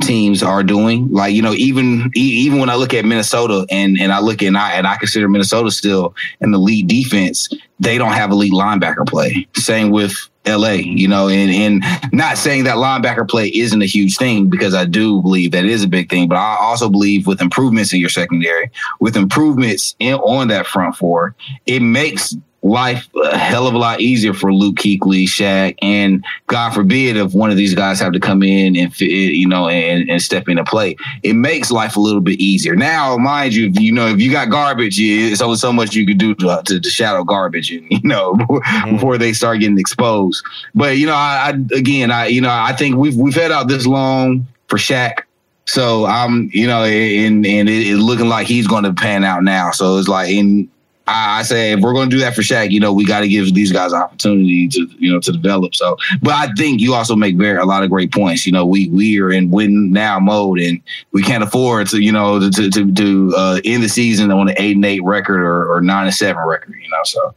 teams 0.02 0.42
are 0.42 0.62
doing. 0.62 1.10
Like 1.10 1.34
you 1.34 1.42
know, 1.42 1.54
even 1.54 2.10
even 2.14 2.58
when 2.58 2.68
I 2.68 2.74
look 2.74 2.94
at 2.94 3.04
Minnesota 3.04 3.66
and 3.70 3.98
and 4.00 4.12
I 4.12 4.20
look 4.20 4.42
and 4.42 4.56
I 4.56 4.72
and 4.72 4.86
I 4.86 4.96
consider 4.96 5.28
Minnesota 5.28 5.70
still 5.70 6.14
an 6.40 6.52
elite 6.52 6.86
defense, 6.86 7.48
they 7.80 7.98
don't 7.98 8.12
have 8.12 8.30
elite 8.30 8.52
linebacker 8.52 9.06
play. 9.06 9.46
Same 9.54 9.90
with 9.90 10.14
LA, 10.46 10.72
you 10.72 11.06
know, 11.06 11.28
and 11.28 11.50
and 11.82 12.12
not 12.12 12.36
saying 12.36 12.64
that 12.64 12.76
linebacker 12.76 13.28
play 13.28 13.48
isn't 13.48 13.80
a 13.80 13.86
huge 13.86 14.16
thing 14.16 14.50
because 14.50 14.74
I 14.74 14.84
do 14.84 15.22
believe 15.22 15.52
that 15.52 15.64
it 15.64 15.70
is 15.70 15.84
a 15.84 15.88
big 15.88 16.10
thing, 16.10 16.28
but 16.28 16.36
I 16.36 16.56
also 16.60 16.88
believe 16.90 17.26
with 17.26 17.40
improvements 17.40 17.92
in 17.92 18.00
your 18.00 18.08
secondary, 18.08 18.70
with 19.00 19.16
improvements 19.16 19.94
in, 20.00 20.14
on 20.14 20.48
that 20.48 20.66
front 20.66 20.96
four, 20.96 21.34
it 21.66 21.80
makes 21.80 22.36
life 22.62 23.08
a 23.16 23.36
hell 23.36 23.66
of 23.66 23.74
a 23.74 23.78
lot 23.78 24.00
easier 24.00 24.32
for 24.32 24.52
Luke 24.52 24.76
Kuechly, 24.76 25.24
Shaq, 25.24 25.76
and 25.82 26.24
God 26.46 26.70
forbid 26.70 27.16
if 27.16 27.34
one 27.34 27.50
of 27.50 27.56
these 27.56 27.74
guys 27.74 27.98
have 28.00 28.12
to 28.12 28.20
come 28.20 28.42
in 28.42 28.76
and 28.76 28.94
fit, 28.94 29.10
you 29.10 29.48
know 29.48 29.68
and, 29.68 30.08
and 30.08 30.22
step 30.22 30.48
into 30.48 30.64
play. 30.64 30.96
It 31.22 31.34
makes 31.34 31.70
life 31.70 31.96
a 31.96 32.00
little 32.00 32.20
bit 32.20 32.38
easier. 32.38 32.76
Now, 32.76 33.16
mind 33.16 33.54
you, 33.54 33.72
you 33.74 33.92
know 33.92 34.06
if 34.08 34.20
you 34.20 34.30
got 34.30 34.50
garbage, 34.50 34.98
it's 34.98 35.42
only 35.42 35.56
so 35.56 35.72
much 35.72 35.94
you 35.94 36.06
can 36.06 36.16
do 36.16 36.34
to, 36.36 36.62
to, 36.66 36.80
to 36.80 36.90
shadow 36.90 37.24
garbage, 37.24 37.70
and 37.72 37.86
you 37.90 38.00
know 38.02 38.34
mm-hmm. 38.34 38.92
before 38.92 39.18
they 39.18 39.32
start 39.32 39.60
getting 39.60 39.78
exposed. 39.78 40.44
But 40.74 40.98
you 40.98 41.06
know, 41.06 41.14
I, 41.14 41.52
I 41.52 41.76
again, 41.76 42.10
I 42.10 42.26
you 42.26 42.40
know 42.40 42.50
I 42.50 42.72
think 42.72 42.96
we've 42.96 43.16
we've 43.16 43.34
had 43.34 43.50
out 43.50 43.68
this 43.68 43.86
long 43.86 44.46
for 44.68 44.78
Shaq. 44.78 45.22
So 45.64 46.06
I'm, 46.06 46.50
you 46.52 46.66
know, 46.66 46.82
and 46.82 47.46
and 47.46 47.68
it's 47.68 48.00
looking 48.00 48.28
like 48.28 48.46
he's 48.48 48.66
going 48.66 48.82
to 48.82 48.92
pan 48.92 49.22
out 49.22 49.44
now. 49.44 49.70
So 49.70 49.96
it's 49.96 50.08
like, 50.08 50.28
in 50.28 50.68
I 51.12 51.42
say 51.42 51.72
if 51.72 51.80
we're 51.80 51.92
going 51.92 52.10
to 52.10 52.16
do 52.16 52.20
that 52.20 52.34
for 52.34 52.42
Shaq, 52.42 52.70
you 52.70 52.80
know, 52.80 52.92
we 52.92 53.04
got 53.04 53.20
to 53.20 53.28
give 53.28 53.54
these 53.54 53.72
guys 53.72 53.92
an 53.92 54.00
opportunity 54.00 54.68
to, 54.68 54.88
you 54.98 55.12
know, 55.12 55.20
to 55.20 55.32
develop. 55.32 55.74
So, 55.74 55.96
but 56.22 56.34
I 56.34 56.52
think 56.54 56.80
you 56.80 56.94
also 56.94 57.16
make 57.16 57.36
very 57.36 57.58
a 57.58 57.64
lot 57.64 57.82
of 57.82 57.90
great 57.90 58.12
points. 58.12 58.46
You 58.46 58.52
know, 58.52 58.64
we 58.64 58.88
we 58.88 59.20
are 59.20 59.30
in 59.30 59.50
win 59.50 59.92
now 59.92 60.18
mode, 60.18 60.60
and 60.60 60.80
we 61.12 61.22
can't 61.22 61.44
afford 61.44 61.88
to, 61.88 62.00
you 62.00 62.12
know, 62.12 62.38
to 62.38 62.70
to 62.70 62.94
to 62.94 63.34
uh, 63.36 63.60
end 63.64 63.82
the 63.82 63.88
season 63.88 64.30
on 64.30 64.48
an 64.48 64.54
eight 64.58 64.76
and 64.76 64.84
eight 64.84 65.02
record 65.04 65.40
or, 65.40 65.72
or 65.72 65.80
nine 65.80 66.06
and 66.06 66.14
seven 66.14 66.42
record. 66.46 66.74
You 66.82 66.90
know, 66.90 67.02
so 67.04 67.34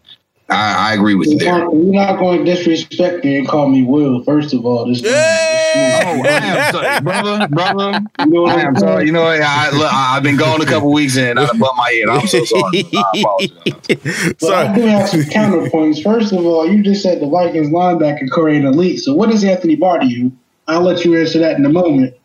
I, 0.49 0.91
I 0.91 0.93
agree 0.93 1.15
with 1.15 1.29
you 1.29 1.37
there. 1.39 1.59
You're 1.59 1.93
not 1.93 2.19
going 2.19 2.45
to 2.45 2.55
disrespect 2.55 3.23
me 3.25 3.39
and 3.39 3.47
call 3.47 3.69
me 3.69 3.83
Will. 3.83 4.23
First 4.23 4.53
of 4.53 4.65
all, 4.65 4.85
this. 4.85 5.01
Yeah. 5.01 5.64
Oh, 5.75 6.23
I 6.25 6.39
am 6.43 6.73
sorry, 6.73 7.01
brother, 7.01 7.47
brother. 7.47 7.99
You 8.19 8.25
know 8.27 8.41
what 8.43 8.57
I 8.57 8.61
am 8.61 8.75
sorry. 8.75 9.05
You 9.05 9.11
know, 9.11 9.25
I, 9.25 9.69
look, 9.71 9.91
I've 9.91 10.23
been 10.23 10.37
gone 10.37 10.61
a 10.61 10.65
couple 10.65 10.91
weeks 10.91 11.17
and 11.17 11.39
I 11.39 11.45
bumped 11.47 11.77
my 11.77 11.91
head. 11.91 12.09
I'm 12.09 12.27
so 12.27 12.43
sorry. 12.45 12.85
I 12.93 13.03
apologize. 13.19 14.33
But 14.39 14.53
I 14.53 14.75
do 14.75 14.81
have 14.81 15.09
some 15.09 15.21
counterpoints. 15.21 16.03
First 16.03 16.33
of 16.33 16.45
all, 16.45 16.67
you 16.67 16.83
just 16.83 17.03
said 17.03 17.21
the 17.21 17.27
Vikings 17.27 17.69
linebacker 17.69 18.29
Corey 18.31 18.57
and 18.57 18.65
elite. 18.65 18.99
So 18.99 19.13
what 19.13 19.31
is 19.31 19.43
Anthony 19.43 19.75
Barr 19.75 19.99
to 19.99 20.05
you? 20.05 20.31
I'll 20.67 20.81
let 20.81 21.05
you 21.05 21.17
answer 21.17 21.39
that 21.39 21.57
in 21.57 21.65
a 21.65 21.69
moment. 21.69 22.15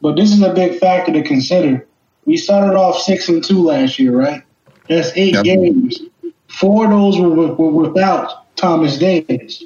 But 0.00 0.16
this 0.16 0.32
is 0.32 0.42
a 0.42 0.52
big 0.52 0.78
factor 0.78 1.12
to 1.12 1.22
consider. 1.22 1.86
We 2.26 2.36
started 2.36 2.76
off 2.76 2.98
six 2.98 3.28
and 3.28 3.42
two 3.42 3.62
last 3.62 3.98
year, 3.98 4.16
right? 4.16 4.42
That's 4.88 5.12
eight 5.16 5.34
yep. 5.34 5.44
games. 5.44 6.00
Four 6.48 6.84
of 6.84 6.90
those 6.90 7.18
were, 7.18 7.30
were 7.30 7.88
without 7.88 8.54
Thomas 8.56 8.98
Davis. 8.98 9.64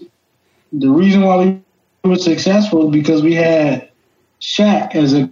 The 0.72 0.88
reason 0.88 1.22
why 1.22 1.36
we 1.36 1.60
were 2.04 2.16
successful 2.16 2.90
because 2.90 3.22
we 3.22 3.34
had 3.34 3.90
Shaq 4.40 4.94
as 4.94 5.14
a 5.14 5.30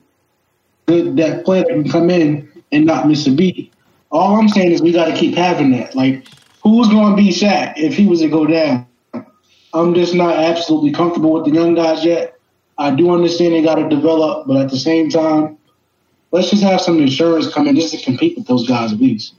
good 0.86 1.16
that 1.16 1.44
player 1.44 1.62
that 1.62 1.70
can 1.70 1.88
come 1.88 2.10
in 2.10 2.50
and 2.72 2.84
not 2.84 3.08
miss 3.08 3.26
a 3.26 3.30
beat. 3.30 3.72
All 4.10 4.36
I'm 4.36 4.48
saying 4.48 4.72
is 4.72 4.82
we 4.82 4.92
got 4.92 5.06
to 5.06 5.16
keep 5.16 5.34
having 5.34 5.72
that. 5.72 5.94
Like, 5.94 6.26
who's 6.62 6.88
going 6.88 7.10
to 7.10 7.16
be 7.16 7.30
Shaq 7.30 7.74
if 7.76 7.94
he 7.94 8.06
was 8.06 8.20
to 8.20 8.28
go 8.28 8.46
down? 8.46 8.86
I'm 9.74 9.94
just 9.94 10.14
not 10.14 10.36
absolutely 10.36 10.92
comfortable 10.92 11.32
with 11.32 11.44
the 11.44 11.50
young 11.50 11.74
guys 11.74 12.04
yet. 12.04 12.38
I 12.78 12.94
do 12.94 13.10
understand 13.10 13.54
they 13.54 13.62
got 13.62 13.76
to 13.76 13.88
develop, 13.88 14.46
but 14.46 14.56
at 14.56 14.70
the 14.70 14.78
same 14.78 15.10
time, 15.10 15.58
let's 16.30 16.50
just 16.50 16.62
have 16.62 16.80
some 16.80 16.98
insurance 16.98 17.52
come 17.52 17.66
in 17.66 17.76
just 17.76 17.92
to 17.94 18.02
compete 18.02 18.36
with 18.36 18.46
those 18.46 18.66
guys 18.66 18.92
at 18.92 19.00
least. 19.00 19.34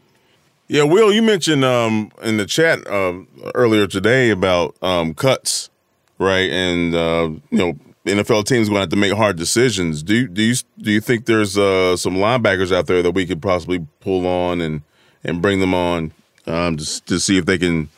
Yeah, 0.68 0.84
Will, 0.84 1.14
you 1.14 1.22
mentioned 1.22 1.64
um, 1.64 2.12
in 2.22 2.38
the 2.38 2.46
chat 2.46 2.86
uh, 2.88 3.14
earlier 3.56 3.88
today 3.88 4.30
about 4.32 4.76
um, 4.82 5.14
cuts, 5.14 5.70
right? 6.20 6.50
And 6.50 6.96
uh, 6.96 7.30
you 7.50 7.58
know, 7.58 7.74
NFL 8.06 8.46
teams 8.46 8.70
going 8.70 8.78
to 8.78 8.82
have 8.82 8.90
to 8.90 8.96
make 8.96 9.14
hard 9.14 9.38
decisions. 9.38 10.04
Do 10.04 10.16
you, 10.16 10.28
do 10.28 10.42
you 10.42 10.56
do 10.80 10.92
you 10.92 11.02
think 11.02 11.26
there's 11.26 11.58
uh, 11.58 11.98
some 11.98 12.16
linebackers 12.16 12.76
out 12.76 12.88
there 12.88 13.02
that 13.04 13.12
we 13.12 13.26
could 13.26 13.42
possibly 13.42 13.86
pull 14.00 14.26
on 14.26 14.62
and 14.62 14.82
and 15.24 15.42
bring 15.42 15.60
them 15.60 15.74
on 15.74 16.12
um, 16.46 16.78
to, 16.78 17.06
to 17.06 17.20
see 17.20 17.38
if 17.38 17.46
they 17.46 17.58
can 17.58 17.90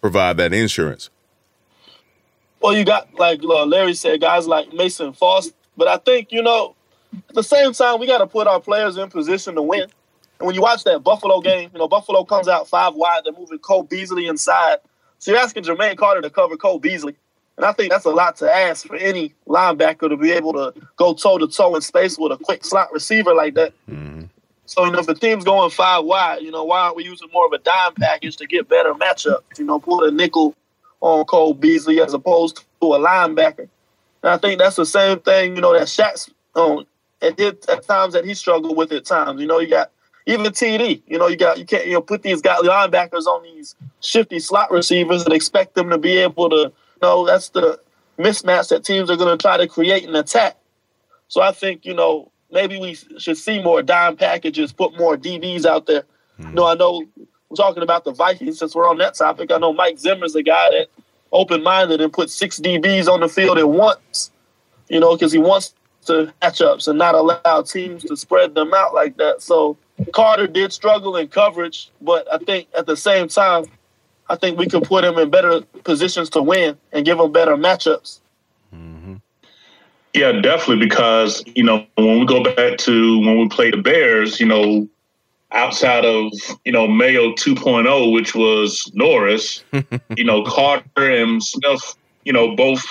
provide 0.00 0.36
that 0.38 0.52
insurance? 0.52 1.10
Well, 2.60 2.76
you 2.76 2.84
got 2.84 3.12
like 3.14 3.42
uh, 3.42 3.66
Larry 3.66 3.94
said, 3.94 4.20
guys 4.20 4.46
like 4.46 4.72
Mason 4.72 5.12
Foster, 5.12 5.54
but 5.76 5.88
I 5.88 5.96
think 5.96 6.32
you 6.32 6.42
know 6.42 6.74
at 7.28 7.34
the 7.34 7.42
same 7.42 7.72
time 7.72 8.00
we 8.00 8.06
got 8.06 8.18
to 8.18 8.26
put 8.26 8.46
our 8.46 8.60
players 8.60 8.96
in 8.96 9.08
position 9.10 9.54
to 9.54 9.62
win. 9.62 9.86
And 10.38 10.46
when 10.46 10.54
you 10.54 10.62
watch 10.62 10.82
that 10.84 11.04
Buffalo 11.04 11.40
game, 11.40 11.70
you 11.72 11.78
know, 11.78 11.86
Buffalo 11.86 12.24
comes 12.24 12.48
out 12.48 12.68
five 12.68 12.94
wide, 12.94 13.20
they're 13.24 13.32
moving 13.32 13.58
Cole 13.58 13.84
Beasley 13.84 14.26
inside. 14.26 14.78
So 15.18 15.30
you're 15.30 15.40
asking 15.40 15.62
Jermaine 15.62 15.96
Carter 15.96 16.20
to 16.20 16.30
cover 16.30 16.56
Cole 16.56 16.80
Beasley. 16.80 17.16
And 17.56 17.66
I 17.66 17.72
think 17.72 17.90
that's 17.90 18.04
a 18.04 18.10
lot 18.10 18.36
to 18.36 18.50
ask 18.50 18.86
for 18.86 18.96
any 18.96 19.34
linebacker 19.46 20.08
to 20.08 20.16
be 20.16 20.32
able 20.32 20.52
to 20.54 20.74
go 20.96 21.14
toe 21.14 21.38
to 21.38 21.46
toe 21.46 21.74
in 21.76 21.82
space 21.82 22.18
with 22.18 22.32
a 22.32 22.38
quick 22.38 22.64
slot 22.64 22.92
receiver 22.92 23.34
like 23.34 23.54
that. 23.54 23.72
Mm-hmm. 23.88 24.24
So, 24.66 24.84
you 24.84 24.92
know, 24.92 25.00
if 25.00 25.06
the 25.06 25.14
team's 25.14 25.44
going 25.44 25.70
five 25.70 26.04
wide, 26.04 26.40
you 26.40 26.50
know, 26.50 26.64
why 26.64 26.80
aren't 26.80 26.96
we 26.96 27.04
using 27.04 27.28
more 27.32 27.46
of 27.46 27.52
a 27.52 27.58
dime 27.58 27.94
package 27.94 28.36
to 28.36 28.46
get 28.46 28.68
better 28.68 28.94
matchups? 28.94 29.58
You 29.58 29.66
know, 29.66 29.78
put 29.78 30.08
a 30.08 30.10
nickel 30.10 30.54
on 31.00 31.24
Cole 31.26 31.52
Beasley 31.52 32.00
as 32.00 32.14
opposed 32.14 32.64
to 32.80 32.94
a 32.94 32.98
linebacker. 32.98 33.68
And 34.22 34.30
I 34.30 34.38
think 34.38 34.58
that's 34.58 34.76
the 34.76 34.86
same 34.86 35.18
thing, 35.18 35.56
you 35.56 35.60
know, 35.60 35.72
that 35.72 35.88
Shaq's 35.88 36.30
on 36.54 36.86
at, 37.22 37.38
at 37.40 37.86
times 37.86 38.14
that 38.14 38.24
he 38.24 38.34
struggled 38.34 38.76
with 38.76 38.92
at 38.92 39.04
times. 39.04 39.40
You 39.40 39.46
know, 39.46 39.58
you 39.58 39.68
got 39.68 39.90
even 40.26 40.46
TD. 40.46 41.02
You 41.06 41.18
know, 41.18 41.28
you 41.28 41.36
got 41.36 41.58
you 41.58 41.64
can't 41.64 41.86
you 41.86 41.94
know 41.94 42.00
put 42.00 42.22
these 42.22 42.40
guys 42.40 42.60
linebackers 42.60 43.26
on 43.26 43.42
these 43.42 43.74
shifty 44.00 44.38
slot 44.38 44.70
receivers 44.70 45.24
and 45.24 45.32
expect 45.32 45.74
them 45.74 45.90
to 45.90 45.98
be 45.98 46.18
able 46.18 46.50
to. 46.50 46.72
Know, 47.02 47.26
that's 47.26 47.48
the 47.50 47.80
mismatch 48.18 48.68
that 48.68 48.84
teams 48.84 49.10
are 49.10 49.16
going 49.16 49.36
to 49.36 49.40
try 49.40 49.56
to 49.56 49.66
create 49.66 50.04
and 50.04 50.16
attack. 50.16 50.56
So 51.28 51.40
I 51.40 51.52
think 51.52 51.84
you 51.84 51.94
know 51.94 52.30
maybe 52.50 52.78
we 52.78 52.94
should 53.18 53.36
see 53.36 53.62
more 53.62 53.82
dime 53.82 54.16
packages, 54.16 54.72
put 54.72 54.96
more 54.96 55.16
DBs 55.16 55.64
out 55.64 55.86
there. 55.86 56.02
Mm-hmm. 56.38 56.50
You 56.50 56.54
know, 56.54 56.66
I 56.66 56.74
know 56.74 57.04
we're 57.48 57.56
talking 57.56 57.82
about 57.82 58.04
the 58.04 58.12
Vikings 58.12 58.58
since 58.58 58.74
we're 58.74 58.88
on 58.88 58.98
that 58.98 59.14
topic. 59.14 59.50
I 59.50 59.58
know 59.58 59.72
Mike 59.72 59.98
Zimmer's 59.98 60.34
a 60.34 60.42
guy 60.42 60.70
that 60.70 60.88
open 61.32 61.62
minded 61.62 62.00
and 62.00 62.12
put 62.12 62.30
six 62.30 62.60
DBs 62.60 63.08
on 63.08 63.20
the 63.20 63.28
field 63.28 63.58
at 63.58 63.68
once. 63.68 64.30
You 64.88 65.00
know, 65.00 65.16
because 65.16 65.32
he 65.32 65.38
wants 65.38 65.74
to 66.06 66.32
matchups 66.42 66.88
and 66.88 66.98
not 66.98 67.14
allow 67.14 67.62
teams 67.62 68.04
to 68.04 68.16
spread 68.16 68.54
them 68.54 68.74
out 68.74 68.94
like 68.94 69.16
that. 69.16 69.40
So 69.40 69.76
Carter 70.12 70.46
did 70.46 70.72
struggle 70.72 71.16
in 71.16 71.28
coverage, 71.28 71.90
but 72.00 72.26
I 72.32 72.38
think 72.38 72.68
at 72.76 72.86
the 72.86 72.96
same 72.96 73.28
time, 73.28 73.64
I 74.28 74.36
think 74.36 74.58
we 74.58 74.66
can 74.66 74.80
put 74.82 75.04
him 75.04 75.18
in 75.18 75.30
better 75.30 75.62
positions 75.84 76.30
to 76.30 76.42
win 76.42 76.78
and 76.92 77.04
give 77.04 77.18
him 77.18 77.32
better 77.32 77.56
matchups. 77.56 78.20
Mm-hmm. 78.74 79.16
Yeah, 80.14 80.32
definitely. 80.32 80.86
Because 80.86 81.42
you 81.46 81.62
know 81.62 81.86
when 81.96 82.20
we 82.20 82.26
go 82.26 82.42
back 82.42 82.78
to 82.78 83.18
when 83.20 83.38
we 83.38 83.48
played 83.48 83.74
the 83.74 83.82
Bears, 83.82 84.40
you 84.40 84.46
know, 84.46 84.88
outside 85.52 86.04
of 86.04 86.32
you 86.64 86.72
know 86.72 86.86
Mayo 86.86 87.32
2.0, 87.32 88.12
which 88.12 88.34
was 88.34 88.90
Norris, 88.94 89.64
you 90.16 90.24
know 90.24 90.44
Carter 90.44 91.10
and 91.10 91.42
Smith, 91.42 91.96
you 92.24 92.32
know 92.32 92.54
both 92.56 92.84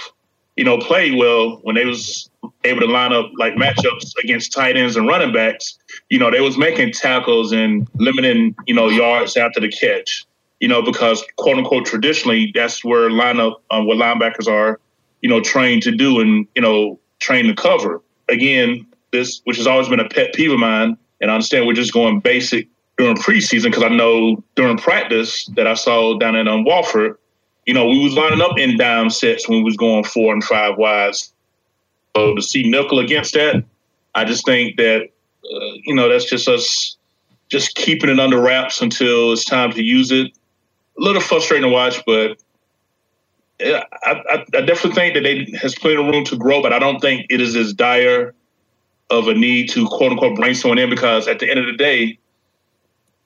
you 0.58 0.64
know 0.64 0.78
played 0.78 1.16
well 1.16 1.58
when 1.64 1.76
they 1.76 1.86
was 1.86 2.30
able 2.64 2.82
to 2.82 2.88
line 2.88 3.14
up 3.14 3.32
like 3.38 3.54
matchups 3.56 4.14
against 4.24 4.54
tight 4.54 4.78
ends 4.78 4.96
and 4.96 5.08
running 5.08 5.34
backs, 5.34 5.78
you 6.10 6.20
know, 6.20 6.32
they 6.32 6.42
was 6.42 6.58
making 6.58 6.92
tackles 6.92 7.52
and 7.52 7.88
limiting, 7.96 8.56
you 8.66 8.74
know, 8.74 8.90
yards 8.90 9.38
after 9.38 9.60
the 9.60 9.70
catch. 9.70 10.26
You 10.62 10.70
know, 10.70 10.82
because 10.82 11.26
quote 11.36 11.58
unquote 11.58 11.86
traditionally 11.86 12.52
that's 12.56 12.84
where 12.84 13.10
lineup 13.10 13.56
uh, 13.70 13.82
what 13.82 13.98
linebackers 13.98 14.48
are, 14.48 14.80
you 15.22 15.30
know, 15.30 15.42
trained 15.42 15.84
to 15.84 15.92
do 15.92 16.22
and 16.22 16.48
you 16.56 16.62
know 16.62 17.00
trained 17.20 17.50
to 17.50 17.62
cover. 17.62 18.02
Again, 18.30 18.88
this 19.12 19.42
which 19.44 19.58
has 19.58 19.68
always 19.68 19.90
been 19.90 20.00
a 20.00 20.08
pet 20.08 20.34
peeve 20.34 20.52
of 20.52 20.60
mine, 20.60 20.98
and 21.20 21.30
I 21.30 21.34
understand 21.34 21.68
we're 21.68 21.74
just 21.74 21.94
going 21.94 22.22
basic 22.22 22.70
during 22.98 23.18
preseason 23.18 23.66
because 23.66 23.84
I 23.84 23.90
know 23.90 24.42
during 24.56 24.78
practice 24.78 25.48
that 25.56 25.68
I 25.68 25.74
saw 25.74 26.18
down 26.18 26.36
in 26.36 26.48
um, 26.48 26.64
Wofford, 26.64 27.16
you 27.66 27.74
know, 27.74 27.88
we 27.88 28.02
was 28.02 28.14
lining 28.14 28.42
up 28.42 28.58
in 28.58 28.78
dime 28.78 29.10
sets 29.10 29.50
when 29.50 29.58
we 29.60 29.64
was 29.64 29.76
going 29.76 30.06
four 30.06 30.32
and 30.32 30.44
five 30.44 30.78
wides 30.78 31.34
so 32.16 32.36
to 32.36 32.42
see 32.42 32.70
nickel 32.70 33.00
against 33.00 33.34
that, 33.34 33.64
I 34.16 34.26
just 34.26 34.46
think 34.46 34.78
that 34.78 35.04
uh, 35.04 35.72
you 35.84 35.96
know 35.96 36.10
that's 36.10 36.30
just 36.30 36.48
us 36.48 36.98
just 37.50 37.76
keeping 37.76 38.10
it 38.10 38.20
under 38.20 38.40
wraps 38.40 38.82
until 38.82 39.34
it's 39.34 39.46
time 39.46 39.72
to 39.72 39.84
use 39.84 40.12
it. 40.12 40.32
A 41.02 41.04
little 41.04 41.22
frustrating 41.22 41.68
to 41.68 41.74
watch, 41.74 42.04
but 42.06 42.38
I, 43.60 43.84
I, 44.04 44.46
I 44.54 44.62
definitely 44.62 44.94
think 44.94 45.14
that 45.16 45.22
they 45.24 45.58
has 45.58 45.76
plenty 45.76 45.98
of 45.98 46.06
room 46.06 46.24
to 46.26 46.38
grow. 46.38 46.62
But 46.62 46.74
I 46.74 46.80
don't 46.80 47.00
think 47.00 47.26
it 47.30 47.42
is 47.42 47.56
as 47.56 47.74
dire 47.74 48.34
of 49.10 49.28
a 49.28 49.34
need 49.34 49.70
to 49.72 49.88
quote 49.88 50.12
unquote 50.12 50.36
bring 50.36 50.54
someone 50.54 50.78
in 50.78 50.90
because 50.90 51.28
at 51.28 51.40
the 51.40 51.50
end 51.50 51.60
of 51.60 51.66
the 51.66 51.74
day, 51.74 52.18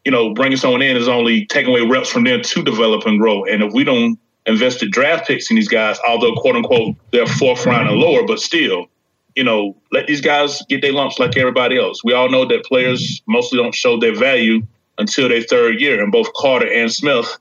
you 0.03 0.11
know, 0.11 0.33
bringing 0.33 0.57
someone 0.57 0.81
in 0.81 0.97
is 0.97 1.07
only 1.07 1.45
taking 1.47 1.71
away 1.71 1.81
reps 1.81 2.09
from 2.09 2.23
them 2.23 2.41
to 2.41 2.63
develop 2.63 3.05
and 3.05 3.19
grow. 3.19 3.43
And 3.43 3.63
if 3.63 3.73
we 3.73 3.83
don't 3.83 4.19
invested 4.45 4.91
draft 4.91 5.27
picks 5.27 5.49
in 5.49 5.55
these 5.55 5.67
guys, 5.67 5.97
although 6.07 6.33
quote 6.35 6.55
unquote 6.55 6.95
they're 7.11 7.27
fourth 7.27 7.65
round 7.65 7.89
and 7.89 7.97
lower, 7.97 8.25
but 8.25 8.39
still, 8.39 8.87
you 9.35 9.43
know, 9.43 9.75
let 9.91 10.07
these 10.07 10.21
guys 10.21 10.61
get 10.69 10.81
their 10.81 10.93
lumps 10.93 11.19
like 11.19 11.35
everybody 11.37 11.77
else. 11.77 12.03
We 12.03 12.13
all 12.13 12.29
know 12.29 12.45
that 12.45 12.63
players 12.65 13.21
mostly 13.27 13.57
don't 13.57 13.75
show 13.75 13.99
their 13.99 14.15
value 14.15 14.61
until 14.97 15.27
their 15.27 15.41
third 15.41 15.81
year, 15.81 16.01
and 16.01 16.11
both 16.11 16.31
Carter 16.33 16.71
and 16.71 16.91
Smith 16.91 17.37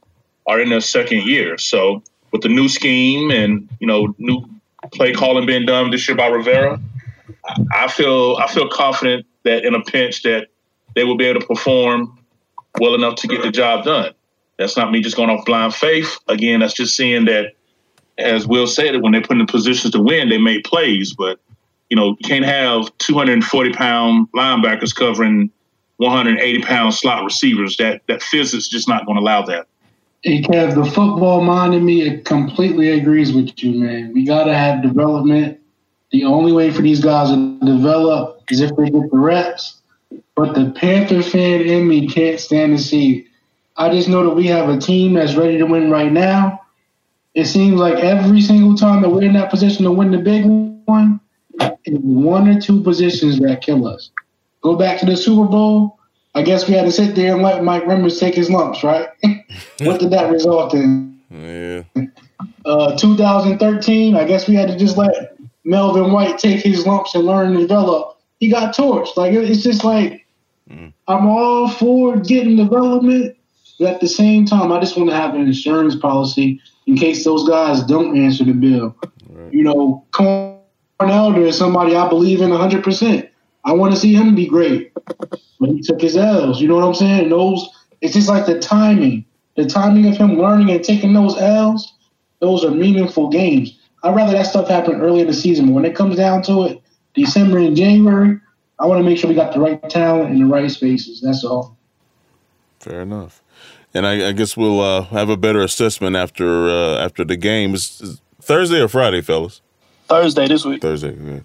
are 0.46 0.60
in 0.60 0.70
their 0.70 0.80
second 0.80 1.22
year. 1.22 1.58
So 1.58 2.02
with 2.32 2.42
the 2.42 2.48
new 2.48 2.68
scheme 2.68 3.30
and 3.30 3.68
you 3.80 3.86
know 3.86 4.14
new 4.18 4.44
play 4.92 5.12
calling 5.12 5.46
being 5.46 5.66
done 5.66 5.90
this 5.90 6.06
year 6.08 6.16
by 6.16 6.26
Rivera, 6.26 6.80
I 7.72 7.88
feel 7.88 8.36
I 8.36 8.46
feel 8.48 8.68
confident 8.68 9.26
that 9.44 9.64
in 9.64 9.74
a 9.74 9.82
pinch 9.82 10.22
that 10.22 10.48
they 10.94 11.04
will 11.04 11.16
be 11.16 11.26
able 11.26 11.40
to 11.40 11.46
perform 11.46 12.18
well 12.80 12.94
enough 12.94 13.16
to 13.16 13.28
get 13.28 13.42
the 13.42 13.50
job 13.50 13.84
done. 13.84 14.12
That's 14.58 14.76
not 14.76 14.90
me 14.90 15.00
just 15.00 15.16
going 15.16 15.30
off 15.30 15.44
blind 15.44 15.74
faith. 15.74 16.18
Again, 16.28 16.60
that's 16.60 16.74
just 16.74 16.96
seeing 16.96 17.24
that, 17.24 17.52
as 18.18 18.46
Will 18.46 18.66
said, 18.66 19.02
when 19.02 19.12
they 19.12 19.20
put 19.20 19.32
in 19.32 19.38
the 19.38 19.46
positions 19.46 19.92
to 19.92 20.00
win, 20.00 20.28
they 20.28 20.38
make 20.38 20.64
plays. 20.64 21.14
But 21.14 21.40
you 21.90 21.96
know, 21.96 22.16
you 22.18 22.24
can't 22.28 22.44
have 22.44 22.96
240 22.98 23.72
pound 23.72 24.28
linebackers 24.32 24.94
covering 24.94 25.50
180 25.98 26.62
pound 26.62 26.94
slot 26.94 27.24
receivers. 27.24 27.76
That 27.76 28.02
that 28.08 28.22
physics 28.22 28.68
just 28.68 28.88
not 28.88 29.06
going 29.06 29.16
to 29.16 29.22
allow 29.22 29.42
that. 29.42 29.66
Hey, 30.24 30.40
Kev, 30.40 30.74
the 30.74 30.90
football 30.90 31.42
mind 31.42 31.74
in 31.74 31.84
me 31.84 32.16
completely 32.22 32.88
agrees 32.88 33.34
with 33.34 33.62
you, 33.62 33.78
man. 33.78 34.14
We 34.14 34.24
got 34.24 34.44
to 34.44 34.54
have 34.54 34.82
development. 34.82 35.60
The 36.12 36.24
only 36.24 36.50
way 36.50 36.70
for 36.70 36.80
these 36.80 37.04
guys 37.04 37.28
to 37.28 37.58
develop 37.58 38.42
is 38.50 38.62
if 38.62 38.74
they 38.74 38.84
get 38.84 39.10
the 39.10 39.18
reps. 39.18 39.82
But 40.34 40.54
the 40.54 40.72
Panther 40.80 41.22
fan 41.22 41.60
in 41.60 41.86
me 41.86 42.08
can't 42.08 42.40
stand 42.40 42.74
to 42.74 42.82
see. 42.82 43.26
I 43.76 43.90
just 43.90 44.08
know 44.08 44.24
that 44.24 44.34
we 44.34 44.46
have 44.46 44.70
a 44.70 44.78
team 44.78 45.12
that's 45.12 45.34
ready 45.34 45.58
to 45.58 45.66
win 45.66 45.90
right 45.90 46.10
now. 46.10 46.62
It 47.34 47.44
seems 47.44 47.78
like 47.78 48.02
every 48.02 48.40
single 48.40 48.76
time 48.76 49.02
that 49.02 49.10
we're 49.10 49.24
in 49.24 49.34
that 49.34 49.50
position 49.50 49.84
to 49.84 49.92
win 49.92 50.10
the 50.10 50.16
big 50.16 50.46
one, 50.86 51.20
it's 51.84 51.98
one 52.02 52.48
or 52.48 52.58
two 52.58 52.82
positions 52.82 53.40
that 53.40 53.60
kill 53.60 53.86
us. 53.86 54.08
Go 54.62 54.74
back 54.74 55.00
to 55.00 55.06
the 55.06 55.18
Super 55.18 55.46
Bowl, 55.46 55.98
I 56.34 56.42
guess 56.42 56.68
we 56.68 56.74
had 56.74 56.84
to 56.84 56.92
sit 56.92 57.14
there 57.14 57.32
and 57.34 57.42
let 57.42 57.62
Mike 57.62 57.84
Remmers 57.84 58.18
take 58.18 58.34
his 58.34 58.50
lumps, 58.50 58.82
right? 58.82 59.08
what 59.80 60.00
did 60.00 60.10
that 60.10 60.30
result 60.30 60.74
in? 60.74 61.20
Yeah. 61.30 61.82
Uh, 62.64 62.96
2013, 62.96 64.16
I 64.16 64.24
guess 64.24 64.48
we 64.48 64.54
had 64.54 64.68
to 64.68 64.76
just 64.76 64.96
let 64.96 65.36
Melvin 65.64 66.12
White 66.12 66.38
take 66.38 66.62
his 66.62 66.86
lumps 66.86 67.14
and 67.14 67.24
learn 67.24 67.56
and 67.56 67.58
develop. 67.58 68.18
He 68.40 68.50
got 68.50 68.74
torched. 68.74 69.16
Like 69.16 69.32
it's 69.32 69.62
just 69.62 69.84
like 69.84 70.26
mm. 70.68 70.92
I'm 71.06 71.26
all 71.26 71.68
for 71.68 72.18
getting 72.18 72.56
development, 72.56 73.36
but 73.78 73.94
at 73.94 74.00
the 74.00 74.08
same 74.08 74.44
time, 74.44 74.72
I 74.72 74.80
just 74.80 74.96
want 74.96 75.10
to 75.10 75.16
have 75.16 75.34
an 75.34 75.42
insurance 75.42 75.94
policy 75.94 76.60
in 76.86 76.96
case 76.96 77.24
those 77.24 77.48
guys 77.48 77.82
don't 77.84 78.16
answer 78.18 78.44
the 78.44 78.52
bill. 78.52 78.96
Right. 79.28 79.52
You 79.52 79.62
know, 79.62 80.04
Corn 80.10 80.58
Elder 81.00 81.42
is 81.42 81.56
somebody 81.56 81.94
I 81.94 82.08
believe 82.08 82.40
in 82.40 82.50
100. 82.50 82.82
percent 82.82 83.28
I 83.64 83.72
want 83.72 83.94
to 83.94 84.00
see 84.00 84.14
him 84.14 84.34
be 84.34 84.46
great. 84.46 84.92
But 85.60 85.70
he 85.70 85.80
took 85.80 86.00
his 86.00 86.16
L's. 86.16 86.60
You 86.60 86.68
know 86.68 86.76
what 86.76 86.84
I'm 86.84 86.94
saying? 86.94 87.28
those, 87.30 87.68
it's 88.00 88.14
just 88.14 88.28
like 88.28 88.46
the 88.46 88.58
timing. 88.58 89.24
The 89.56 89.66
timing 89.66 90.06
of 90.06 90.16
him 90.16 90.36
learning 90.38 90.70
and 90.70 90.82
taking 90.82 91.12
those 91.12 91.38
L's, 91.38 91.92
those 92.40 92.64
are 92.64 92.70
meaningful 92.70 93.30
games. 93.30 93.78
I'd 94.02 94.14
rather 94.14 94.32
that 94.32 94.46
stuff 94.46 94.68
happen 94.68 95.00
early 95.00 95.20
in 95.20 95.26
the 95.26 95.32
season. 95.32 95.66
But 95.66 95.72
when 95.72 95.84
it 95.84 95.94
comes 95.94 96.16
down 96.16 96.42
to 96.42 96.64
it, 96.64 96.82
December 97.14 97.58
and 97.58 97.76
January, 97.76 98.38
I 98.78 98.86
want 98.86 98.98
to 98.98 99.04
make 99.04 99.18
sure 99.18 99.28
we 99.28 99.36
got 99.36 99.54
the 99.54 99.60
right 99.60 99.88
talent 99.88 100.30
in 100.30 100.40
the 100.40 100.46
right 100.46 100.70
spaces. 100.70 101.20
That's 101.20 101.44
all. 101.44 101.76
Fair 102.80 103.00
enough. 103.02 103.42
And 103.94 104.06
I, 104.06 104.28
I 104.28 104.32
guess 104.32 104.56
we'll 104.56 104.80
uh, 104.80 105.02
have 105.02 105.28
a 105.28 105.36
better 105.36 105.62
assessment 105.62 106.16
after 106.16 106.68
uh, 106.68 106.98
after 106.98 107.24
the 107.24 107.36
game. 107.36 107.74
Is 107.74 108.20
Thursday 108.42 108.80
or 108.80 108.88
Friday, 108.88 109.20
fellas? 109.20 109.62
Thursday 110.08 110.48
this 110.48 110.64
week. 110.64 110.82
Thursday. 110.82 111.16
Yeah. 111.16 111.40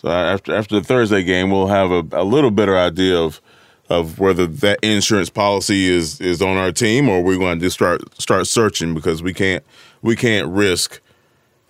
So 0.00 0.08
after 0.08 0.54
after 0.54 0.76
the 0.76 0.84
Thursday 0.84 1.24
game, 1.24 1.50
we'll 1.50 1.66
have 1.66 1.90
a, 1.90 2.04
a 2.12 2.22
little 2.22 2.52
better 2.52 2.78
idea 2.78 3.18
of 3.18 3.40
of 3.88 4.20
whether 4.20 4.46
that 4.46 4.78
insurance 4.80 5.28
policy 5.28 5.88
is 5.88 6.20
is 6.20 6.40
on 6.40 6.56
our 6.56 6.70
team 6.70 7.08
or 7.08 7.20
we're 7.20 7.36
going 7.36 7.58
to 7.58 7.66
just 7.66 7.74
start 7.74 8.00
start 8.20 8.46
searching 8.46 8.94
because 8.94 9.24
we 9.24 9.34
can't 9.34 9.64
we 10.00 10.14
can't 10.14 10.46
risk 10.46 11.00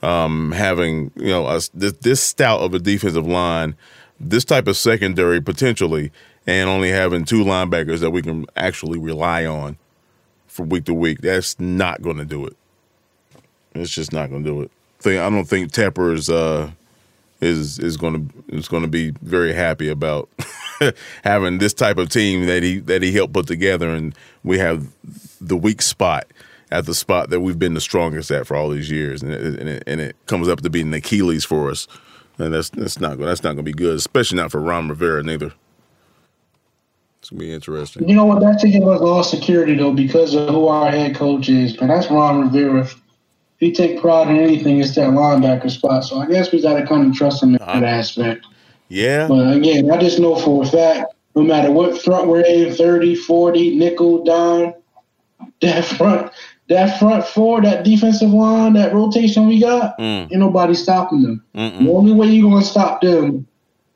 um, 0.03 0.53
having 0.53 1.11
you 1.16 1.29
know 1.29 1.47
us 1.47 1.70
this, 1.72 1.93
this 1.95 2.22
stout 2.22 2.61
of 2.61 2.74
a 2.74 2.79
defensive 2.79 3.26
line, 3.26 3.74
this 4.20 4.45
type 4.45 4.68
of 4.68 4.76
secondary 4.76 5.41
potentially, 5.41 6.12
and 6.47 6.68
only 6.68 6.91
having 6.91 7.24
two 7.24 7.45
linebackers 7.45 8.01
that 8.01 8.11
we 8.11 8.20
can 8.20 8.45
actually 8.57 8.99
rely 8.99 9.47
on 9.47 9.79
from 10.49 10.68
week 10.68 10.85
to 10.85 10.93
week. 10.93 11.22
That's 11.22 11.59
not 11.59 12.03
going 12.03 12.18
to 12.18 12.26
do 12.26 12.45
it. 12.45 12.59
It's 13.74 13.91
just 13.91 14.12
not 14.12 14.29
going 14.29 14.45
to 14.45 14.51
do 14.51 14.61
it. 14.61 14.70
I 15.07 15.31
don't 15.31 15.47
think 15.47 15.72
Tepper's 15.72 16.29
uh, 16.29 16.72
is 17.41 17.78
is 17.78 17.97
going 17.97 18.28
to 18.28 18.57
is 18.57 18.68
going 18.68 18.82
to 18.82 18.89
be 18.89 19.12
very 19.22 19.53
happy 19.53 19.89
about 19.89 20.28
having 21.24 21.59
this 21.59 21.72
type 21.74 21.99
of 21.99 22.09
team 22.09 22.47
that 22.47 22.62
he 22.62 22.80
that 22.80 23.03
he 23.03 23.12
helped 23.12 23.32
put 23.32 23.47
together, 23.47 23.91
and 23.91 24.14
we 24.43 24.59
have 24.59 24.89
the 25.41 25.57
weak 25.57 25.82
spot 25.82 26.26
at 26.70 26.84
the 26.86 26.95
spot 26.95 27.30
that 27.30 27.41
we've 27.41 27.59
been 27.59 27.74
the 27.74 27.80
strongest 27.80 28.30
at 28.30 28.47
for 28.47 28.57
all 28.57 28.70
these 28.70 28.91
years, 28.91 29.22
and 29.22 29.32
it, 29.32 29.61
and 29.61 29.68
it, 29.68 29.82
and 29.86 30.01
it 30.01 30.16
comes 30.26 30.49
up 30.49 30.61
to 30.61 30.70
being 30.70 30.93
Achilles 30.93 31.45
for 31.45 31.70
us, 31.70 31.86
and 32.39 32.53
that's 32.53 32.70
that's 32.70 33.01
not 33.01 33.18
that's 33.18 33.43
not 33.43 33.51
going 33.51 33.59
to 33.59 33.62
be 33.62 33.72
good, 33.72 33.97
especially 33.97 34.36
not 34.36 34.51
for 34.51 34.61
Ron 34.61 34.89
Rivera 34.89 35.22
neither. 35.22 35.53
It's 37.20 37.30
gonna 37.30 37.41
be 37.41 37.53
interesting. 37.53 38.09
You 38.09 38.14
know 38.14 38.24
what? 38.24 38.41
That 38.41 38.61
should 38.61 38.72
give 38.72 38.86
us 38.86 39.01
all 39.01 39.22
security 39.22 39.74
though, 39.74 39.93
because 39.93 40.34
of 40.34 40.49
who 40.49 40.68
our 40.68 40.91
head 40.91 41.16
coach 41.16 41.49
is. 41.49 41.76
But 41.76 41.89
that's 41.89 42.11
Ron 42.11 42.43
Rivera 42.43 42.89
he 43.59 43.72
take 43.72 44.00
pride 44.00 44.28
in 44.28 44.36
anything, 44.36 44.80
it's 44.80 44.94
that 44.94 45.11
linebacker 45.11 45.70
spot. 45.70 46.04
So 46.04 46.20
I 46.20 46.26
guess 46.26 46.52
we 46.52 46.62
got 46.62 46.74
to 46.74 46.86
kind 46.86 47.09
of 47.09 47.16
trust 47.16 47.42
him 47.42 47.50
in 47.50 47.59
that 47.59 47.84
aspect. 47.84 48.46
Yeah. 48.88 49.28
But 49.28 49.56
again, 49.56 49.90
I 49.90 49.98
just 49.98 50.18
know 50.18 50.36
for 50.36 50.62
a 50.62 50.66
fact, 50.66 51.12
no 51.34 51.42
matter 51.42 51.70
what 51.70 52.00
front 52.00 52.28
we're 52.28 52.44
in, 52.44 52.74
30, 52.74 53.16
40, 53.16 53.76
nickel, 53.76 54.24
dime, 54.24 54.74
that 55.61 55.84
front, 55.84 56.32
that 56.68 56.98
front 56.98 57.24
four, 57.24 57.61
that 57.62 57.84
defensive 57.84 58.30
line, 58.30 58.74
that 58.74 58.94
rotation 58.94 59.46
we 59.46 59.61
got, 59.61 59.98
mm. 59.98 60.22
ain't 60.22 60.32
nobody 60.32 60.74
stopping 60.74 61.22
them. 61.22 61.44
Mm-mm. 61.54 61.84
The 61.84 61.92
only 61.92 62.12
way 62.12 62.28
you're 62.28 62.50
going 62.50 62.62
to 62.62 62.68
stop 62.68 63.00
them 63.00 63.46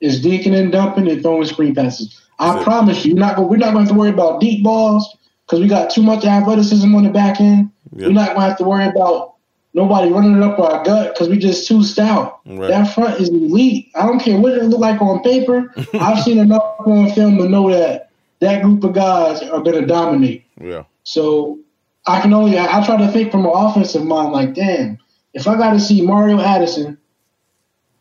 is 0.00 0.24
dinking 0.24 0.58
and 0.58 0.72
dumping 0.72 1.08
and 1.08 1.22
throwing 1.22 1.46
screen 1.46 1.74
passes. 1.74 2.20
I 2.38 2.54
That's 2.54 2.64
promise 2.64 3.04
you, 3.04 3.14
not, 3.14 3.38
we're 3.38 3.56
not 3.56 3.72
going 3.72 3.86
to 3.86 3.88
have 3.88 3.88
to 3.88 3.94
worry 3.94 4.10
about 4.10 4.40
deep 4.40 4.64
balls 4.64 5.16
because 5.46 5.60
we 5.60 5.68
got 5.68 5.90
too 5.90 6.02
much 6.02 6.24
athleticism 6.24 6.92
on 6.94 7.04
the 7.04 7.10
back 7.10 7.40
end. 7.40 7.70
Yep. 7.94 8.08
We're 8.08 8.12
not 8.12 8.28
going 8.28 8.40
to 8.40 8.48
have 8.48 8.58
to 8.58 8.64
worry 8.64 8.86
about 8.86 9.32
nobody 9.75 10.11
running 10.11 10.37
it 10.37 10.43
up 10.43 10.59
our 10.59 10.85
gut 10.85 11.14
because 11.14 11.29
we 11.29 11.39
just 11.39 11.66
too 11.66 11.83
stout. 11.83 12.41
Right. 12.47 12.68
That 12.68 12.95
front 12.95 13.20
is 13.20 13.29
elite. 13.29 13.91
I 13.95 14.07
don't 14.07 14.20
care 14.20 14.39
what 14.39 14.53
it 14.53 14.64
look 14.64 14.81
like 14.81 15.01
on 15.01 15.23
paper. 15.23 15.73
I've 15.95 16.23
seen 16.23 16.39
enough 16.39 16.62
on 16.81 17.11
film 17.12 17.39
to 17.39 17.49
know 17.49 17.70
that 17.70 18.11
that 18.41 18.62
group 18.62 18.85
of 18.85 18.93
guys 18.93 19.43
are 19.43 19.61
going 19.61 19.81
to 19.81 19.87
dominate. 19.87 20.45
Yeah. 20.61 20.85
So 21.05 21.59
I 22.07 22.20
can 22.20 22.33
only 22.35 22.59
I, 22.59 22.81
I, 22.81 22.85
try 22.85 22.97
to 22.97 23.09
think 23.09 23.31
from 23.31 23.47
an 23.47 23.53
offensive 23.55 24.05
mind. 24.05 24.33
Like, 24.33 24.55
damn, 24.55 24.99
if 25.33 25.47
I 25.47 25.57
got 25.57 25.73
to 25.73 25.81
see 25.81 26.03
Mario 26.03 26.41
Addison, 26.41 26.99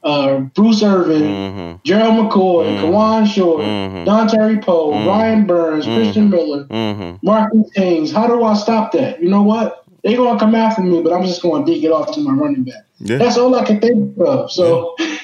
uh, 0.04 0.40
Bruce 0.40 0.82
Irvin, 0.82 1.22
mm-hmm. 1.22 1.78
Gerald 1.84 2.32
McCoy, 2.32 2.66
mm-hmm. 2.66 3.26
Short, 3.26 3.62
mm-hmm. 3.62 4.10
Dontari 4.10 4.64
Poe, 4.64 4.92
mm-hmm. 4.92 5.06
Brian 5.06 5.46
Burns, 5.46 5.86
Christian 5.86 6.30
mm-hmm. 6.30 6.32
Miller, 6.32 6.64
mm-hmm. 6.66 7.26
Marquis 7.26 7.64
Haynes, 7.76 8.12
how 8.12 8.28
do 8.28 8.44
I 8.44 8.56
stop 8.56 8.92
that? 8.94 9.22
You 9.22 9.30
know 9.30 9.44
what? 9.44 9.81
They're 10.04 10.18
gonna 10.18 10.40
come 10.40 10.56
after 10.56 10.82
me, 10.82 11.02
but 11.02 11.14
I'm 11.14 11.24
just 11.24 11.42
gonna 11.42 11.66
dig 11.66 11.84
it 11.84 11.92
off 11.92 12.14
to 12.16 12.22
my 12.22 12.32
running 12.32 12.64
back. 12.64 12.86
Yeah. 13.00 13.18
That's 13.18 13.38
all 13.38 13.54
I 13.56 13.66
can 13.66 13.80
think 13.80 14.18
of. 14.20 14.52
So 14.52 14.96
yeah. 15.00 15.18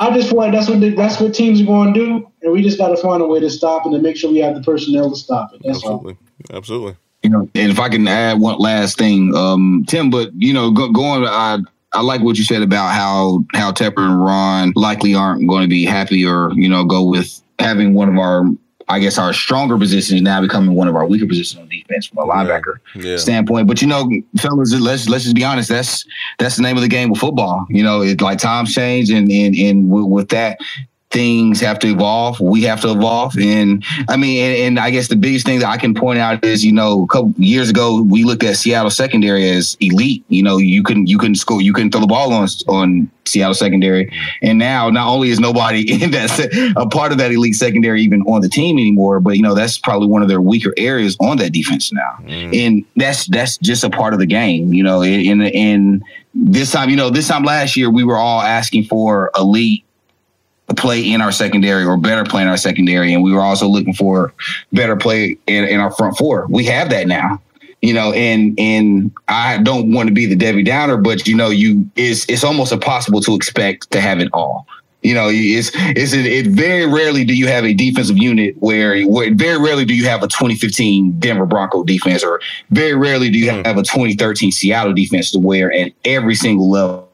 I 0.00 0.14
just 0.14 0.28
feel 0.30 0.38
like 0.38 0.52
that's 0.52 0.68
what 0.68 0.80
they, 0.80 0.90
that's 0.90 1.20
what 1.20 1.34
teams 1.34 1.60
are 1.60 1.64
going 1.66 1.92
to 1.92 2.00
do, 2.00 2.30
and 2.42 2.52
we 2.52 2.62
just 2.62 2.78
got 2.78 2.88
to 2.88 2.96
find 2.96 3.20
a 3.20 3.26
way 3.26 3.40
to 3.40 3.50
stop 3.50 3.84
it 3.86 3.92
and 3.92 4.02
make 4.02 4.16
sure 4.16 4.30
we 4.30 4.38
have 4.38 4.54
the 4.54 4.62
personnel 4.62 5.10
to 5.10 5.16
stop 5.16 5.52
it. 5.52 5.60
That's 5.64 5.78
Absolutely. 5.78 6.16
all. 6.50 6.56
Absolutely. 6.56 6.96
You 7.22 7.30
know, 7.30 7.50
and 7.54 7.72
if 7.72 7.80
I 7.80 7.88
can 7.88 8.06
add 8.06 8.40
one 8.40 8.58
last 8.58 8.96
thing, 8.96 9.34
um, 9.34 9.84
Tim, 9.88 10.08
but 10.08 10.30
you 10.34 10.52
know, 10.52 10.70
go, 10.70 10.88
going, 10.90 11.24
I 11.26 11.58
I 11.92 12.02
like 12.02 12.20
what 12.20 12.38
you 12.38 12.44
said 12.44 12.62
about 12.62 12.92
how 12.92 13.44
how 13.54 13.72
Tepper 13.72 14.08
and 14.08 14.24
Ron 14.24 14.72
likely 14.76 15.14
aren't 15.14 15.48
going 15.48 15.62
to 15.62 15.68
be 15.68 15.84
happy 15.84 16.24
or 16.24 16.52
you 16.52 16.68
know 16.68 16.84
go 16.84 17.02
with 17.02 17.42
having 17.58 17.94
one 17.94 18.08
of 18.08 18.18
our 18.18 18.44
I 18.88 18.98
guess 18.98 19.18
our 19.18 19.32
stronger 19.32 19.76
position 19.76 20.16
is 20.16 20.22
now 20.22 20.40
becoming 20.40 20.74
one 20.74 20.88
of 20.88 20.96
our 20.96 21.06
weaker 21.06 21.26
positions 21.26 21.60
on 21.60 21.68
defense 21.68 22.06
from 22.06 22.18
a 22.18 22.26
linebacker 22.26 22.78
yeah. 22.94 23.16
standpoint. 23.16 23.66
But 23.68 23.82
you 23.82 23.88
know, 23.88 24.10
fellas, 24.38 24.72
let's 24.72 25.08
let's 25.08 25.24
just 25.24 25.36
be 25.36 25.44
honest. 25.44 25.68
That's 25.68 26.04
that's 26.38 26.56
the 26.56 26.62
name 26.62 26.76
of 26.76 26.82
the 26.82 26.88
game 26.88 27.10
with 27.10 27.20
football. 27.20 27.66
You 27.68 27.82
know, 27.82 28.02
it 28.02 28.20
like 28.20 28.38
times 28.38 28.74
change, 28.74 29.10
and 29.10 29.30
and 29.30 29.54
and 29.54 29.90
with 29.90 30.30
that, 30.30 30.58
things 31.10 31.60
have 31.60 31.78
to 31.78 31.88
evolve. 31.88 32.38
We 32.40 32.62
have 32.64 32.80
to 32.82 32.90
evolve. 32.90 33.36
And 33.38 33.82
I 34.08 34.16
mean, 34.16 34.42
and, 34.44 34.56
and, 34.56 34.78
I 34.78 34.90
guess 34.90 35.08
the 35.08 35.16
biggest 35.16 35.46
thing 35.46 35.60
that 35.60 35.68
I 35.68 35.78
can 35.78 35.94
point 35.94 36.18
out 36.18 36.44
is, 36.44 36.64
you 36.64 36.72
know, 36.72 37.04
a 37.04 37.06
couple 37.06 37.32
years 37.38 37.70
ago, 37.70 38.02
we 38.02 38.24
looked 38.24 38.42
at 38.42 38.56
Seattle 38.56 38.90
secondary 38.90 39.48
as 39.48 39.76
elite. 39.80 40.24
You 40.28 40.42
know, 40.42 40.58
you 40.58 40.82
couldn't, 40.82 41.06
you 41.06 41.18
couldn't 41.18 41.36
score, 41.36 41.62
you 41.62 41.72
couldn't 41.72 41.92
throw 41.92 42.02
the 42.02 42.06
ball 42.06 42.32
on, 42.32 42.46
on 42.68 43.10
Seattle 43.26 43.54
secondary. 43.54 44.12
And 44.42 44.58
now 44.58 44.90
not 44.90 45.08
only 45.08 45.30
is 45.30 45.40
nobody 45.40 45.90
in 46.02 46.10
that, 46.10 46.74
a 46.76 46.86
part 46.86 47.12
of 47.12 47.18
that 47.18 47.32
elite 47.32 47.54
secondary 47.54 48.02
even 48.02 48.22
on 48.22 48.42
the 48.42 48.48
team 48.48 48.76
anymore, 48.76 49.20
but 49.20 49.36
you 49.36 49.42
know, 49.42 49.54
that's 49.54 49.78
probably 49.78 50.08
one 50.08 50.22
of 50.22 50.28
their 50.28 50.42
weaker 50.42 50.74
areas 50.76 51.16
on 51.20 51.38
that 51.38 51.52
defense 51.52 51.90
now. 51.90 52.18
Mm. 52.22 52.66
And 52.66 52.84
that's, 52.96 53.26
that's 53.28 53.56
just 53.58 53.82
a 53.82 53.90
part 53.90 54.12
of 54.12 54.20
the 54.20 54.26
game, 54.26 54.74
you 54.74 54.82
know, 54.82 55.02
and, 55.02 55.42
and 55.42 56.02
this 56.34 56.70
time, 56.72 56.90
you 56.90 56.96
know, 56.96 57.08
this 57.08 57.28
time 57.28 57.44
last 57.44 57.76
year, 57.76 57.90
we 57.90 58.04
were 58.04 58.18
all 58.18 58.42
asking 58.42 58.84
for 58.84 59.30
elite 59.36 59.84
play 60.76 61.12
in 61.12 61.20
our 61.20 61.32
secondary 61.32 61.84
or 61.84 61.96
better 61.96 62.24
play 62.24 62.42
in 62.42 62.48
our 62.48 62.56
secondary. 62.56 63.12
And 63.12 63.22
we 63.22 63.32
were 63.32 63.40
also 63.40 63.66
looking 63.66 63.94
for 63.94 64.32
better 64.72 64.96
play 64.96 65.36
in, 65.46 65.64
in 65.64 65.80
our 65.80 65.90
front 65.92 66.16
four. 66.16 66.46
We 66.48 66.64
have 66.66 66.90
that 66.90 67.06
now. 67.06 67.40
You 67.80 67.94
know, 67.94 68.12
and 68.12 68.58
and 68.58 69.12
I 69.28 69.58
don't 69.58 69.92
want 69.92 70.08
to 70.08 70.12
be 70.12 70.26
the 70.26 70.34
Debbie 70.34 70.64
Downer, 70.64 70.96
but 70.96 71.28
you 71.28 71.36
know, 71.36 71.50
you 71.50 71.88
it's 71.94 72.28
it's 72.28 72.42
almost 72.42 72.72
impossible 72.72 73.20
to 73.20 73.36
expect 73.36 73.92
to 73.92 74.00
have 74.00 74.18
it 74.18 74.28
all. 74.32 74.66
You 75.02 75.14
know, 75.14 75.28
it's 75.30 75.70
it's 75.74 76.12
it 76.12 76.48
very 76.48 76.86
rarely 76.86 77.24
do 77.24 77.36
you 77.36 77.46
have 77.46 77.64
a 77.64 77.72
defensive 77.72 78.18
unit 78.18 78.56
where, 78.58 79.00
where 79.06 79.32
very 79.32 79.62
rarely 79.62 79.84
do 79.84 79.94
you 79.94 80.06
have 80.06 80.24
a 80.24 80.26
2015 80.26 81.20
Denver 81.20 81.46
Bronco 81.46 81.84
defense, 81.84 82.24
or 82.24 82.40
very 82.70 82.94
rarely 82.94 83.30
do 83.30 83.38
you 83.38 83.52
mm. 83.52 83.64
have 83.64 83.78
a 83.78 83.84
2013 83.84 84.50
Seattle 84.50 84.92
defense 84.92 85.30
to 85.30 85.38
where 85.38 85.72
at 85.72 85.92
every 86.04 86.34
single 86.34 86.68
level 86.68 87.07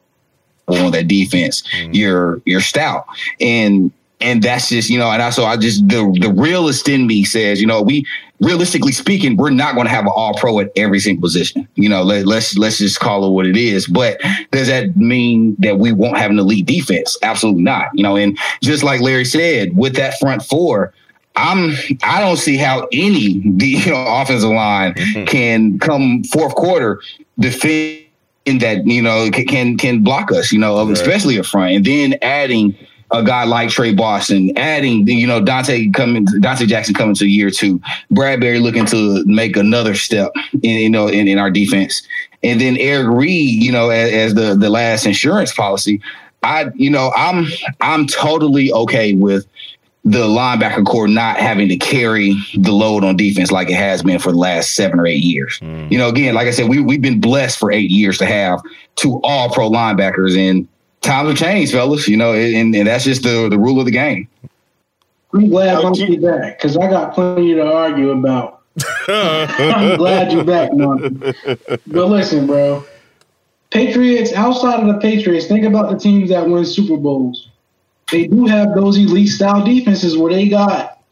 on 0.68 0.92
that 0.92 1.08
defense 1.08 1.62
mm. 1.72 1.94
you're 1.94 2.40
you're 2.44 2.60
stout 2.60 3.06
and 3.40 3.92
and 4.20 4.42
that's 4.42 4.68
just 4.68 4.88
you 4.88 4.98
know 4.98 5.10
and 5.10 5.22
I 5.22 5.30
so 5.30 5.44
I 5.44 5.56
just 5.56 5.86
the 5.88 6.16
the 6.20 6.32
realist 6.32 6.88
in 6.88 7.06
me 7.06 7.24
says 7.24 7.60
you 7.60 7.66
know 7.66 7.82
we 7.82 8.06
realistically 8.40 8.92
speaking, 8.92 9.36
we're 9.36 9.50
not 9.50 9.74
going 9.74 9.86
to 9.86 9.90
have 9.90 10.04
an 10.04 10.12
all 10.14 10.34
pro 10.34 10.60
at 10.60 10.70
every 10.76 11.00
single 11.00 11.22
position. 11.22 11.66
You 11.74 11.88
know, 11.88 12.02
let, 12.02 12.26
let's 12.26 12.56
let's 12.56 12.78
just 12.78 13.00
call 13.00 13.26
it 13.26 13.30
what 13.30 13.46
it 13.46 13.56
is. 13.56 13.86
But 13.86 14.20
does 14.50 14.68
that 14.68 14.96
mean 14.96 15.56
that 15.58 15.78
we 15.78 15.92
won't 15.92 16.18
have 16.18 16.30
an 16.30 16.38
elite 16.38 16.66
defense? 16.66 17.16
Absolutely 17.22 17.62
not. 17.62 17.88
You 17.94 18.02
know, 18.02 18.16
and 18.16 18.38
just 18.62 18.82
like 18.82 19.00
Larry 19.00 19.24
said, 19.24 19.76
with 19.76 19.96
that 19.96 20.18
front 20.18 20.42
four, 20.42 20.92
I'm 21.36 21.74
I 22.02 22.20
don't 22.20 22.36
see 22.36 22.56
how 22.56 22.88
any 22.92 23.20
you 23.58 23.90
know 23.90 24.04
offensive 24.06 24.50
line 24.50 24.94
mm-hmm. 24.94 25.24
can 25.24 25.78
come 25.78 26.24
fourth 26.24 26.54
quarter 26.54 27.00
defend 27.38 28.03
that 28.46 28.86
you 28.86 29.02
know 29.02 29.30
can 29.30 29.76
can 29.76 30.02
block 30.02 30.30
us. 30.32 30.52
You 30.52 30.58
know, 30.58 30.82
right. 30.82 30.92
especially 30.92 31.36
a 31.36 31.44
front, 31.44 31.74
and 31.74 31.84
then 31.84 32.14
adding 32.22 32.76
a 33.10 33.22
guy 33.22 33.44
like 33.44 33.70
Tre 33.70 33.94
Boston, 33.94 34.56
adding 34.56 35.06
you 35.06 35.26
know 35.26 35.40
Donte 35.40 35.92
coming, 35.94 36.26
Donte 36.26 36.66
Jackson 36.66 36.94
coming 36.94 37.14
to 37.16 37.26
year 37.26 37.50
two, 37.50 37.80
Bradberry 38.12 38.60
looking 38.60 38.86
to 38.86 39.24
make 39.26 39.56
another 39.56 39.94
step 39.94 40.32
in 40.62 40.80
you 40.80 40.90
know 40.90 41.08
in, 41.08 41.28
in 41.28 41.38
our 41.38 41.50
defense, 41.50 42.06
and 42.42 42.60
then 42.60 42.76
Eric 42.76 43.08
Reid, 43.08 43.62
you 43.62 43.72
know, 43.72 43.90
as, 43.90 44.12
as 44.12 44.34
the 44.34 44.54
the 44.54 44.70
last 44.70 45.06
insurance 45.06 45.52
policy. 45.52 46.00
I 46.42 46.70
you 46.74 46.90
know 46.90 47.10
I'm 47.16 47.46
I'm 47.80 48.06
totally 48.06 48.70
okay 48.72 49.14
with 49.14 49.46
the 50.04 50.24
linebacker 50.24 50.84
corps 50.84 51.08
not 51.08 51.38
having 51.38 51.68
to 51.68 51.76
carry 51.76 52.36
the 52.58 52.72
load 52.72 53.04
on 53.04 53.16
defense 53.16 53.50
like 53.50 53.70
it 53.70 53.76
has 53.76 54.02
been 54.02 54.18
for 54.18 54.32
the 54.32 54.38
last 54.38 54.74
seven 54.74 55.00
or 55.00 55.06
eight 55.06 55.22
years. 55.22 55.58
Mm. 55.60 55.90
You 55.90 55.96
know, 55.96 56.08
again, 56.08 56.34
like 56.34 56.46
I 56.46 56.50
said, 56.50 56.68
we, 56.68 56.80
we've 56.80 57.00
been 57.00 57.20
blessed 57.20 57.58
for 57.58 57.72
eight 57.72 57.90
years 57.90 58.18
to 58.18 58.26
have 58.26 58.60
two 58.96 59.20
all 59.24 59.48
pro 59.48 59.70
linebackers. 59.70 60.36
And 60.36 60.68
times 61.00 61.30
have 61.30 61.38
changed, 61.38 61.72
fellas. 61.72 62.06
You 62.06 62.18
know, 62.18 62.34
and, 62.34 62.74
and 62.74 62.86
that's 62.86 63.04
just 63.04 63.22
the 63.22 63.48
the 63.48 63.58
rule 63.58 63.78
of 63.78 63.86
the 63.86 63.92
game. 63.92 64.28
I'm 65.32 65.48
glad 65.48 65.84
I'm 65.84 65.92
be 65.94 66.16
back 66.16 66.58
because 66.58 66.76
I 66.76 66.88
got 66.88 67.14
plenty 67.14 67.54
to 67.54 67.64
argue 67.64 68.10
about. 68.10 68.60
I'm 69.08 69.96
glad 69.96 70.32
you're 70.32 70.44
back, 70.44 70.72
man. 70.72 71.34
But 71.86 72.06
listen, 72.06 72.46
bro. 72.46 72.84
Patriots, 73.70 74.32
outside 74.34 74.80
of 74.80 74.86
the 74.86 75.00
Patriots, 75.00 75.46
think 75.46 75.64
about 75.64 75.90
the 75.90 75.98
teams 75.98 76.28
that 76.28 76.48
win 76.48 76.64
Super 76.64 76.96
Bowls. 76.96 77.48
They 78.14 78.28
do 78.28 78.46
have 78.46 78.76
those 78.76 78.96
elite 78.96 79.30
style 79.30 79.64
defenses 79.64 80.16
where 80.16 80.32
they 80.32 80.48
got 80.48 81.02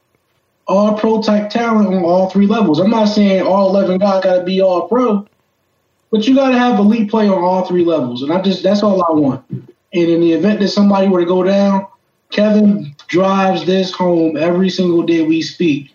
all 0.69 0.97
pro 0.97 1.21
type 1.21 1.51
talent 1.51 1.89
on 1.89 2.05
all 2.05 2.31
three 2.31 2.47
levels. 2.47 2.79
I'm 2.79 2.91
not 2.91 3.07
saying 3.07 3.43
all 3.43 3.71
11 3.71 3.99
guys 3.99 4.23
got 4.23 4.37
to 4.37 4.45
be 4.45 4.63
all 4.63 4.87
pro, 4.87 5.27
but 6.13 6.29
you 6.29 6.37
got 6.37 6.51
to 6.51 6.59
have 6.61 6.79
elite 6.79 7.11
play 7.11 7.27
on 7.29 7.43
all 7.43 7.65
three 7.65 7.85
levels. 7.85 8.23
And 8.23 8.33
I 8.33 8.41
just, 8.41 8.63
that's 8.63 8.85
all 8.85 9.03
I 9.03 9.11
want. 9.11 9.45
And 9.51 9.67
in 9.93 10.21
the 10.21 10.33
event 10.33 10.61
that 10.61 10.69
somebody 10.69 11.09
were 11.09 11.19
to 11.19 11.27
go 11.27 11.43
down, 11.43 11.89
Kevin 12.31 12.95
drives 13.09 13.67
this 13.67 13.91
home 13.91 14.37
every 14.37 14.71
single 14.71 15.03
day 15.03 15.23
we 15.23 15.43
speak. 15.43 15.93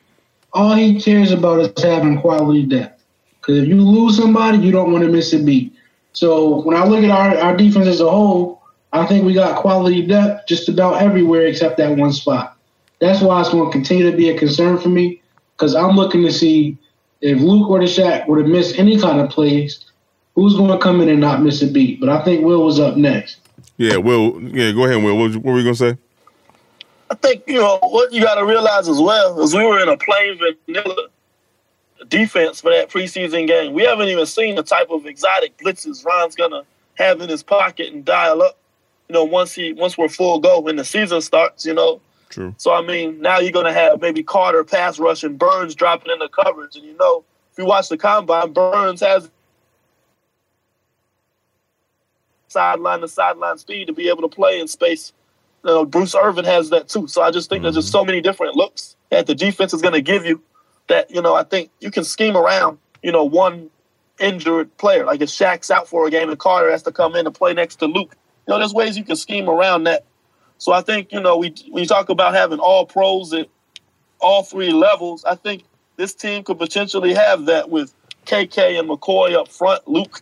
All 0.51 0.73
he 0.73 0.99
cares 0.99 1.31
about 1.31 1.61
is 1.61 1.81
having 1.81 2.19
quality 2.19 2.63
depth. 2.63 3.01
Because 3.39 3.59
if 3.59 3.69
you 3.69 3.77
lose 3.77 4.17
somebody, 4.17 4.57
you 4.57 4.73
don't 4.73 4.91
want 4.91 5.05
to 5.05 5.09
miss 5.09 5.31
a 5.31 5.39
beat. 5.39 5.73
So 6.11 6.59
when 6.63 6.75
I 6.75 6.83
look 6.83 7.05
at 7.05 7.11
our, 7.11 7.37
our 7.37 7.55
defense 7.55 7.87
as 7.87 8.01
a 8.01 8.09
whole, 8.09 8.56
I 8.93 9.05
think 9.05 9.25
we 9.25 9.33
got 9.33 9.59
quality 9.59 10.05
depth 10.05 10.47
just 10.47 10.69
about 10.69 11.01
everywhere 11.01 11.45
except 11.45 11.77
that 11.77 11.97
one 11.97 12.13
spot. 12.13 12.57
That's 12.99 13.21
why 13.21 13.39
it's 13.41 13.49
going 13.49 13.65
to 13.65 13.71
continue 13.71 14.09
to 14.09 14.15
be 14.15 14.29
a 14.29 14.37
concern 14.37 14.77
for 14.77 14.89
me 14.89 15.21
because 15.55 15.75
I'm 15.75 15.95
looking 15.95 16.23
to 16.23 16.31
see 16.31 16.77
if 17.21 17.39
Luke 17.39 17.69
or 17.69 17.79
the 17.79 17.85
Shaq 17.85 18.27
were 18.27 18.41
to 18.41 18.47
miss 18.47 18.77
any 18.77 18.99
kind 18.99 19.19
of 19.19 19.29
plays, 19.29 19.85
who's 20.35 20.55
going 20.55 20.71
to 20.71 20.77
come 20.77 21.01
in 21.01 21.09
and 21.09 21.19
not 21.19 21.41
miss 21.41 21.61
a 21.61 21.67
beat. 21.67 21.99
But 21.99 22.09
I 22.09 22.23
think 22.23 22.45
Will 22.45 22.63
was 22.63 22.79
up 22.79 22.95
next. 22.95 23.39
Yeah, 23.77 23.97
Will. 23.97 24.41
Yeah, 24.41 24.71
go 24.71 24.85
ahead, 24.85 25.03
Will. 25.03 25.17
What, 25.17 25.35
what 25.35 25.45
were 25.53 25.57
you 25.59 25.63
gonna 25.63 25.75
say? 25.75 25.97
I 27.09 27.15
think 27.15 27.43
you 27.47 27.55
know 27.55 27.79
what 27.81 28.11
you 28.11 28.21
got 28.21 28.35
to 28.35 28.45
realize 28.45 28.89
as 28.89 28.99
well 28.99 29.39
is 29.39 29.55
we 29.55 29.63
were 29.63 29.79
in 29.79 29.87
a 29.87 29.97
plain 29.97 30.37
vanilla 30.67 31.07
defense 32.07 32.61
for 32.61 32.71
that 32.71 32.89
preseason 32.89 33.47
game. 33.47 33.73
We 33.73 33.83
haven't 33.83 34.09
even 34.09 34.25
seen 34.25 34.55
the 34.55 34.63
type 34.63 34.89
of 34.89 35.05
exotic 35.05 35.57
blitzes 35.57 36.05
Ron's 36.05 36.35
gonna 36.35 36.63
have 36.95 37.21
in 37.21 37.29
his 37.29 37.43
pocket 37.43 37.93
and 37.93 38.03
dial 38.03 38.41
up. 38.41 38.57
You 39.09 39.13
know, 39.13 39.23
once 39.23 39.53
he 39.53 39.73
once 39.73 39.97
we're 39.97 40.09
full 40.09 40.39
go 40.39 40.59
when 40.59 40.75
the 40.75 40.85
season 40.85 41.21
starts. 41.21 41.65
You 41.65 41.73
know. 41.73 42.01
True. 42.29 42.53
So 42.57 42.73
I 42.73 42.81
mean, 42.81 43.21
now 43.21 43.39
you're 43.39 43.53
gonna 43.53 43.73
have 43.73 44.01
maybe 44.01 44.21
Carter 44.21 44.63
pass 44.63 44.99
rush 44.99 45.23
and 45.23 45.39
Burns 45.39 45.75
dropping 45.75 46.11
in 46.11 46.19
the 46.19 46.27
coverage, 46.27 46.75
and 46.75 46.85
you 46.85 46.95
know, 46.97 47.23
if 47.51 47.57
you 47.57 47.65
watch 47.65 47.87
the 47.89 47.97
combine, 47.97 48.51
Burns 48.51 48.99
has 49.01 49.29
sideline 52.47 53.01
to 53.01 53.07
sideline 53.07 53.57
speed 53.57 53.87
to 53.87 53.93
be 53.93 54.09
able 54.09 54.27
to 54.27 54.35
play 54.35 54.59
in 54.59 54.67
space. 54.67 55.13
You 55.63 55.71
know, 55.71 55.85
Bruce 55.85 56.15
Irvin 56.15 56.45
has 56.45 56.69
that 56.69 56.89
too. 56.89 57.07
So 57.07 57.21
I 57.21 57.31
just 57.31 57.49
think 57.49 57.59
mm-hmm. 57.59 57.63
there's 57.63 57.75
just 57.75 57.91
so 57.91 58.05
many 58.05 58.21
different 58.21 58.55
looks 58.55 58.95
that 59.09 59.27
the 59.27 59.35
defense 59.35 59.73
is 59.73 59.81
going 59.81 59.93
to 59.93 60.01
give 60.01 60.25
you 60.25 60.41
that, 60.87 61.11
you 61.11 61.21
know, 61.21 61.35
I 61.35 61.43
think 61.43 61.69
you 61.79 61.91
can 61.91 62.03
scheme 62.03 62.37
around, 62.37 62.77
you 63.03 63.11
know, 63.11 63.23
one 63.23 63.69
injured 64.19 64.75
player. 64.77 65.05
Like 65.05 65.21
if 65.21 65.29
Shaq's 65.29 65.69
out 65.69 65.87
for 65.87 66.07
a 66.07 66.11
game 66.11 66.29
and 66.29 66.39
Carter 66.39 66.71
has 66.71 66.83
to 66.83 66.91
come 66.91 67.15
in 67.15 67.25
to 67.25 67.31
play 67.31 67.53
next 67.53 67.77
to 67.77 67.85
Luke. 67.85 68.15
You 68.47 68.53
know, 68.53 68.59
there's 68.59 68.73
ways 68.73 68.97
you 68.97 69.03
can 69.03 69.15
scheme 69.15 69.49
around 69.49 69.83
that. 69.83 70.05
So 70.57 70.71
I 70.71 70.81
think, 70.81 71.11
you 71.11 71.19
know, 71.19 71.37
we 71.37 71.53
when 71.69 71.83
you 71.83 71.87
talk 71.87 72.09
about 72.09 72.33
having 72.33 72.59
all 72.59 72.85
pros 72.85 73.33
at 73.33 73.47
all 74.19 74.43
three 74.43 74.71
levels, 74.71 75.23
I 75.25 75.35
think 75.35 75.63
this 75.97 76.13
team 76.13 76.43
could 76.43 76.57
potentially 76.57 77.13
have 77.13 77.45
that 77.45 77.69
with 77.69 77.93
KK 78.25 78.79
and 78.79 78.89
McCoy 78.89 79.33
up 79.33 79.49
front, 79.49 79.87
Luke 79.87 80.21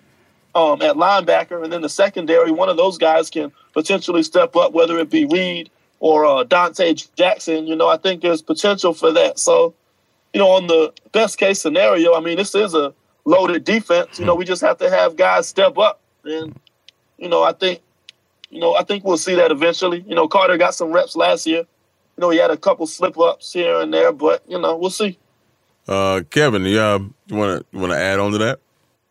um, 0.56 0.82
at 0.82 0.96
linebacker, 0.96 1.64
and 1.64 1.72
then 1.72 1.82
the 1.82 1.90
secondary, 1.90 2.52
one 2.52 2.70
of 2.70 2.78
those 2.78 2.98
guys 2.98 3.30
can 3.30 3.52
potentially 3.74 4.24
step 4.24 4.56
up, 4.56 4.74
whether 4.74 4.98
it 4.98 5.10
be 5.10 5.26
Reid 5.26 5.70
or 6.00 6.26
uh, 6.26 6.44
Donte 6.46 7.14
Jackson. 7.16 7.68
You 7.68 7.76
know, 7.76 7.90
I 7.90 7.98
think 7.98 8.22
there's 8.22 8.42
potential 8.42 8.94
for 8.94 9.12
that. 9.12 9.38
So, 9.38 9.74
you 10.34 10.40
know, 10.40 10.50
on 10.50 10.68
the 10.68 10.94
best 11.12 11.38
case 11.38 11.62
scenario, 11.62 12.16
I 12.16 12.22
mean, 12.22 12.38
this 12.38 12.56
is 12.56 12.74
a 12.74 12.94
loaded 13.26 13.66
defense. 13.66 14.18
You 14.18 14.26
know, 14.26 14.36
we 14.36 14.46
just 14.46 14.62
have 14.62 14.78
to 14.78 14.90
have 14.90 15.18
guys 15.18 15.48
step 15.48 15.78
up, 15.78 16.00
and 16.24 16.58
you 17.18 17.28
know, 17.28 17.44
I 17.44 17.52
think, 17.52 17.82
you 18.56 18.62
know, 18.62 18.74
I 18.74 18.84
think 18.84 19.04
we'll 19.04 19.18
see 19.18 19.36
that 19.36 19.52
eventually. 19.52 20.06
You 20.08 20.16
know, 20.16 20.30
Carter 20.30 20.56
got 20.56 20.74
some 20.74 20.90
reps 20.90 21.18
last 21.18 21.46
year. 21.46 21.60
You 21.60 22.22
know, 22.22 22.30
he 22.30 22.38
had 22.38 22.52
a 22.52 22.58
couple 22.58 22.88
slip 22.88 23.20
ups 23.20 23.52
here 23.52 23.82
and 23.82 23.94
there, 23.94 24.14
but 24.14 24.44
you 24.48 24.58
know, 24.58 24.78
we'll 24.78 24.90
see. 24.90 25.20
Uh, 25.90 26.22
Kevin, 26.30 26.64
yeah, 26.64 26.98
you 27.28 27.36
want 27.36 27.60
to 27.60 27.66
you 27.74 27.80
want 27.80 27.92
to 27.92 28.00
add 28.00 28.18
on 28.18 28.32
to 28.32 28.38
that? 28.38 28.60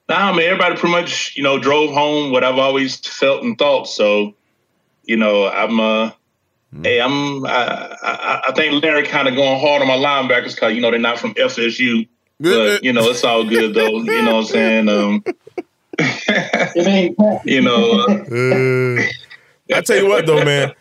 Nah, 0.08 0.32
man, 0.32 0.46
everybody 0.46 0.76
pretty 0.76 0.92
much, 0.92 1.36
you 1.36 1.42
know, 1.42 1.58
drove 1.58 1.92
home 1.92 2.32
what 2.32 2.42
I've 2.42 2.58
always 2.58 2.96
felt 2.96 3.42
and 3.42 3.58
thought. 3.58 3.86
So, 3.86 4.34
you 5.04 5.18
know, 5.18 5.46
I'm 5.46 5.78
uh 5.78 6.12
mm. 6.74 6.86
hey, 6.86 7.02
I'm 7.02 7.44
I, 7.44 7.96
I, 8.02 8.42
I 8.48 8.52
think 8.52 8.82
Larry 8.82 9.06
kind 9.06 9.28
of 9.28 9.34
going 9.34 9.60
hard 9.60 9.82
on 9.82 9.88
my 9.88 9.96
linebackers 9.96 10.54
because 10.54 10.74
you 10.74 10.80
know 10.80 10.90
they're 10.90 10.98
not 10.98 11.18
from 11.18 11.34
FSU. 11.34 12.08
But 12.40 12.82
you 12.82 12.94
know, 12.94 13.10
it's 13.10 13.22
all 13.24 13.44
good 13.44 13.74
though. 13.74 13.98
You 13.98 14.22
know 14.22 14.36
what 14.36 14.40
I'm 14.40 14.44
saying? 14.46 14.88
Um 14.88 15.22
you 17.44 17.60
know, 17.60 18.00
uh, 18.00 19.02
I 19.72 19.80
tell 19.80 19.96
you 19.96 20.08
what, 20.08 20.26
though, 20.26 20.44
man. 20.44 20.72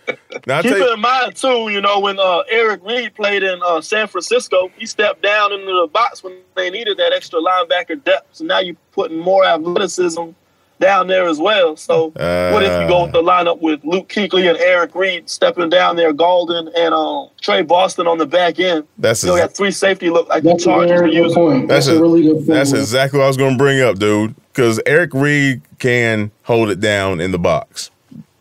Now, 0.45 0.61
Keep 0.61 0.75
you, 0.75 0.93
in 0.93 0.99
mind 0.99 1.35
too, 1.35 1.69
you 1.69 1.79
know, 1.79 1.99
when 1.99 2.19
uh, 2.19 2.43
Eric 2.49 2.83
Reid 2.83 3.15
played 3.15 3.43
in 3.43 3.61
uh, 3.65 3.79
San 3.79 4.07
Francisco, 4.07 4.69
he 4.77 4.85
stepped 4.85 5.21
down 5.21 5.53
into 5.53 5.65
the 5.67 5.87
box 5.87 6.21
when 6.21 6.37
they 6.55 6.69
needed 6.69 6.97
that 6.97 7.13
extra 7.13 7.39
linebacker 7.39 8.03
depth. 8.03 8.27
So 8.33 8.43
now 8.43 8.59
you're 8.59 8.75
putting 8.91 9.17
more 9.17 9.45
athleticism 9.45 10.31
down 10.79 11.07
there 11.07 11.27
as 11.27 11.39
well. 11.39 11.77
So 11.77 12.07
uh, 12.17 12.51
what 12.51 12.63
if 12.63 12.81
you 12.81 12.87
go 12.89 13.03
with 13.03 13.13
the 13.13 13.21
lineup 13.21 13.61
with 13.61 13.85
Luke 13.85 14.09
Kuechly 14.09 14.49
and 14.49 14.57
Eric 14.57 14.95
Reid 14.95 15.29
stepping 15.29 15.69
down 15.69 15.95
there, 15.95 16.13
Gaulden 16.13 16.69
and 16.75 16.93
um, 16.93 17.29
Tre 17.41 17.61
Boston 17.61 18.05
on 18.05 18.17
the 18.17 18.25
back 18.25 18.59
end? 18.59 18.85
That's 18.97 19.23
you 19.23 19.29
know, 19.29 19.37
got 19.37 19.55
three 19.55 19.71
safety 19.71 20.09
look 20.09 20.27
like 20.27 20.43
the 20.43 20.57
Chargers 20.57 20.99
are 20.99 21.07
using. 21.07 21.67
That's, 21.67 21.85
that's 21.85 21.87
a, 21.87 21.99
a, 21.99 22.01
really 22.01 22.23
good 22.23 22.35
point. 22.35 22.47
That's 22.47 22.73
exactly 22.73 23.19
what 23.19 23.25
I 23.25 23.27
was 23.29 23.37
going 23.37 23.53
to 23.53 23.57
bring 23.57 23.79
up, 23.79 23.97
dude. 23.97 24.35
Because 24.51 24.81
Eric 24.85 25.13
Reid 25.13 25.61
can 25.79 26.31
hold 26.43 26.69
it 26.69 26.81
down 26.81 27.21
in 27.21 27.31
the 27.31 27.39
box 27.39 27.89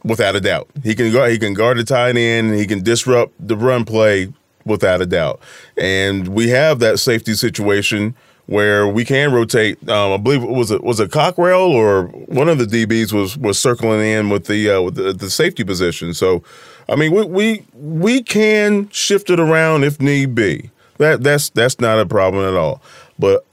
without 0.04 0.36
a 0.36 0.40
doubt. 0.40 0.68
He 0.82 0.94
can 0.94 1.12
go. 1.12 1.28
He 1.28 1.38
can 1.38 1.54
guard 1.54 1.78
the 1.78 1.84
tight 1.84 2.16
end. 2.16 2.54
He 2.54 2.66
can 2.66 2.82
disrupt 2.82 3.34
the 3.38 3.56
run 3.56 3.84
play 3.84 4.32
without 4.64 5.00
a 5.00 5.06
doubt. 5.06 5.40
And 5.76 6.28
we 6.28 6.48
have 6.50 6.78
that 6.80 6.98
safety 6.98 7.34
situation 7.34 8.14
where 8.46 8.86
we 8.86 9.04
can 9.04 9.32
rotate. 9.32 9.88
Um, 9.88 10.12
I 10.12 10.16
believe 10.16 10.42
it 10.42 10.50
was 10.50 10.70
a 10.70 10.78
was 10.78 11.00
a 11.00 11.08
Cockrell 11.08 11.70
or 11.72 12.04
one 12.06 12.48
of 12.48 12.58
the 12.58 12.64
DBs 12.64 13.12
was 13.12 13.36
was 13.38 13.58
circling 13.58 14.00
in 14.00 14.28
with 14.30 14.46
the 14.46 14.70
uh, 14.70 14.82
with 14.82 14.96
the, 14.96 15.12
the 15.12 15.30
safety 15.30 15.64
position. 15.64 16.14
So, 16.14 16.42
I 16.88 16.96
mean, 16.96 17.12
we 17.12 17.24
we 17.24 17.64
we 17.74 18.22
can 18.22 18.88
shift 18.90 19.30
it 19.30 19.40
around 19.40 19.84
if 19.84 20.00
need 20.00 20.34
be. 20.34 20.70
That 20.98 21.22
that's 21.22 21.50
that's 21.50 21.80
not 21.80 21.98
a 21.98 22.06
problem 22.06 22.44
at 22.44 22.58
all. 22.58 22.82
But 23.18 23.44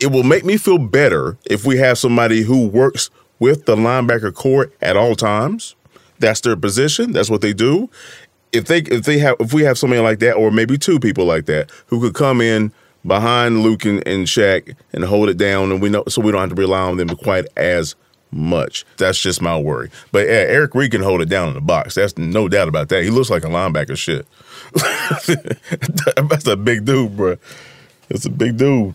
it 0.00 0.08
will 0.08 0.22
make 0.22 0.44
me 0.44 0.56
feel 0.56 0.78
better 0.78 1.36
if 1.46 1.64
we 1.64 1.78
have 1.78 1.98
somebody 1.98 2.42
who 2.42 2.66
works 2.66 3.10
with 3.38 3.66
the 3.66 3.74
linebacker 3.74 4.32
corps 4.32 4.70
at 4.80 4.96
all 4.96 5.16
times 5.16 5.74
That's 6.22 6.40
their 6.40 6.54
position. 6.54 7.10
That's 7.10 7.28
what 7.28 7.40
they 7.40 7.52
do. 7.52 7.90
If 8.52 8.66
they 8.66 8.78
if 8.78 9.04
they 9.04 9.18
have 9.18 9.34
if 9.40 9.52
we 9.52 9.64
have 9.64 9.76
somebody 9.76 10.00
like 10.00 10.20
that, 10.20 10.34
or 10.34 10.52
maybe 10.52 10.78
two 10.78 11.00
people 11.00 11.24
like 11.24 11.46
that 11.46 11.68
who 11.86 12.00
could 12.00 12.14
come 12.14 12.40
in 12.40 12.70
behind 13.04 13.64
Luke 13.64 13.84
and, 13.84 14.06
and 14.06 14.28
Shaq 14.28 14.76
and 14.92 15.02
hold 15.02 15.28
it 15.28 15.36
down, 15.36 15.72
and 15.72 15.82
we 15.82 15.88
know 15.88 16.04
so 16.06 16.22
we 16.22 16.30
don't 16.30 16.40
have 16.40 16.50
to 16.50 16.54
rely 16.54 16.82
on 16.82 16.96
them 16.96 17.08
quite 17.16 17.46
as 17.56 17.96
much. 18.30 18.84
That's 18.98 19.20
just 19.20 19.42
my 19.42 19.58
worry. 19.58 19.90
But 20.12 20.28
yeah, 20.28 20.44
Eric 20.46 20.76
Reid 20.76 20.92
can 20.92 21.02
hold 21.02 21.22
it 21.22 21.28
down 21.28 21.48
in 21.48 21.54
the 21.54 21.60
box. 21.60 21.96
That's 21.96 22.16
no 22.16 22.48
doubt 22.48 22.68
about 22.68 22.88
that. 22.90 23.02
He 23.02 23.10
looks 23.10 23.28
like 23.28 23.42
a 23.42 23.48
linebacker. 23.48 23.96
Shit, 23.96 24.24
that's 26.28 26.46
a 26.46 26.56
big 26.56 26.84
dude, 26.84 27.16
bro. 27.16 27.36
That's 28.08 28.26
a 28.26 28.30
big 28.30 28.58
dude. 28.58 28.94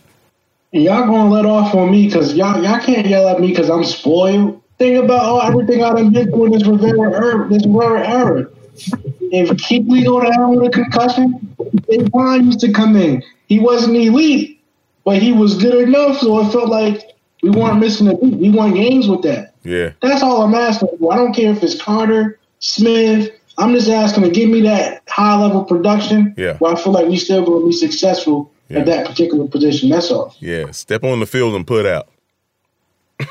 Y'all 0.71 1.07
gonna 1.07 1.29
let 1.29 1.45
off 1.45 1.75
on 1.75 1.91
me 1.91 2.05
because 2.05 2.35
y'all 2.35 2.63
y'all 2.63 2.79
can't 2.79 3.05
yell 3.05 3.27
at 3.27 3.41
me 3.41 3.49
because 3.49 3.69
I'm 3.69 3.83
spoiled. 3.83 4.61
Think 4.77 5.03
about 5.03 5.23
oh, 5.25 5.39
everything 5.39 5.83
I 5.83 5.93
done 5.93 6.11
been 6.11 6.29
through 6.29 6.45
in 6.45 6.51
this 6.51 6.67
Rivera 6.67 7.13
era. 7.13 7.49
This 7.49 7.65
Rivera 7.65 8.07
era. 8.07 8.49
If 9.31 9.49
Kuechly 9.49 10.05
go 10.05 10.21
down 10.21 10.55
with 10.55 10.67
a 10.67 10.71
concussion, 10.71 11.55
Dave 11.89 12.09
Vaughn 12.09 12.45
used 12.45 12.59
to 12.61 12.71
come 12.71 12.95
in. 12.95 13.23
He 13.47 13.59
wasn't 13.59 13.97
elite, 13.97 14.61
but 15.03 15.21
he 15.21 15.33
was 15.33 15.57
good 15.57 15.87
enough, 15.87 16.19
so 16.19 16.39
it 16.41 16.51
felt 16.51 16.69
like 16.69 17.01
we 17.41 17.49
weren't 17.49 17.79
missing 17.79 18.07
a 18.07 18.15
beat. 18.15 18.35
We 18.35 18.51
won 18.51 18.73
games 18.73 19.07
with 19.07 19.23
that. 19.23 19.55
Yeah. 19.63 19.91
That's 20.01 20.21
all 20.21 20.43
I'm 20.43 20.53
asking 20.53 20.89
for. 20.99 21.13
I 21.13 21.17
don't 21.17 21.33
care 21.33 21.51
if 21.51 21.63
it's 21.63 21.81
Carter, 21.81 22.39
Smith. 22.59 23.31
I'm 23.57 23.73
just 23.73 23.89
asking 23.89 24.23
to 24.23 24.29
give 24.29 24.49
me 24.49 24.61
that 24.61 25.01
high 25.07 25.39
level 25.41 25.63
production 25.63 26.35
yeah. 26.37 26.57
where 26.57 26.73
I 26.73 26.79
feel 26.79 26.93
like 26.93 27.07
we 27.07 27.17
still 27.17 27.43
going 27.43 27.61
to 27.61 27.67
be 27.67 27.73
successful 27.73 28.51
yeah. 28.69 28.79
at 28.79 28.85
that 28.85 29.07
particular 29.07 29.47
position. 29.47 29.89
That's 29.89 30.11
all. 30.11 30.35
Yeah. 30.39 30.71
Step 30.71 31.03
on 31.03 31.19
the 31.19 31.25
field 31.25 31.55
and 31.55 31.65
put 31.65 31.85
out. 31.85 32.07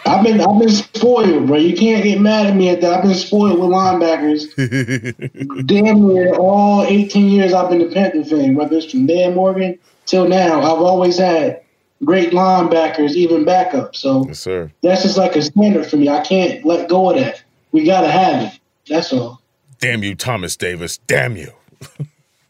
I've 0.05 0.25
been 0.25 0.41
I've 0.41 0.59
been 0.59 0.71
spoiled, 0.71 1.47
bro. 1.47 1.59
You 1.59 1.77
can't 1.77 2.03
get 2.03 2.21
mad 2.21 2.47
at 2.47 2.57
me 2.57 2.71
at 2.71 2.81
that. 2.81 2.93
I've 2.93 3.03
been 3.05 3.15
spoiled 3.15 3.61
with 3.61 3.71
linebackers. 3.71 4.47
Damn 5.67 6.09
near 6.09 6.35
all 6.35 6.85
18 6.85 7.27
years 7.27 7.53
I've 7.53 7.71
been 7.71 7.79
the 7.79 7.95
Panther 7.95 8.25
fan, 8.25 8.57
whether 8.57 8.77
it's 8.77 8.91
from 8.91 9.07
Dan 9.07 9.35
Morgan 9.35 9.79
till 10.07 10.29
now. 10.29 10.61
I've 10.61 10.83
always 10.83 11.19
had 11.19 11.63
great 12.05 12.33
linebackers, 12.33 13.13
even 13.13 13.45
backups. 13.45 13.97
So 13.97 14.25
yes, 14.27 14.41
sir. 14.41 14.73
that's 14.83 15.03
just 15.03 15.17
like 15.17 15.37
a 15.37 15.43
standard 15.43 15.87
for 15.87 15.97
me. 15.97 16.09
I 16.09 16.25
can't 16.25 16.65
let 16.65 16.89
go 16.89 17.11
of 17.11 17.17
that. 17.17 17.43
We 17.71 17.85
gotta 17.85 18.11
have 18.11 18.53
it. 18.53 18.61
That's 18.89 19.13
all. 19.13 19.41
Damn 19.79 20.03
you, 20.03 20.17
Thomas 20.17 20.57
Davis. 20.57 20.99
Damn 20.99 21.37
you. 21.37 21.53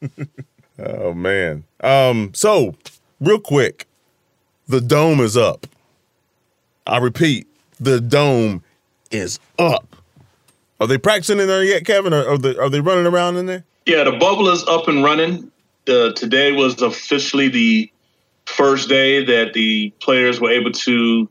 oh 0.78 1.12
man. 1.12 1.64
Um, 1.82 2.32
so 2.32 2.76
real 3.20 3.41
quick, 3.41 3.87
the 4.68 4.80
dome 4.80 5.20
is 5.20 5.37
up. 5.37 5.66
I 6.87 6.99
repeat, 6.99 7.47
the 7.80 8.01
dome 8.01 8.62
is 9.11 9.39
up. 9.59 9.97
Are 10.80 10.87
they 10.87 10.99
practicing 10.99 11.41
in 11.41 11.47
there 11.47 11.64
yet, 11.64 11.84
Kevin? 11.84 12.12
Or 12.12 12.26
are 12.28 12.39
they, 12.39 12.57
are 12.57 12.68
they 12.68 12.80
running 12.80 13.07
around 13.07 13.37
in 13.37 13.47
there? 13.47 13.64
Yeah, 13.87 14.05
the 14.05 14.12
bubble 14.12 14.49
is 14.49 14.64
up 14.66 14.89
and 14.89 15.03
running. 15.03 15.51
Uh, 15.89 16.12
today 16.12 16.53
was 16.53 16.82
officially 16.82 17.49
the 17.49 17.93
first 18.47 18.89
day 18.89 19.24
that 19.24 19.53
the 19.53 19.91
players 20.01 20.41
were 20.41 20.51
able 20.51 20.72
to 20.72 21.28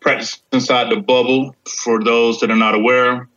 practice 0.00 0.40
inside 0.52 0.90
the 0.90 0.96
bubble. 0.96 1.54
For 1.84 2.02
those 2.02 2.40
that 2.40 2.50
are 2.50 2.56
not 2.56 2.74
aware, 2.74 3.28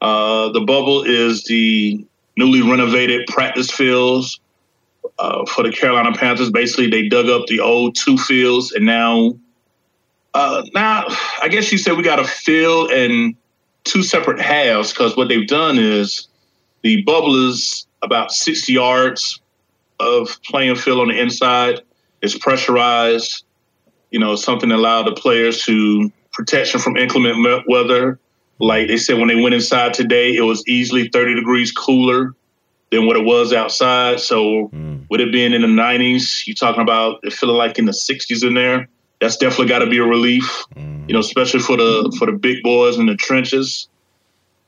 uh, 0.00 0.50
the 0.50 0.60
bubble 0.60 1.04
is 1.04 1.44
the 1.44 2.04
newly 2.36 2.62
renovated 2.62 3.26
practice 3.28 3.70
fields 3.70 4.40
uh, 5.18 5.46
for 5.46 5.62
the 5.62 5.72
Carolina 5.72 6.12
Panthers. 6.12 6.50
Basically, 6.50 6.88
they 6.90 7.08
dug 7.08 7.28
up 7.28 7.46
the 7.46 7.60
old 7.60 7.94
two 7.96 8.18
fields, 8.18 8.72
and 8.72 8.84
now, 8.84 9.38
uh, 10.36 10.62
now 10.74 11.04
I 11.42 11.48
guess 11.48 11.72
you 11.72 11.78
said 11.78 11.96
we 11.96 12.02
got 12.02 12.18
a 12.18 12.24
field 12.24 12.90
and 12.90 13.34
two 13.84 14.02
separate 14.02 14.40
halves 14.40 14.92
because 14.92 15.16
what 15.16 15.28
they've 15.28 15.46
done 15.46 15.78
is 15.78 16.28
the 16.82 17.02
bubble 17.02 17.48
is 17.48 17.86
about 18.02 18.32
60 18.32 18.72
yards 18.72 19.40
of 19.98 20.38
playing 20.44 20.76
field 20.76 21.00
on 21.00 21.08
the 21.08 21.18
inside 21.18 21.80
it's 22.22 22.36
pressurized. 22.36 23.44
You 24.10 24.20
know, 24.20 24.36
something 24.36 24.68
that 24.68 24.76
allowed 24.76 25.06
the 25.06 25.12
players 25.12 25.62
to 25.64 26.10
protection 26.32 26.80
from 26.80 26.96
inclement 26.96 27.64
weather. 27.68 28.18
Like 28.58 28.88
they 28.88 28.96
said, 28.96 29.18
when 29.18 29.28
they 29.28 29.40
went 29.40 29.54
inside 29.54 29.94
today, 29.94 30.34
it 30.34 30.42
was 30.42 30.62
easily 30.66 31.08
30 31.08 31.34
degrees 31.34 31.72
cooler 31.72 32.34
than 32.90 33.06
what 33.06 33.16
it 33.16 33.24
was 33.24 33.52
outside. 33.52 34.20
So, 34.20 34.68
mm. 34.68 35.04
with 35.10 35.20
it 35.20 35.32
being 35.32 35.52
in 35.52 35.62
the 35.62 35.68
90s, 35.68 36.46
you're 36.46 36.54
talking 36.54 36.80
about 36.80 37.18
it 37.22 37.32
feeling 37.32 37.56
like 37.56 37.78
in 37.78 37.84
the 37.84 37.92
60s 37.92 38.46
in 38.46 38.54
there. 38.54 38.88
That's 39.20 39.36
definitely 39.36 39.68
got 39.68 39.78
to 39.78 39.86
be 39.86 39.98
a 39.98 40.04
relief, 40.04 40.64
mm. 40.74 41.08
you 41.08 41.14
know, 41.14 41.20
especially 41.20 41.60
for 41.60 41.76
the 41.76 42.14
for 42.18 42.26
the 42.26 42.32
big 42.32 42.62
boys 42.62 42.98
in 42.98 43.06
the 43.06 43.16
trenches. 43.16 43.88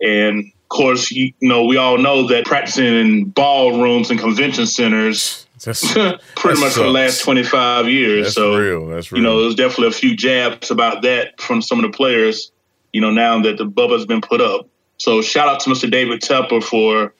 And 0.00 0.44
of 0.44 0.68
course, 0.68 1.10
you 1.10 1.32
know, 1.40 1.64
we 1.64 1.76
all 1.76 1.98
know 1.98 2.28
that 2.28 2.46
practicing 2.46 2.86
in 2.86 3.24
ballrooms 3.26 4.10
and 4.10 4.18
convention 4.18 4.66
centers 4.66 5.46
that's, 5.64 5.92
pretty 6.36 6.60
much 6.60 6.72
for 6.72 6.80
the 6.80 6.90
last 6.90 7.22
25 7.22 7.88
years. 7.88 8.26
That's 8.26 8.34
so, 8.34 8.56
real. 8.56 8.86
That's 8.86 9.10
real. 9.10 9.22
You 9.22 9.28
know, 9.28 9.42
there's 9.42 9.54
definitely 9.54 9.88
a 9.88 9.92
few 9.92 10.16
jabs 10.16 10.70
about 10.70 11.02
that 11.02 11.40
from 11.40 11.62
some 11.62 11.82
of 11.82 11.90
the 11.90 11.96
players, 11.96 12.52
you 12.92 13.00
know, 13.00 13.10
now 13.10 13.40
that 13.42 13.58
the 13.58 13.66
Bubba's 13.66 14.06
been 14.06 14.20
put 14.20 14.40
up. 14.40 14.68
So 14.98 15.22
shout 15.22 15.48
out 15.48 15.60
to 15.60 15.70
Mr. 15.70 15.90
David 15.90 16.20
Tepper 16.20 16.62
for 16.62 17.14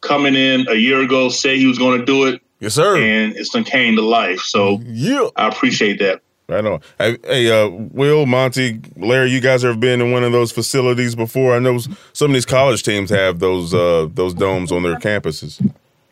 coming 0.00 0.34
in 0.34 0.66
a 0.68 0.74
year 0.74 1.00
ago, 1.00 1.28
say 1.28 1.58
he 1.58 1.66
was 1.66 1.78
going 1.78 1.98
to 1.98 2.04
do 2.04 2.26
it. 2.26 2.42
Yes, 2.60 2.74
sir. 2.74 2.96
And 2.96 3.36
it's 3.36 3.50
done 3.50 3.64
came 3.64 3.96
to 3.96 4.02
life. 4.02 4.40
So 4.40 4.80
yeah, 4.84 5.28
I 5.36 5.48
appreciate 5.48 5.98
that. 5.98 6.22
I 6.48 6.60
know. 6.60 6.80
Hey, 6.98 7.18
hey 7.24 7.50
uh, 7.50 7.68
Will, 7.68 8.26
Monty, 8.26 8.80
Larry, 8.96 9.30
you 9.30 9.40
guys 9.40 9.62
have 9.62 9.80
been 9.80 10.00
in 10.00 10.12
one 10.12 10.24
of 10.24 10.32
those 10.32 10.52
facilities 10.52 11.14
before. 11.14 11.54
I 11.54 11.58
know 11.58 11.78
some 12.12 12.30
of 12.30 12.34
these 12.34 12.44
college 12.44 12.82
teams 12.82 13.08
have 13.10 13.38
those 13.38 13.72
uh, 13.72 14.08
those 14.12 14.34
domes 14.34 14.70
on 14.70 14.82
their 14.82 14.96
campuses. 14.96 15.60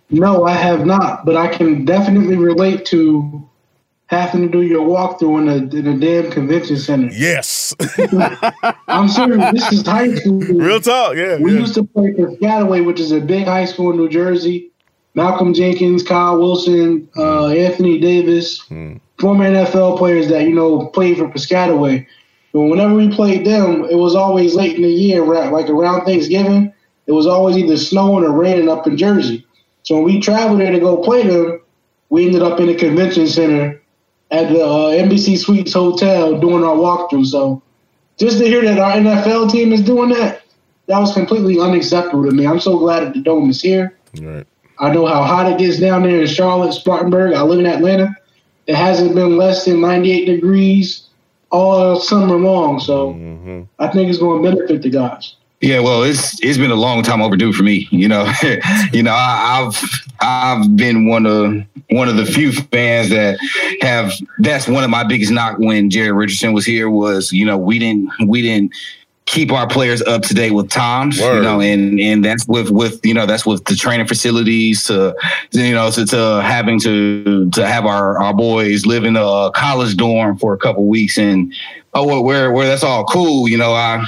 No, 0.09 0.45
I 0.45 0.53
have 0.53 0.87
not, 0.87 1.25
but 1.25 1.37
I 1.37 1.49
can 1.49 1.85
definitely 1.85 2.37
relate 2.37 2.85
to 2.87 3.49
having 4.07 4.43
to 4.43 4.49
do 4.49 4.63
your 4.63 4.87
walkthrough 4.87 5.41
in 5.41 5.49
a 5.49 5.79
in 5.79 5.87
a 5.87 5.99
damn 5.99 6.31
convention 6.31 6.79
center. 6.79 7.09
Yes, 7.13 7.75
I'm 8.89 9.09
serious. 9.09 9.53
This 9.53 9.73
is 9.73 9.87
high 9.87 10.15
school. 10.15 10.39
Real 10.39 10.81
talk. 10.81 11.17
Yeah, 11.17 11.39
we 11.39 11.53
yeah. 11.53 11.61
used 11.61 11.75
to 11.75 11.85
play 11.85 12.13
for 12.15 12.31
Piscataway, 12.31 12.85
which 12.87 13.01
is 13.01 13.13
a 13.13 13.21
big 13.21 13.45
high 13.45 13.67
school 13.67 13.91
in 13.91 13.97
New 13.99 14.09
Jersey. 14.09 14.71
Malcolm 15.15 15.53
Jenkins, 15.53 16.03
Kyle 16.03 16.39
Wilson, 16.39 17.07
uh, 17.19 17.49
Anthony 17.49 18.01
Davis, 18.01 18.61
hmm. 18.61 18.97
Former 19.23 19.49
NFL 19.49 19.99
players 19.99 20.29
that 20.29 20.43
you 20.43 20.55
know 20.55 20.89
played 20.89 21.17
for 21.17 21.29
Piscataway. 21.29 22.05
But 22.53 22.63
whenever 22.63 22.95
we 22.95 23.09
played 23.09 23.47
them, 23.47 23.85
it 23.85 23.95
was 23.95 24.17
always 24.17 24.55
late 24.55 24.77
in 24.77 24.83
the 24.83 24.91
year, 24.91 25.25
like 25.25 25.71
around 25.71 26.05
Thanksgiving. 26.05 26.75
It 27.07 27.13
was 27.13 27.27
always 27.27 27.57
either 27.57 27.77
snowing 27.77 28.25
or 28.25 28.33
raining 28.33 28.69
up 28.69 28.87
in 28.87 28.97
Jersey. 28.97 29.47
So 29.85 29.95
when 29.95 30.05
we 30.05 30.21
traveled 30.21 30.61
there 30.61 30.73
to 30.73 30.81
go 30.81 30.99
play 30.99 31.27
them, 31.27 31.61
we 32.11 32.27
ended 32.27 32.43
up 32.43 32.61
in 32.61 32.69
a 32.69 32.75
convention 32.75 33.27
center 33.29 33.81
at 34.33 34.49
the 34.49 34.65
uh, 34.65 34.89
Embassy 34.89 35.37
Suites 35.37 35.73
Hotel 35.73 36.39
doing 36.39 36.65
our 36.65 36.75
walkthrough. 36.75 37.27
So 37.27 37.63
just 38.19 38.39
to 38.39 38.45
hear 38.45 38.63
that 38.63 38.79
our 38.79 38.93
NFL 38.93 39.51
team 39.51 39.73
is 39.73 39.83
doing 39.83 40.11
that, 40.11 40.43
that 40.89 40.99
was 40.99 41.15
completely 41.15 41.61
unacceptable 41.61 42.25
to 42.25 42.33
me. 42.33 42.47
I'm 42.47 42.61
so 42.61 42.77
glad 42.77 43.05
that 43.05 43.15
the 43.15 43.21
dome 43.21 43.51
is 43.51 43.63
here. 43.63 43.97
Right. 44.21 44.47
I 44.79 44.93
know 44.93 45.07
how 45.07 45.23
hot 45.23 45.51
it 45.51 45.59
gets 45.59 45.79
down 45.79 46.03
there 46.03 46.21
in 46.21 46.27
Charlotte, 46.27 46.73
Spartanburg. 46.73 47.35
I 47.35 47.43
live 47.43 47.61
in 47.61 47.67
Atlanta. 47.67 48.17
It 48.67 48.75
hasn't 48.75 49.15
been 49.15 49.37
less 49.37 49.65
than 49.65 49.81
98 49.81 50.25
degrees 50.25 51.09
all 51.51 52.01
summer 52.01 52.37
long. 52.37 52.81
So 52.81 53.15
mm-hmm. 53.15 53.63
I 53.79 53.89
think 53.89 54.09
it's 54.09 54.19
going 54.19 54.43
to 54.43 54.51
benefit 54.51 54.83
the 54.83 54.91
guys. 54.91 55.37
Yeah, 55.61 55.79
well, 55.79 56.03
it's 56.03 56.43
it's 56.43 56.59
been 56.59 56.73
a 56.73 56.77
long 56.77 57.05
time 57.05 57.23
overdue 57.23 57.53
for 57.53 57.63
me. 57.63 57.87
You 57.93 58.09
know, 58.09 58.31
you 58.93 59.03
know, 59.05 59.13
I, 59.15 59.63
have 59.63 59.81
I've 60.21 60.77
been 60.77 61.07
one 61.07 61.25
of 61.25 61.55
one 61.91 62.09
of 62.09 62.17
the 62.17 62.27
few 62.27 62.51
fans 62.51 63.11
that 63.11 63.39
have. 63.81 64.13
That's 64.41 64.67
one 64.67 64.83
of 64.83 64.91
my 64.91 65.05
biggest 65.05 65.31
knock 65.31 65.59
when 65.61 65.89
Jerry 65.89 66.11
Richardson 66.11 66.53
was 66.53 66.67
here 66.67 66.91
was 66.91 67.31
you 67.31 67.47
know 67.47 67.57
we 67.57 67.79
didn't 67.79 68.11
we 68.27 68.43
didn't 68.43 68.75
keep 69.27 69.53
our 69.53 69.67
players 69.69 70.03
up 70.03 70.23
to 70.23 70.35
date 70.35 70.51
with 70.51 70.69
times, 70.69 71.21
Word. 71.21 71.37
you 71.37 71.43
know, 71.43 71.61
and 71.61 72.01
and 72.01 72.25
that's 72.25 72.47
with 72.47 72.71
with 72.71 73.05
you 73.05 73.15
know 73.15 73.27
that's 73.27 73.47
with 73.47 73.65
the 73.65 73.77
training 73.77 74.07
facilities 74.07 74.85
to 74.85 75.15
you 75.53 75.73
know 75.73 75.91
to, 75.91 76.05
to 76.07 76.43
having 76.43 76.81
to 76.81 77.51
to 77.51 77.67
have 77.67 77.87
our 77.87 78.21
our 78.21 78.35
boys 78.35 78.87
live 78.87 79.05
in 79.05 79.17
a 79.17 79.51
college 79.55 79.97
dorm 79.97 80.39
for 80.39 80.55
a 80.55 80.59
couple 80.59 80.87
weeks 80.87 81.19
and 81.19 81.55
oh 81.95 82.23
where 82.23 82.51
where 82.53 82.67
that's 82.67 82.85
all 82.85 83.05
cool, 83.05 83.49
you 83.49 83.57
know, 83.57 83.73
I 83.73 84.05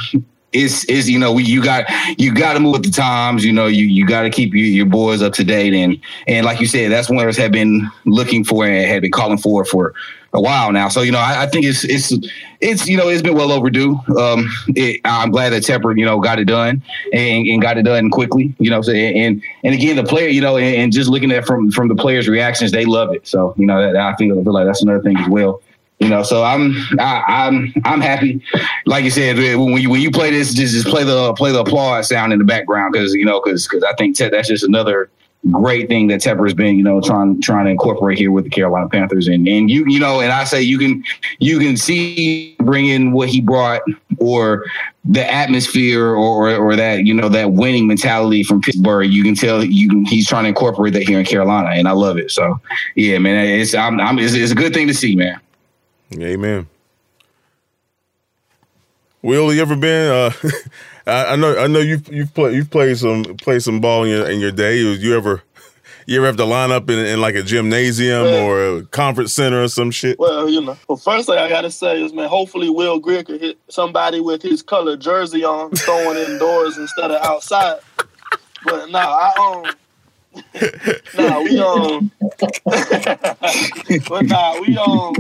it's 0.55 0.85
is 0.85 1.11
you 1.11 1.19
know 1.19 1.33
we, 1.33 1.43
you 1.43 1.63
got 1.63 1.85
you 2.19 2.33
got 2.33 2.55
to 2.55 2.61
move 2.61 2.75
with 2.75 2.85
the 2.85 2.91
times. 2.91 3.45
You 3.45 3.53
know 3.53 3.67
you 3.67 3.87
you 3.87 4.07
got 4.07 4.23
to 4.23 4.31
keep 4.31 4.55
your, 4.55 4.67
your 4.67 4.87
boys 4.87 5.21
up 5.21 5.33
to 5.35 5.45
date 5.45 5.75
and 5.75 6.01
and 6.27 6.47
like 6.47 6.61
you 6.61 6.67
said, 6.67 6.91
that's 6.91 7.11
what 7.11 7.27
us 7.27 7.37
have 7.37 7.53
been 7.53 7.91
looking 8.07 8.45
for 8.45 8.65
and 8.65 8.89
had 8.89 9.03
been 9.03 9.11
calling 9.11 9.39
for 9.39 9.65
for 9.65 9.93
a 10.35 10.41
while 10.41 10.73
now. 10.73 10.89
So 10.89 11.01
you 11.01 11.13
know 11.13 11.19
I, 11.19 11.45
I 11.45 11.47
think 11.47 11.65
it's 11.65 11.85
it's 11.85 12.13
it's 12.61 12.87
you 12.89 12.97
know 12.97 13.09
it's 13.09 13.23
been 13.23 13.35
well 13.35 13.53
overdue. 13.53 13.99
Um, 14.19 14.51
it, 14.69 15.01
I'm 15.05 15.31
glad 15.31 15.51
that 15.51 15.63
Tepper 15.63 15.97
you 15.97 16.05
know 16.05 16.21
got 16.21 16.39
it 16.39 16.47
done 16.47 16.83
and, 17.13 17.47
and 17.47 17.63
got 17.63 17.79
it 17.79 17.83
done 17.85 18.11
quickly. 18.11 18.55
You 18.59 18.71
know 18.71 18.83
so, 18.83 18.93
and 18.93 19.43
and 19.63 19.75
again 19.75 19.97
the 19.97 20.05
player 20.05 20.29
you 20.29 20.41
know 20.41 20.57
and, 20.57 20.77
and, 20.77 20.93
just 20.93 21.09
looking 21.09 21.33
at 21.33 21.47
from 21.47 21.71
from 21.71 21.89
the 21.89 21.95
players' 21.95 22.29
reactions, 22.29 22.73
they 22.73 22.85
love 22.85 23.15
it. 23.15 23.27
So 23.27 23.55
you 23.57 23.67
know 23.67 23.81
that, 23.81 23.97
I 23.97 24.13
I 24.13 24.17
feel 24.17 24.53
like 24.53 24.67
that's 24.67 24.83
another 24.83 25.03
thing 25.03 25.17
as 25.17 25.29
well 25.29 25.63
You 26.01 26.09
know, 26.09 26.23
so 26.23 26.43
I'm 26.43 26.75
I, 26.99 27.23
I'm 27.29 27.73
I'm 27.85 28.01
happy. 28.01 28.43
Like 28.85 29.05
you 29.05 29.11
said, 29.11 29.37
when 29.37 29.81
you 29.81 29.89
when 29.89 30.01
you 30.01 30.11
play 30.11 30.31
this, 30.31 30.53
just 30.53 30.75
just 30.75 30.87
play 30.87 31.05
the 31.05 31.33
play 31.35 31.53
the 31.53 31.61
applause 31.61 32.09
sound 32.09 32.33
in 32.33 32.41
the 32.41 32.45
background 32.45 32.93
because 32.93 33.15
you 33.15 33.25
know 33.25 33.41
because 33.41 33.67
because 33.67 33.85
I 33.85 33.95
think 33.95 34.17
that's 34.17 34.49
just 34.49 34.65
another 34.65 35.09
great 35.51 35.89
thing 35.89 36.09
that 36.09 36.21
Tepper's 36.21 36.55
been, 36.55 36.77
you 36.77 36.83
know, 36.83 37.01
trying 37.01 37.41
trying 37.41 37.67
to 37.67 37.71
incorporate 37.71 38.19
here 38.19 38.31
with 38.31 38.45
the 38.45 38.51
Carolina 38.51 38.89
Panthers. 38.89 39.27
And 39.27 39.47
and 39.47 39.71
you 39.71 39.85
you 39.87 39.99
know, 39.99 40.21
and 40.21 40.33
I 40.33 40.45
say 40.45 40.63
you 40.63 40.79
can 40.79 41.05
you 41.39 41.59
can 41.59 41.77
see 41.77 42.57
bring 42.61 42.87
in 42.87 43.13
what 43.13 43.29
he 43.29 43.41
brought 43.41 43.83
or 44.19 44.65
the 45.05 45.31
atmosphere 45.31 46.07
or 46.07 46.55
or 46.55 46.77
that 46.77 47.05
you 47.05 47.15
know 47.15 47.29
that 47.29 47.53
winning 47.53 47.87
mentality 47.87 48.43
from 48.43 48.63
Pittsburgh. 48.63 49.11
You 49.11 49.23
can 49.23 49.35
tell 49.35 49.65
you 49.65 49.89
can, 49.89 50.05
he's 50.05 50.29
trying 50.29 50.45
to 50.45 50.49
incorporate 50.49 50.95
that 50.95 51.03
here 51.03 51.19
in 51.19 51.27
Carolina, 51.27 51.71
and 51.71 51.89
I 51.89 51.93
love 51.93 52.17
it. 52.17 52.31
So 52.31 52.61
yeah, 52.95 53.19
man, 53.19 53.47
it's 53.47 53.75
I'm, 53.75 54.01
I'm 54.01 54.19
it's, 54.19 54.35
it's 54.35 54.53
a 54.53 54.57
good 54.57 54.73
thing 54.73 54.87
to 54.89 54.95
see, 54.95 55.17
man. 55.17 55.41
Amen. 56.15 56.69
Will 59.23 59.55
you 59.55 59.63
ever 59.63 59.75
been? 59.75 60.11
Uh, 60.11 60.31
I, 61.07 61.37
know, 61.37 61.59
I 61.59 61.67
know 61.67 61.81
you've 61.81 62.09
you've 62.13 62.33
played 62.33 62.55
you've 62.55 62.71
played 62.71 62.97
some 62.97 63.25
played 63.25 63.63
some 63.63 63.81
ball 63.81 64.05
in 64.05 64.11
your 64.11 64.31
in 64.31 64.41
your 64.41 64.53
day. 64.53 64.79
You 64.79 65.17
ever 65.17 65.43
you 66.07 66.17
ever 66.17 66.27
have 66.27 66.37
to 66.37 66.45
line 66.45 66.71
up 66.73 66.89
in, 66.89 66.99
in 66.99 67.21
like 67.21 67.35
a 67.35 67.43
gymnasium 67.43 68.23
well, 68.23 68.47
or 68.47 68.79
a 68.79 68.83
conference 68.87 69.33
center 69.35 69.63
or 69.63 69.69
some 69.69 69.91
shit? 69.91 70.19
Well, 70.19 70.49
you 70.49 70.63
know, 70.63 70.77
well, 70.89 70.97
first 70.97 71.27
thing 71.27 71.39
I 71.39 71.49
gotta 71.49 71.71
say 71.71 72.03
is, 72.03 72.13
man, 72.13 72.29
hopefully 72.29 72.71
Will 72.71 72.99
Grier 72.99 73.23
could 73.23 73.41
hit 73.41 73.59
somebody 73.69 74.21
with 74.21 74.43
his 74.43 74.63
colored 74.63 75.01
jersey 75.01 75.45
on, 75.45 75.71
throwing 75.73 76.19
indoors 76.19 76.79
instead 76.79 77.11
of 77.11 77.23
outside. 77.23 77.81
But 78.65 78.91
no, 78.91 78.99
I 78.99 79.33
um 79.67 79.75
nah, 81.17 81.41
we 81.43 81.59
um, 81.59 82.11
but 84.09 84.27
nah, 84.27 84.61
we 84.61 84.77
um, 84.77 85.15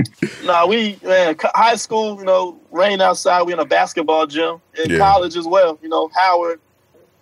nah, 0.45 0.67
we 0.67 0.99
man, 1.05 1.37
high 1.55 1.77
school, 1.77 2.19
you 2.19 2.25
know, 2.25 2.59
rain 2.71 3.01
outside. 3.01 3.43
We 3.43 3.53
in 3.53 3.59
a 3.59 3.65
basketball 3.65 4.27
gym. 4.27 4.61
In 4.83 4.91
yeah. 4.91 4.99
college 4.99 5.37
as 5.37 5.47
well, 5.47 5.79
you 5.83 5.89
know, 5.89 6.11
Howard. 6.15 6.61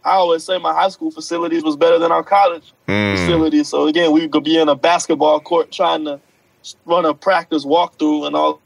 I 0.04 0.12
always 0.12 0.42
say 0.42 0.58
my 0.58 0.72
high 0.72 0.88
school 0.88 1.10
facilities 1.10 1.62
was 1.62 1.76
better 1.76 1.98
than 1.98 2.10
our 2.10 2.24
college 2.24 2.72
mm. 2.88 3.16
facilities. 3.16 3.68
So 3.68 3.86
again, 3.86 4.10
we 4.10 4.28
could 4.28 4.42
be 4.42 4.58
in 4.58 4.68
a 4.68 4.74
basketball 4.74 5.38
court 5.40 5.70
trying 5.70 6.04
to 6.06 6.20
run 6.86 7.04
a 7.04 7.14
practice 7.14 7.64
walkthrough 7.64 8.26
and 8.26 8.34
all 8.34 8.60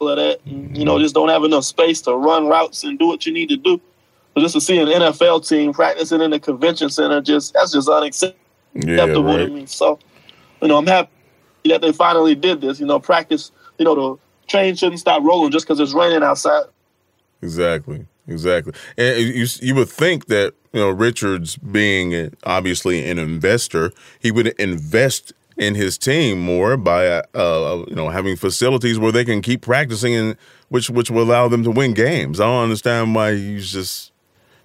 of 0.00 0.16
that. 0.16 0.40
And, 0.44 0.76
you 0.76 0.84
know, 0.84 0.98
just 1.00 1.14
don't 1.14 1.28
have 1.28 1.42
enough 1.44 1.64
space 1.64 2.00
to 2.02 2.14
run 2.14 2.46
routes 2.46 2.84
and 2.84 2.98
do 2.98 3.08
what 3.08 3.26
you 3.26 3.32
need 3.32 3.48
to 3.48 3.56
do. 3.56 3.80
So 4.38 4.42
just 4.42 4.54
to 4.54 4.60
see 4.60 4.78
an 4.78 4.86
NFL 4.86 5.48
team 5.48 5.72
practicing 5.72 6.20
in 6.20 6.30
the 6.30 6.38
convention 6.38 6.90
center, 6.90 7.20
just 7.20 7.54
that's 7.54 7.72
just 7.72 7.88
unacceptable 7.88 8.38
yeah, 8.74 9.04
right. 9.04 9.46
to 9.46 9.48
me. 9.48 9.66
So, 9.66 9.98
you 10.62 10.68
know, 10.68 10.78
I'm 10.78 10.86
happy 10.86 11.10
that 11.64 11.80
they 11.80 11.90
finally 11.90 12.36
did 12.36 12.60
this. 12.60 12.78
You 12.78 12.86
know, 12.86 13.00
practice. 13.00 13.50
You 13.78 13.84
know, 13.84 13.94
the 13.96 14.46
train 14.46 14.76
shouldn't 14.76 15.00
stop 15.00 15.24
rolling 15.24 15.50
just 15.50 15.66
because 15.66 15.80
it's 15.80 15.92
raining 15.92 16.22
outside. 16.22 16.66
Exactly. 17.42 18.06
Exactly. 18.28 18.74
And 18.96 19.18
you 19.18 19.46
you 19.60 19.74
would 19.74 19.88
think 19.88 20.26
that 20.26 20.54
you 20.72 20.78
know 20.78 20.90
Richards 20.90 21.56
being 21.56 22.32
obviously 22.44 23.10
an 23.10 23.18
investor, 23.18 23.90
he 24.20 24.30
would 24.30 24.46
invest 24.60 25.32
in 25.56 25.74
his 25.74 25.98
team 25.98 26.38
more 26.38 26.76
by 26.76 27.08
uh, 27.08 27.22
uh, 27.34 27.84
you 27.88 27.96
know 27.96 28.08
having 28.10 28.36
facilities 28.36 29.00
where 29.00 29.10
they 29.10 29.24
can 29.24 29.42
keep 29.42 29.62
practicing 29.62 30.14
and 30.14 30.36
which 30.68 30.90
which 30.90 31.10
will 31.10 31.24
allow 31.24 31.48
them 31.48 31.64
to 31.64 31.72
win 31.72 31.92
games. 31.92 32.38
I 32.38 32.44
don't 32.44 32.62
understand 32.62 33.16
why 33.16 33.34
he's 33.34 33.72
just 33.72 34.12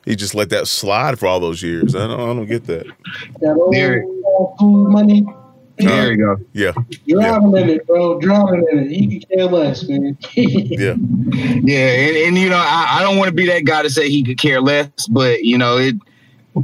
he 0.05 0.15
just 0.15 0.35
let 0.35 0.49
that 0.49 0.67
slide 0.67 1.19
for 1.19 1.27
all 1.27 1.39
those 1.39 1.61
years. 1.61 1.95
I 1.95 2.07
don't, 2.07 2.19
I 2.19 2.25
don't 2.25 2.45
get 2.45 2.65
that. 2.65 2.85
There, 3.71 4.05
money. 4.59 5.25
There 5.77 6.11
you 6.11 6.17
go. 6.17 6.37
Yeah. 6.53 6.73
Drowning 7.07 7.51
yeah. 7.55 7.61
in 7.61 7.69
it, 7.69 7.87
bro. 7.87 8.19
Drowning 8.19 8.65
in 8.71 8.79
it. 8.79 8.91
He 8.91 9.07
can 9.07 9.37
care 9.37 9.45
less, 9.45 9.83
man. 9.83 10.17
yeah. 10.35 10.95
Yeah, 11.63 11.87
and, 11.87 12.17
and 12.17 12.37
you 12.37 12.49
know, 12.49 12.57
I, 12.57 12.97
I 12.99 13.01
don't 13.01 13.17
want 13.17 13.29
to 13.29 13.33
be 13.33 13.47
that 13.47 13.65
guy 13.65 13.81
to 13.81 13.89
say 13.89 14.09
he 14.09 14.23
could 14.23 14.37
care 14.37 14.61
less, 14.61 14.89
but 15.09 15.43
you 15.43 15.57
know, 15.57 15.77
it 15.77 15.95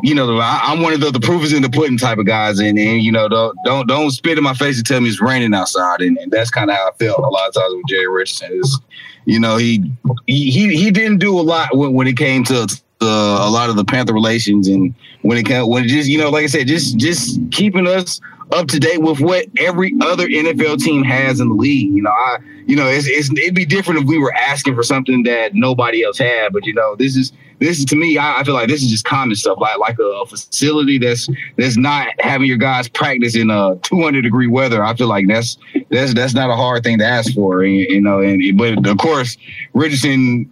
you 0.03 0.13
know, 0.13 0.37
I, 0.37 0.71
am 0.71 0.81
one 0.81 0.93
of 0.93 1.01
the, 1.01 1.11
the 1.11 1.19
proof 1.19 1.43
is 1.43 1.51
in 1.51 1.63
the 1.63 1.69
pudding 1.69 1.97
type 1.97 2.19
of 2.19 2.25
guys, 2.25 2.59
and, 2.59 2.77
and 2.77 3.01
you 3.01 3.11
know, 3.11 3.27
don't 3.27 3.57
don't 3.65 3.87
don't 3.87 4.11
spit 4.11 4.37
in 4.37 4.43
my 4.43 4.53
face 4.53 4.77
and 4.77 4.85
tell 4.85 5.01
me 5.01 5.09
it's 5.09 5.21
raining 5.21 5.53
outside, 5.53 6.01
and, 6.01 6.17
and 6.19 6.31
that's 6.31 6.51
kind 6.51 6.69
of 6.69 6.75
how 6.75 6.89
I 6.89 6.91
felt 7.03 7.17
a 7.19 7.27
lot 7.27 7.47
of 7.47 7.53
times 7.55 7.73
with 7.73 7.85
Jerry 7.87 8.07
Richardson. 8.07 8.51
Is 8.53 8.79
you 9.25 9.39
know, 9.39 9.57
he 9.57 9.91
he 10.27 10.75
he 10.75 10.91
didn't 10.91 11.17
do 11.17 11.37
a 11.39 11.41
lot 11.41 11.75
when, 11.75 11.93
when 11.93 12.07
it 12.07 12.17
came 12.17 12.43
to 12.45 12.67
uh, 13.01 13.45
a 13.47 13.49
lot 13.49 13.69
of 13.69 13.75
the 13.75 13.85
Panther 13.85 14.13
relations, 14.13 14.67
and 14.67 14.93
when 15.21 15.37
it 15.37 15.45
came, 15.45 15.67
when 15.67 15.85
it 15.85 15.87
just 15.87 16.09
you 16.09 16.17
know, 16.17 16.29
like 16.29 16.43
I 16.43 16.47
said, 16.47 16.67
just 16.67 16.97
just 16.97 17.39
keeping 17.51 17.87
us 17.87 18.19
up 18.51 18.67
to 18.67 18.79
date 18.79 19.01
with 19.01 19.19
what 19.19 19.45
every 19.57 19.95
other 20.01 20.27
NFL 20.27 20.81
team 20.83 21.03
has 21.03 21.39
in 21.39 21.49
the 21.49 21.55
league. 21.55 21.93
You 21.93 22.01
know, 22.01 22.11
I 22.11 22.39
you 22.65 22.75
know 22.75 22.87
it's, 22.87 23.07
it's 23.07 23.31
it'd 23.31 23.55
be 23.55 23.65
different 23.65 24.01
if 24.01 24.07
we 24.07 24.17
were 24.17 24.33
asking 24.33 24.75
for 24.75 24.83
something 24.83 25.23
that 25.23 25.53
nobody 25.53 26.03
else 26.03 26.17
had, 26.17 26.51
but 26.51 26.65
you 26.65 26.73
know, 26.73 26.95
this 26.95 27.15
is 27.15 27.31
this 27.59 27.79
is 27.79 27.85
to 27.85 27.95
me, 27.95 28.17
I, 28.17 28.39
I 28.39 28.43
feel 28.43 28.53
like 28.53 28.67
this 28.67 28.81
is 28.81 28.89
just 28.89 29.05
common 29.05 29.35
stuff, 29.35 29.59
like 29.59 29.77
like 29.77 29.97
a 29.99 30.25
facility 30.25 30.97
that's 30.97 31.29
that's 31.57 31.77
not 31.77 32.07
having 32.19 32.47
your 32.47 32.57
guys 32.57 32.87
practice 32.87 33.35
in 33.35 33.49
a 33.49 33.75
200 33.83 34.21
degree 34.21 34.47
weather. 34.47 34.83
I 34.83 34.95
feel 34.95 35.07
like 35.07 35.27
that's 35.27 35.57
that's 35.89 36.13
that's 36.13 36.33
not 36.33 36.49
a 36.49 36.55
hard 36.55 36.83
thing 36.83 36.97
to 36.99 37.05
ask 37.05 37.33
for, 37.33 37.63
you 37.63 38.01
know. 38.01 38.19
And 38.19 38.57
but 38.57 38.87
of 38.87 38.97
course, 38.97 39.37
Richardson 39.73 40.49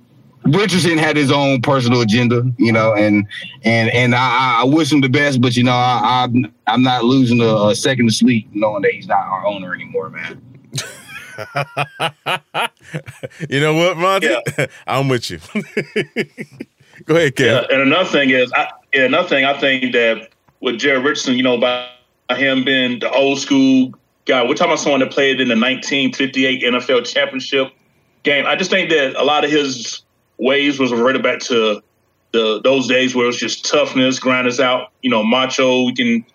Richardson 0.47 0.97
had 0.97 1.17
his 1.17 1.31
own 1.31 1.61
personal 1.61 2.01
agenda, 2.01 2.43
you 2.57 2.71
know, 2.71 2.93
and 2.93 3.27
and 3.63 3.89
and 3.91 4.15
I, 4.15 4.61
I 4.61 4.63
wish 4.63 4.91
him 4.91 5.01
the 5.01 5.09
best, 5.09 5.41
but 5.41 5.57
you 5.57 5.63
know, 5.63 5.73
I, 5.73 6.23
I'm 6.23 6.53
I'm 6.67 6.83
not 6.83 7.03
losing 7.03 7.41
a, 7.41 7.67
a 7.67 7.75
second 7.75 8.07
of 8.07 8.13
sleep 8.13 8.49
knowing 8.53 8.81
that 8.83 8.91
he's 8.91 9.07
not 9.07 9.25
our 9.25 9.45
owner 9.45 9.73
anymore, 9.73 10.09
man. 10.09 10.41
you 13.49 13.59
know 13.59 13.73
what, 13.73 13.97
Monty? 13.97 14.27
Yeah. 14.27 14.67
I'm 14.87 15.07
with 15.07 15.29
you. 15.29 15.39
Go 17.05 17.15
ahead, 17.15 17.35
Kevin. 17.35 17.65
Yeah, 17.69 17.75
and 17.75 17.81
another 17.81 18.09
thing 18.09 18.31
is, 18.31 18.51
I, 18.53 18.71
yeah, 18.93 19.03
another 19.03 19.27
thing 19.27 19.45
I 19.45 19.59
think 19.59 19.93
that 19.93 20.29
with 20.61 20.79
Jerry 20.79 20.99
Richardson, 20.99 21.35
you 21.35 21.43
know, 21.43 21.57
by 21.57 21.89
him 22.31 22.63
being 22.63 22.99
the 22.99 23.11
old 23.11 23.39
school 23.39 23.93
guy, 24.25 24.41
we're 24.43 24.55
talking 24.55 24.71
about 24.71 24.79
someone 24.79 25.01
that 25.01 25.11
played 25.11 25.39
in 25.39 25.47
the 25.47 25.55
1958 25.55 26.63
NFL 26.63 27.05
championship 27.05 27.71
game. 28.23 28.45
I 28.45 28.55
just 28.55 28.71
think 28.71 28.89
that 28.89 29.15
a 29.15 29.23
lot 29.23 29.45
of 29.45 29.51
his 29.51 30.01
ways 30.37 30.79
was 30.79 30.91
reverted 30.91 31.23
back 31.23 31.39
to 31.39 31.81
the 32.31 32.61
those 32.61 32.87
days 32.87 33.15
where 33.15 33.25
it 33.25 33.27
was 33.27 33.37
just 33.37 33.65
toughness, 33.65 34.19
grind 34.19 34.47
us 34.47 34.59
out, 34.59 34.91
you 35.01 35.09
know, 35.09 35.23
macho. 35.23 35.83
We 35.83 35.93
can. 35.93 36.25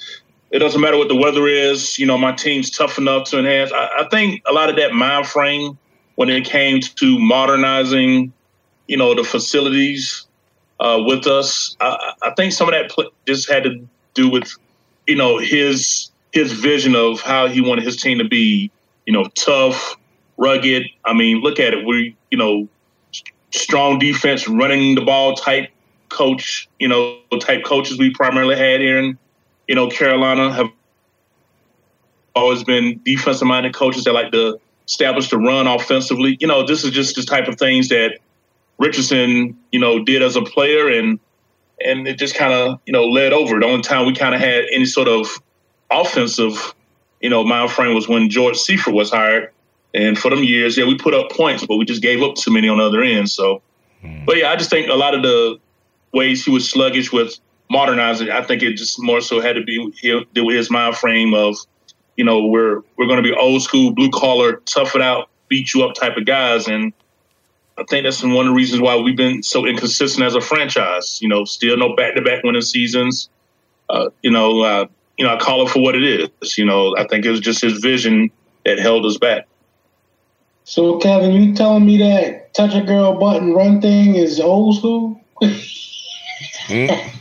It 0.51 0.59
doesn't 0.59 0.81
matter 0.81 0.99
what 0.99 1.09
the 1.09 1.17
weather 1.17 1.47
is. 1.47 1.99
You 1.99 2.05
know, 2.05 2.19
my 2.19 2.33
team's 2.33 2.71
tough 2.71 2.99
enough 2.99 3.31
to 3.31 3.39
enhance. 3.39 3.73
I, 3.73 3.89
I 4.01 4.09
think 4.11 4.43
a 4.47 4.53
lot 4.53 4.69
of 4.69 4.77
that 4.77 4.93
mind 4.93 5.27
frame 5.27 5.79
when 6.17 6.29
it 6.29 6.45
came 6.45 6.81
to 6.81 7.19
modernizing, 7.19 8.33
you 8.87 8.97
know, 8.99 9.15
the 9.15 9.25
facilities 9.25 10.27
uh, 10.79 11.03
with 11.07 11.27
us. 11.27 11.75
I, 11.81 12.13
I, 12.23 12.31
think 12.35 12.53
some 12.53 12.69
of 12.69 12.75
that 12.75 12.91
pl- 12.91 13.11
just 13.27 13.51
had 13.51 13.65
to 13.65 13.89
do 14.13 14.29
with, 14.29 14.53
you 15.07 15.17
know, 15.17 15.39
his 15.39 16.11
his 16.33 16.53
vision 16.53 16.95
of 16.95 17.21
how 17.23 17.49
he 17.49 17.63
wanted 17.63 17.85
his 17.85 17.97
team 17.97 18.19
to 18.19 18.29
be. 18.29 18.71
You 19.07 19.13
know, 19.13 19.25
tough, 19.35 19.97
rugged. 20.37 20.85
I 21.05 21.13
mean, 21.13 21.39
look 21.39 21.59
at 21.59 21.75
it. 21.75 21.85
We, 21.85 22.17
you 22.31 22.39
know, 22.39 22.69
strong 23.53 23.99
defense, 23.99 24.49
running 24.49 24.95
the 24.95 25.03
ball 25.03 25.35
type 25.35 25.71
coach, 26.09 26.69
you 26.79 26.89
know, 26.89 27.19
type 27.41 27.65
coaches 27.65 27.99
we 27.99 28.11
primarily 28.11 28.57
had 28.57 28.81
here 28.81 28.99
in, 28.99 29.19
you 29.69 29.75
know, 29.75 29.89
Carolina 29.89 30.53
have 30.53 30.69
always 32.35 32.65
been 32.65 33.01
defensive 33.05 33.47
minded 33.47 33.75
coaches 33.75 34.05
that 34.05 34.13
like 34.13 34.33
to 34.33 34.59
establish 34.87 35.31
the 35.31 35.39
run 35.39 35.67
offensively. 35.67 36.37
You 36.41 36.47
know, 36.47 36.67
this 36.67 36.85
is 36.85 36.91
just 36.91 37.17
the 37.17 37.23
type 37.23 37.49
of 37.49 37.59
things 37.59 37.89
that 37.89 38.19
Richardson, 38.79 39.57
you 39.71 39.79
know, 39.81 40.03
did 40.03 40.23
as 40.23 40.37
a 40.37 40.43
player 40.43 40.89
and 40.89 41.19
and 41.85 42.07
it 42.07 42.17
just 42.17 42.37
kind 42.37 42.53
of, 42.53 42.79
you 42.87 42.93
know, 42.93 43.05
led 43.05 43.33
over. 43.33 43.59
The 43.59 43.67
only 43.67 43.83
time 43.83 44.07
we 44.07 44.15
kind 44.15 44.35
of 44.35 44.41
had 44.41 44.65
any 44.71 44.85
sort 44.85 45.09
of 45.09 45.27
offensive, 45.91 46.75
you 47.21 47.29
know, 47.29 47.43
mind 47.43 47.71
frame 47.73 47.95
was 47.95 48.09
when 48.09 48.31
George 48.31 48.57
Seifert 48.57 48.95
was 48.95 49.11
hired 49.11 49.51
and 49.95 50.19
for 50.19 50.31
them 50.31 50.43
years, 50.43 50.77
yeah, 50.77 50.87
we 50.87 50.97
put 50.97 51.15
up 51.15 51.31
points, 51.31 51.67
but 51.67 51.77
we 51.77 51.85
just 51.85 52.03
gave 52.03 52.23
up 52.23 52.35
too 52.35 52.51
many 52.51 52.69
on 52.69 52.79
the 52.79 52.85
other 52.85 53.03
end. 53.03 53.29
So, 53.31 53.63
mm. 54.03 54.25
but 54.25 54.37
yeah, 54.37 54.51
I 54.51 54.57
just 54.57 54.71
think 54.71 54.89
a 54.89 54.95
lot 54.95 55.15
of 55.15 55.23
the 55.23 55.59
ways 56.13 56.45
he 56.45 56.51
was 56.51 56.69
sluggish 56.69 57.13
with 57.13 57.39
modernizing, 57.71 58.31
I 58.31 58.43
think 58.43 58.63
it 58.63 58.75
just 58.77 59.01
more 59.03 59.21
so 59.21 59.41
had 59.41 59.57
to 59.57 59.63
be 59.63 59.79
with 59.79 60.57
his 60.57 60.71
mind 60.71 60.97
frame 60.97 61.35
of, 61.35 61.57
you 62.17 62.25
know, 62.25 62.47
we're 62.47 62.83
we're 62.97 63.07
going 63.07 63.23
to 63.23 63.23
be 63.23 63.33
old 63.33 63.63
school, 63.63 63.93
blue 63.93 64.11
collar, 64.11 64.57
tough 64.67 64.95
it 64.95 65.03
out, 65.03 65.29
beat 65.49 65.75
you 65.75 65.83
up 65.83 65.95
type 65.95 66.17
of 66.17 66.25
guys, 66.25 66.69
and 66.69 66.93
I 67.79 67.85
think 67.85 68.05
that's 68.05 68.23
one 68.23 68.47
of 68.47 68.47
the 68.47 68.53
reasons 68.53 68.83
why 68.83 68.97
we've 68.97 69.17
been 69.17 69.43
so 69.43 69.67
inconsistent 69.67 70.25
as 70.25 70.35
a 70.35 70.41
franchise. 70.41 71.21
You 71.23 71.29
know, 71.29 71.45
still 71.45 71.77
no 71.77 71.97
back 71.97 72.15
to 72.15 72.23
back 72.23 72.45
winning 72.45 72.63
seasons. 72.63 73.29
Uh, 73.89 74.11
you 74.23 74.31
know, 74.31 74.61
uh, 74.61 74.87
you 75.19 75.25
know, 75.25 75.35
I 75.35 75.39
call 75.39 75.67
it 75.67 75.71
for 75.71 75.83
what 75.83 75.95
it 75.95 76.05
is. 76.05 76.59
You 76.59 76.67
know, 76.67 76.95
I 76.97 77.07
think 77.07 77.25
it 77.25 77.31
was 77.31 77.41
just 77.41 77.63
his 77.63 77.79
vision 77.81 78.31
that 78.65 78.79
held 78.79 79.07
us 79.07 79.17
back. 79.17 79.47
So, 80.73 80.97
Kevin, 80.97 81.33
you 81.33 81.53
telling 81.53 81.85
me 81.85 81.99
that 81.99 82.55
touch 82.55 82.75
a 82.75 82.81
girl 82.81 83.19
button 83.19 83.53
run 83.53 83.83
thing 83.83 84.15
is 84.15 84.41
old 84.41 84.79
school? 84.79 85.21
mm. 85.43 87.13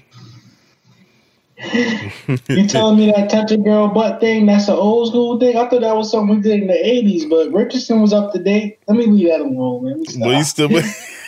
you 2.47 2.67
telling 2.69 2.97
me 2.97 3.11
that 3.11 3.29
touch 3.29 3.51
a 3.51 3.57
girl 3.57 3.89
butt 3.89 4.21
thing? 4.21 4.45
That's 4.45 4.69
an 4.69 4.75
old 4.75 5.09
school 5.09 5.37
thing. 5.37 5.57
I 5.57 5.67
thought 5.67 5.81
that 5.81 5.97
was 5.97 6.09
something 6.09 6.37
we 6.37 6.41
did 6.41 6.61
in 6.61 6.67
the 6.67 6.75
'80s, 6.75 7.29
but 7.29 7.51
Richardson 7.51 7.99
was 7.99 8.13
up 8.13 8.31
to 8.31 8.39
date. 8.39 8.79
Let 8.87 8.95
me 8.95 9.07
leave 9.07 9.27
that 9.27 9.41
alone, 9.41 9.83
man. 9.83 10.03
But 10.21 10.37
you 10.37 10.43
still. 10.45 10.69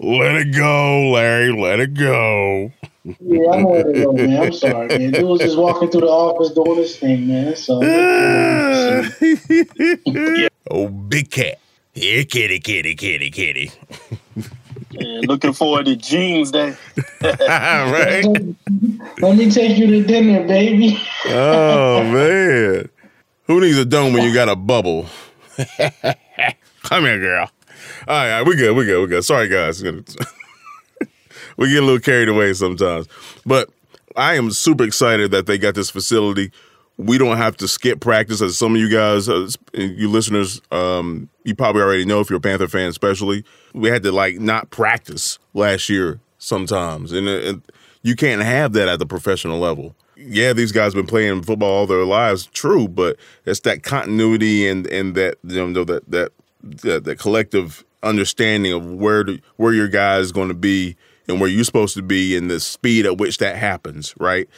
let 0.00 0.36
it 0.36 0.54
go, 0.54 1.10
Larry. 1.10 1.52
Let 1.52 1.80
it 1.80 1.94
go. 1.94 2.72
Yeah, 3.04 3.50
I'm 3.50 3.64
let 3.64 3.86
it 3.86 4.04
go, 4.04 4.12
man. 4.12 4.42
I'm 4.42 4.52
sorry, 4.52 4.88
man. 4.88 5.12
Dude 5.12 5.24
was 5.24 5.40
just 5.40 5.58
walking 5.58 5.90
through 5.90 6.02
the 6.02 6.08
office 6.08 6.50
doing 6.50 6.76
his 6.76 6.96
thing, 6.96 7.28
man. 7.28 7.56
So. 7.56 7.80
oh, 10.70 10.88
big 10.88 11.30
cat. 11.30 11.58
Here, 11.94 12.24
kitty, 12.24 12.60
kitty, 12.60 12.94
kitty, 12.94 13.30
kitty. 13.30 13.70
And 14.98 15.26
looking 15.26 15.52
forward 15.52 15.86
to 15.86 15.96
Jeans 15.96 16.50
Day. 16.50 16.76
right. 17.22 18.24
Let 19.20 19.36
me 19.36 19.50
take 19.50 19.78
you 19.78 19.86
to 19.86 20.02
dinner, 20.02 20.46
baby. 20.46 21.00
oh 21.26 22.02
man, 22.12 22.88
who 23.46 23.60
needs 23.60 23.78
a 23.78 23.84
dome 23.84 24.12
when 24.12 24.22
you 24.22 24.34
got 24.34 24.48
a 24.48 24.56
bubble? 24.56 25.06
Come 26.82 27.04
here, 27.04 27.18
girl. 27.18 27.50
All 28.08 28.14
right, 28.16 28.32
all 28.32 28.38
right, 28.38 28.46
we 28.46 28.56
good, 28.56 28.76
we 28.76 28.84
good, 28.84 29.00
we 29.00 29.06
good. 29.06 29.24
Sorry, 29.24 29.48
guys. 29.48 29.82
we 31.56 31.68
get 31.68 31.82
a 31.82 31.86
little 31.86 31.98
carried 31.98 32.28
away 32.28 32.52
sometimes, 32.52 33.06
but 33.46 33.70
I 34.16 34.34
am 34.34 34.50
super 34.50 34.84
excited 34.84 35.30
that 35.30 35.46
they 35.46 35.58
got 35.58 35.74
this 35.74 35.90
facility. 35.90 36.52
We 36.98 37.18
don't 37.18 37.36
have 37.36 37.56
to 37.58 37.68
skip 37.68 38.00
practice, 38.00 38.42
as 38.42 38.58
some 38.58 38.74
of 38.74 38.80
you 38.80 38.90
guys, 38.90 39.28
uh, 39.28 39.48
you 39.72 40.08
listeners, 40.10 40.60
um, 40.70 41.28
you 41.44 41.54
probably 41.54 41.82
already 41.82 42.04
know 42.04 42.20
if 42.20 42.28
you're 42.30 42.36
a 42.36 42.40
Panther 42.40 42.68
fan, 42.68 42.88
especially. 42.88 43.44
We 43.72 43.88
had 43.88 44.02
to 44.02 44.12
like 44.12 44.38
not 44.38 44.70
practice 44.70 45.38
last 45.54 45.88
year 45.88 46.20
sometimes, 46.38 47.12
and, 47.12 47.28
and 47.28 47.62
you 48.02 48.16
can't 48.16 48.42
have 48.42 48.72
that 48.74 48.88
at 48.88 48.98
the 48.98 49.06
professional 49.06 49.58
level. 49.58 49.94
Yeah, 50.16 50.52
these 50.52 50.70
guys 50.70 50.94
been 50.94 51.06
playing 51.06 51.42
football 51.42 51.70
all 51.70 51.86
their 51.86 52.04
lives, 52.04 52.46
true, 52.46 52.86
but 52.86 53.16
it's 53.46 53.60
that 53.60 53.82
continuity 53.82 54.68
and 54.68 54.86
and 54.86 55.14
that 55.14 55.38
you 55.42 55.66
know 55.66 55.84
that 55.84 56.08
that 56.10 56.32
that, 56.62 57.04
that 57.04 57.18
collective 57.18 57.84
understanding 58.02 58.72
of 58.72 58.84
where 58.84 59.24
to, 59.24 59.40
where 59.56 59.72
your 59.72 59.88
guy 59.88 60.18
is 60.18 60.32
going 60.32 60.48
to 60.48 60.54
be 60.54 60.96
and 61.28 61.40
where 61.40 61.48
you're 61.48 61.64
supposed 61.64 61.94
to 61.94 62.02
be 62.02 62.36
and 62.36 62.50
the 62.50 62.60
speed 62.60 63.06
at 63.06 63.18
which 63.18 63.38
that 63.38 63.56
happens, 63.56 64.14
right? 64.18 64.48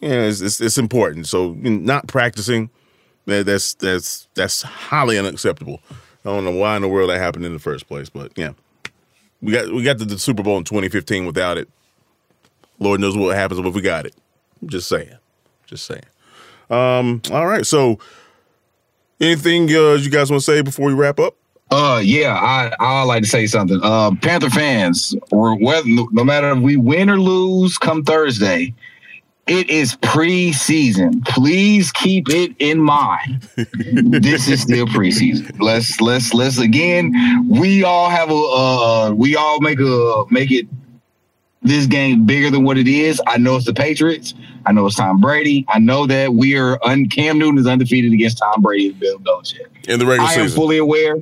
It's, 0.00 0.40
it's, 0.40 0.60
it's 0.60 0.78
important. 0.78 1.26
So 1.26 1.54
not 1.54 2.06
practicing, 2.06 2.70
that's 3.26 3.74
that's 3.74 4.28
that's 4.34 4.62
highly 4.62 5.18
unacceptable. 5.18 5.80
I 6.24 6.28
don't 6.28 6.44
know 6.44 6.50
why 6.50 6.76
in 6.76 6.82
the 6.82 6.88
world 6.88 7.10
that 7.10 7.18
happened 7.18 7.46
in 7.46 7.52
the 7.52 7.58
first 7.58 7.86
place, 7.86 8.10
but 8.10 8.32
yeah, 8.36 8.52
we 9.40 9.52
got 9.52 9.72
we 9.72 9.82
got 9.82 9.98
the, 9.98 10.04
the 10.04 10.18
Super 10.18 10.42
Bowl 10.42 10.58
in 10.58 10.64
2015 10.64 11.26
without 11.26 11.58
it. 11.58 11.68
Lord 12.78 13.00
knows 13.00 13.16
what 13.16 13.36
happens 13.36 13.60
if 13.60 13.74
we 13.74 13.82
got 13.82 14.06
it. 14.06 14.14
I'm 14.60 14.68
just 14.68 14.88
saying, 14.88 15.16
just 15.66 15.86
saying. 15.86 16.04
Um, 16.70 17.22
all 17.32 17.46
right, 17.46 17.66
so 17.66 17.98
anything 19.20 19.64
uh, 19.74 19.94
you 19.94 20.10
guys 20.10 20.30
want 20.30 20.42
to 20.42 20.44
say 20.44 20.62
before 20.62 20.86
we 20.86 20.94
wrap 20.94 21.18
up? 21.18 21.36
Uh, 21.70 22.00
yeah, 22.02 22.34
I 22.34 22.74
I 22.80 23.02
like 23.04 23.22
to 23.22 23.28
say 23.28 23.46
something. 23.46 23.78
Uh, 23.82 24.12
Panther 24.22 24.50
fans, 24.50 25.14
whether 25.30 25.86
no 25.86 26.24
matter 26.24 26.50
if 26.50 26.58
we 26.58 26.76
win 26.76 27.08
or 27.08 27.20
lose, 27.20 27.78
come 27.78 28.02
Thursday, 28.02 28.74
it 29.46 29.70
is 29.70 29.96
preseason. 29.96 31.24
Please 31.26 31.92
keep 31.92 32.28
it 32.28 32.54
in 32.58 32.80
mind. 32.80 33.42
this 33.56 34.48
is 34.48 34.62
still 34.62 34.86
preseason. 34.86 35.60
Let's 35.60 36.00
let's 36.00 36.34
let's 36.34 36.58
again. 36.58 37.12
We 37.48 37.84
all 37.84 38.10
have 38.10 38.30
a 38.30 38.34
uh, 38.34 39.12
we 39.16 39.36
all 39.36 39.60
make 39.60 39.78
a 39.80 40.24
make 40.30 40.50
it 40.50 40.66
this 41.62 41.86
game 41.86 42.26
bigger 42.26 42.50
than 42.50 42.64
what 42.64 42.78
it 42.78 42.88
is. 42.88 43.20
I 43.26 43.38
know 43.38 43.56
it's 43.56 43.66
the 43.66 43.74
Patriots. 43.74 44.34
I 44.66 44.72
know 44.72 44.86
it's 44.86 44.96
Tom 44.96 45.20
Brady. 45.20 45.64
I 45.68 45.78
know 45.78 46.06
that 46.06 46.34
we 46.34 46.56
are 46.56 46.78
un- 46.84 47.08
Cam 47.08 47.38
Newton 47.38 47.58
is 47.58 47.66
undefeated 47.66 48.12
against 48.12 48.38
Tom 48.38 48.62
Brady 48.62 48.88
and 48.88 48.98
Bill 48.98 49.18
Belichick. 49.18 49.88
In 49.88 49.98
the 49.98 50.06
regular 50.06 50.22
I 50.22 50.28
season, 50.28 50.42
I 50.42 50.44
am 50.46 50.50
fully 50.50 50.78
aware 50.78 51.16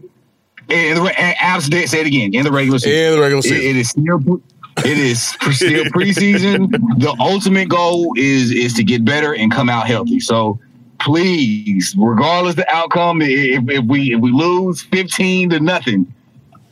in 0.68 1.02
the, 1.02 1.12
eh, 1.16 1.34
Abs 1.40 1.66
say 1.66 2.00
it 2.00 2.06
again. 2.06 2.34
In 2.34 2.44
the 2.44 2.52
regular 2.52 2.78
season. 2.78 2.98
In 2.98 3.12
the 3.12 3.20
regular 3.20 3.42
season. 3.42 3.58
it, 3.58 3.64
it 3.64 3.76
is 3.76 3.90
still 3.90 4.42
it 4.84 4.98
is 4.98 5.28
still 5.28 5.84
preseason. 5.94 6.70
the 6.98 7.14
ultimate 7.18 7.68
goal 7.68 8.12
is 8.16 8.50
is 8.50 8.74
to 8.74 8.84
get 8.84 9.04
better 9.04 9.34
and 9.34 9.50
come 9.50 9.68
out 9.68 9.86
healthy. 9.86 10.20
So 10.20 10.58
please, 11.00 11.94
regardless 11.96 12.54
the 12.54 12.70
outcome, 12.72 13.22
if, 13.22 13.68
if 13.68 13.84
we 13.84 14.14
if 14.14 14.20
we 14.20 14.30
lose 14.30 14.82
15 14.82 15.50
to 15.50 15.60
nothing, 15.60 16.12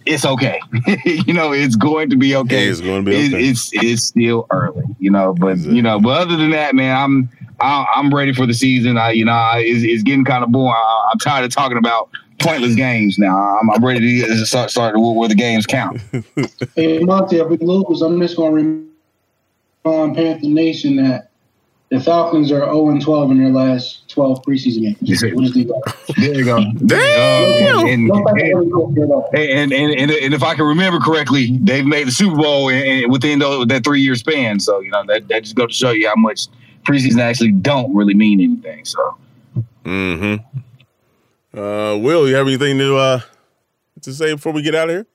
it's 0.05 0.24
okay. 0.24 0.61
you 1.05 1.32
know, 1.32 1.53
it's 1.53 1.76
going 1.76 2.11
to 2.11 2.16
be 2.16 2.36
okay. 2.36 2.68
It's 2.68 2.80
going 2.80 3.05
to 3.05 3.11
be 3.11 3.16
okay. 3.16 3.26
It, 3.26 3.51
it's 3.51 3.70
it's 3.72 4.03
still 4.05 4.47
early, 4.51 4.84
you 4.99 5.11
know. 5.11 5.34
But 5.34 5.59
you 5.59 5.82
know, 5.82 6.01
but 6.01 6.20
other 6.20 6.36
than 6.36 6.51
that, 6.51 6.74
man, 6.74 6.97
I'm 6.97 7.30
I, 7.61 7.86
am 7.97 8.14
ready 8.14 8.32
for 8.32 8.47
the 8.47 8.55
season. 8.55 8.99
I 8.99 9.12
you 9.12 9.24
know, 9.24 9.32
I, 9.32 9.64
it's, 9.64 9.84
it's 9.84 10.03
getting 10.03 10.24
kind 10.24 10.44
of 10.44 10.53
boring. 10.53 10.74
I, 10.76 11.11
I'm 11.12 11.18
tired 11.18 11.44
of 11.44 11.51
talking 11.51 11.78
about 11.78 12.11
pointless 12.39 12.74
games 12.74 13.18
now. 13.18 13.59
I'm, 13.59 13.70
I'm 13.70 13.84
ready 13.84 14.22
to 14.22 14.47
start 14.47 14.70
start 14.70 14.95
where 14.97 15.28
the 15.28 15.34
games 15.34 15.66
count. 15.66 16.01
hey 16.76 16.99
Monty, 17.01 17.39
if 17.39 17.49
we 17.49 17.57
lose, 17.59 18.03
I'm 18.03 18.20
just 18.20 18.37
going 18.37 18.55
to 18.55 18.89
remind 19.84 20.16
Panther 20.16 20.47
Nation 20.47 20.97
that 20.97 21.30
the 21.91 22.01
Falcons 22.01 22.51
are 22.51 22.61
0 22.61 22.89
and 22.89 23.01
12 23.01 23.30
in 23.30 23.39
their 23.39 23.53
last 23.53 24.09
12 24.11 24.43
preseason 24.43 24.82
games. 24.82 24.99
There 26.16 26.34
you 26.34 26.45
go. 26.45 26.64
Damn. 26.84 27.87
And, 27.87 28.12
and, 29.32 29.72
and, 29.72 29.93
and, 29.93 30.11
and, 30.11 30.34
if 30.34 30.43
I 30.43 30.57
can 30.57 30.64
remember 30.64 30.99
correctly, 30.99 31.57
they've 31.62 31.87
made 31.87 32.09
the 32.09 32.12
Super 32.12 32.37
Bowl 32.37 32.64
within 32.64 33.39
that 33.39 33.82
three 33.84 34.01
year 34.01 34.16
span. 34.16 34.59
So 34.59 34.80
you 34.80 34.91
know 34.91 35.05
that 35.07 35.28
that 35.28 35.45
just 35.45 35.55
goes 35.55 35.68
to 35.68 35.74
show 35.74 35.91
you 35.93 36.09
how 36.09 36.16
much 36.16 36.49
preseason 36.82 37.20
actually 37.20 37.53
don't 37.53 37.95
really 37.95 38.14
mean 38.14 38.41
anything. 38.41 38.84
So. 38.84 39.16
Mm-hmm. 39.84 40.59
Uh, 41.57 41.97
Will, 41.97 42.29
you 42.29 42.35
have 42.35 42.47
anything 42.47 42.77
to 42.79 42.97
uh, 42.97 43.21
to 44.03 44.13
say 44.13 44.35
before 44.35 44.53
we 44.53 44.61
get 44.61 44.75
out 44.75 44.91
of 44.91 44.95
here? 44.95 45.07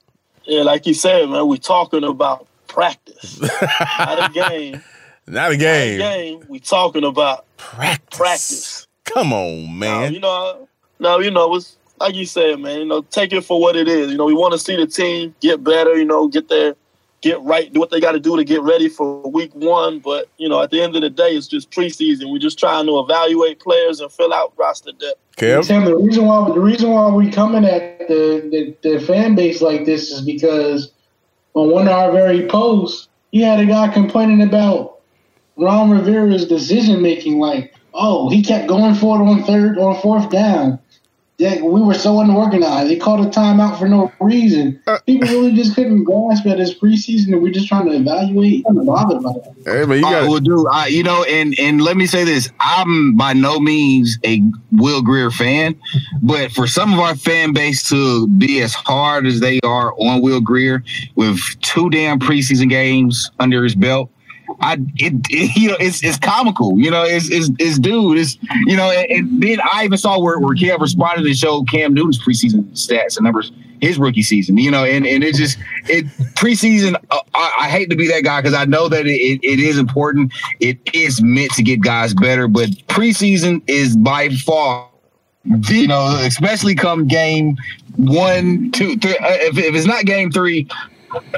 Yeah, 0.46 0.64
like 0.64 0.88
you 0.88 0.96
said, 0.96 1.30
man, 1.30 1.48
we're 1.48 1.58
talking 1.58 2.04
about 2.04 2.48
practice, 2.68 3.40
not 4.00 4.30
a 4.30 4.34
game. 4.34 4.82
Not 5.28 5.52
a 5.52 5.58
game. 5.58 6.00
Not 6.00 6.08
a 6.08 6.18
game. 6.18 6.46
We 6.50 6.60
talking 6.60 7.04
about 7.04 7.46
practice. 7.58 8.18
Practice. 8.18 8.88
Come 9.06 9.34
on, 9.34 9.78
man. 9.78 10.14
you 10.14 10.20
know, 10.20 10.68
no, 11.00 11.20
you 11.20 11.30
know, 11.30 11.56
it's 11.56 11.78
like 12.00 12.16
you 12.16 12.26
said, 12.26 12.60
man. 12.60 12.80
You 12.80 12.86
know, 12.86 13.02
take 13.04 13.34
it 13.34 13.42
for 13.42 13.62
what 13.62 13.76
it 13.76 13.88
is. 13.88 14.10
You 14.10 14.18
know, 14.18 14.26
we 14.26 14.34
want 14.34 14.54
to 14.54 14.60
see 14.60 14.76
the 14.76 14.88
team 14.88 15.36
get 15.42 15.64
better. 15.64 15.96
You 15.96 16.06
know, 16.06 16.28
get 16.28 16.50
their 16.50 16.76
get 17.22 17.42
right, 17.42 17.72
do 17.72 17.80
what 17.80 17.92
they 17.92 18.02
got 18.02 18.14
to 18.14 18.20
do 18.20 18.36
to 18.36 18.44
get 18.44 18.62
ready 18.62 18.90
for 18.90 19.22
week 19.30 19.54
one. 19.54 20.00
But 20.00 20.28
you 20.38 20.50
know, 20.50 20.62
at 20.62 20.72
the 20.72 20.82
end 20.82 20.96
of 20.96 21.02
the 21.02 21.10
day, 21.10 21.36
it's 21.36 21.48
just 21.48 21.72
preseason. 21.72 22.32
We're 22.32 22.40
just 22.40 22.60
trying 22.60 22.88
to 22.88 23.00
evaluate 23.00 23.60
players 23.60 24.00
and 24.00 24.12
fill 24.12 24.34
out 24.34 24.54
roster 24.58 24.92
depth. 24.92 25.20
Kev? 25.38 25.66
Tim, 25.66 25.86
the 25.86 25.96
reason 25.96 26.26
why 26.26 26.50
the 26.50 26.60
reason 26.60 26.90
why 26.92 27.10
we 27.10 27.32
coming 27.32 27.66
at 27.66 28.00
the, 28.08 28.76
the, 28.84 28.90
the 28.90 29.06
fan 29.06 29.36
base 29.36 29.62
like 29.62 29.86
this 29.86 30.12
is 30.12 30.22
because 30.22 30.92
on 31.54 31.70
one 31.70 31.88
of 31.88 31.94
our 31.94 32.12
very 32.12 32.48
posts, 32.48 33.08
you 33.32 33.46
had 33.46 33.60
a 33.60 33.66
guy 33.66 33.88
complaining 33.90 34.42
about 34.42 35.00
Ron 35.58 35.92
Rivera's 35.92 36.46
decision 36.46 37.02
making, 37.02 37.40
like, 37.40 37.76
oh, 37.94 38.30
he 38.30 38.42
kept 38.42 38.68
going 38.68 38.96
for 38.96 39.20
it 39.20 39.26
on 39.26 39.44
third 39.44 39.78
or 39.78 40.00
fourth 40.02 40.30
down 40.30 40.80
yeah, 41.42 41.60
we 41.60 41.82
were 41.82 41.96
so 41.96 42.20
unorganized. 42.20 42.92
They 42.92 42.98
called 42.98 43.26
a 43.26 43.30
timeout 43.30 43.80
for 43.80 43.90
no 43.90 44.12
reason. 44.20 44.80
Uh, 44.86 45.00
People 45.08 45.28
really 45.30 45.54
just 45.54 45.74
couldn't 45.74 46.04
grasp 46.04 46.46
it 46.46 46.60
as 46.60 46.76
preseason, 46.76 47.34
and 47.34 47.42
we're 47.42 47.52
just 47.52 47.68
trying 47.68 47.88
to 47.88 47.94
evaluate. 47.94 48.64
I'm 48.70 48.86
bothered 48.86 49.24
by 49.24 49.32
that. 49.34 49.56
Hey, 49.66 49.86
man, 49.88 49.98
you 49.98 50.02
got. 50.04 50.30
will 50.30 50.40
do. 50.40 50.68
I, 50.68 50.86
you 50.88 51.02
know, 51.02 51.24
and 51.24 51.58
and 51.58 51.82
let 51.82 51.98
me 51.98 52.06
say 52.06 52.24
this: 52.24 52.52
I'm 52.60 53.16
by 53.16 53.34
no 53.34 53.60
means 53.60 54.20
a 54.24 54.40
Will 54.74 55.02
Grier 55.02 55.32
fan, 55.32 55.76
but 56.22 56.52
for 56.52 56.68
some 56.68 56.94
of 56.94 57.00
our 57.00 57.16
fan 57.16 57.54
base 57.54 57.90
to 57.90 58.28
be 58.28 58.62
as 58.62 58.76
hard 58.76 59.26
as 59.26 59.40
they 59.40 59.60
are 59.64 59.94
on 59.94 60.22
Will 60.22 60.42
Grier 60.42 60.84
with 61.16 61.40
two 61.62 61.90
damn 61.90 62.20
preseason 62.20 62.70
games 62.70 63.32
under 63.40 63.64
his 63.64 63.74
belt 63.74 64.12
I 64.62 64.74
it, 64.96 65.14
it, 65.30 65.56
you 65.56 65.70
know 65.70 65.78
it's 65.80 66.04
it's 66.04 66.18
comical. 66.18 66.78
You 66.78 66.92
know, 66.92 67.04
it's 67.04 67.30
it's, 67.30 67.50
it's 67.60 67.80
dude. 67.80 68.18
It's 68.18 68.38
you 68.66 68.78
know, 68.78 68.92
and, 68.92 69.12
and, 69.12 69.44
then 69.44 69.60
I 69.62 69.86
even 69.86 69.98
saw 69.98 70.20
where 70.20 70.40
where 70.40 70.56
Kev 70.56 70.80
responded 70.80 71.24
to 71.24 71.34
show 71.34 71.64
Cam 71.64 71.94
Newton's 71.94 72.20
preseason 72.20 72.64
stats 72.72 73.18
and 73.18 73.24
numbers 73.24 73.52
his 73.82 73.98
rookie 73.98 74.24
season. 74.24 74.58
You 74.58 74.72
know, 74.72 74.84
and 74.84 75.06
and 75.06 75.24
it 75.24 75.36
just 75.36 75.58
it 75.86 76.06
preseason. 76.36 76.96
Uh, 77.10 77.20
I, 77.34 77.54
I, 77.62 77.70
hate 77.70 77.90
to 77.90 77.96
be 77.96 78.08
that 78.08 78.24
guy 78.24 78.42
because 78.42 78.56
I 78.56 78.66
know 78.66 78.88
that 78.88 79.08
it, 79.08 79.40
it 79.44 79.60
is 79.60 79.78
important. 79.78 80.32
It 80.60 80.78
is 80.94 81.22
meant 81.22 81.52
to 81.54 81.64
get 81.64 81.82
guys 81.82 82.14
better, 82.14 82.48
but 82.48 82.70
preseason 82.88 83.62
is 83.68 83.98
by 83.98 84.30
far 84.30 84.92
you 85.70 85.88
know, 85.88 86.18
especially 86.22 86.76
come 86.76 87.08
game 87.08 87.58
one, 87.96 88.72
two, 88.72 88.98
three. 88.98 89.18
Uh, 89.18 89.28
if, 89.30 89.58
if 89.58 89.76
it's 89.76 89.88
not 89.88 90.06
game 90.06 90.32
three, 90.32 90.68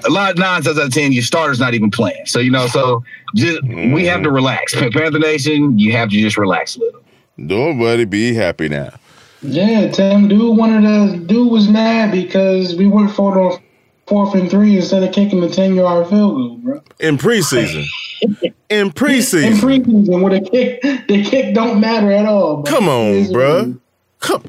a 0.06 0.10
lot 0.10 0.32
of 0.32 0.38
nine 0.38 0.62
times 0.62 0.78
out 0.78 0.86
of 0.86 0.94
ten, 0.94 1.12
your 1.12 1.24
starter's 1.24 1.60
not 1.60 1.74
even 1.74 1.92
playing. 1.92 2.26
So 2.26 2.40
you 2.40 2.52
know, 2.52 2.68
so 2.68 3.04
just 3.36 3.62
mm. 3.64 3.94
we 3.94 4.06
have 4.06 4.24
to 4.24 4.32
relax. 4.32 4.74
Panther 4.74 5.20
Nation, 5.20 5.78
you 5.78 5.92
have 5.94 6.10
to 6.10 6.20
just 6.20 6.38
relax 6.38 6.76
a 6.76 6.80
little. 6.80 7.04
Nobody 7.38 8.06
be 8.06 8.34
happy 8.34 8.70
now. 8.70 8.94
Yeah, 9.42 9.90
Tim, 9.90 10.28
dude 10.28 10.58
wanted 10.58 10.82
to 10.82 11.18
dude 11.26 11.52
was 11.52 11.68
mad 11.68 12.12
because 12.12 12.76
we 12.76 12.88
went 12.88 13.12
for 13.12 13.34
the 13.34 13.60
fourth 14.08 14.36
and 14.36 14.50
three 14.50 14.78
instead 14.78 15.04
of 15.04 15.14
kicking 15.14 15.42
the 15.42 15.50
ten 15.50 15.76
yard 15.76 16.08
field 16.08 16.36
goal, 16.36 16.58
bro. 16.58 16.84
In 17.00 17.18
preseason. 17.18 17.86
in 18.70 18.92
preseason. 18.92 19.52
In 19.52 19.54
preseason, 19.58 20.22
where 20.22 20.40
the 20.40 20.50
kick, 20.50 20.82
the 21.08 21.24
kick 21.24 21.54
don't 21.54 21.82
matter 21.82 22.12
at 22.12 22.26
all. 22.26 22.64
Come 22.64 22.88
on, 22.88 23.32
bro. 23.32 23.78
Come. 24.20 24.44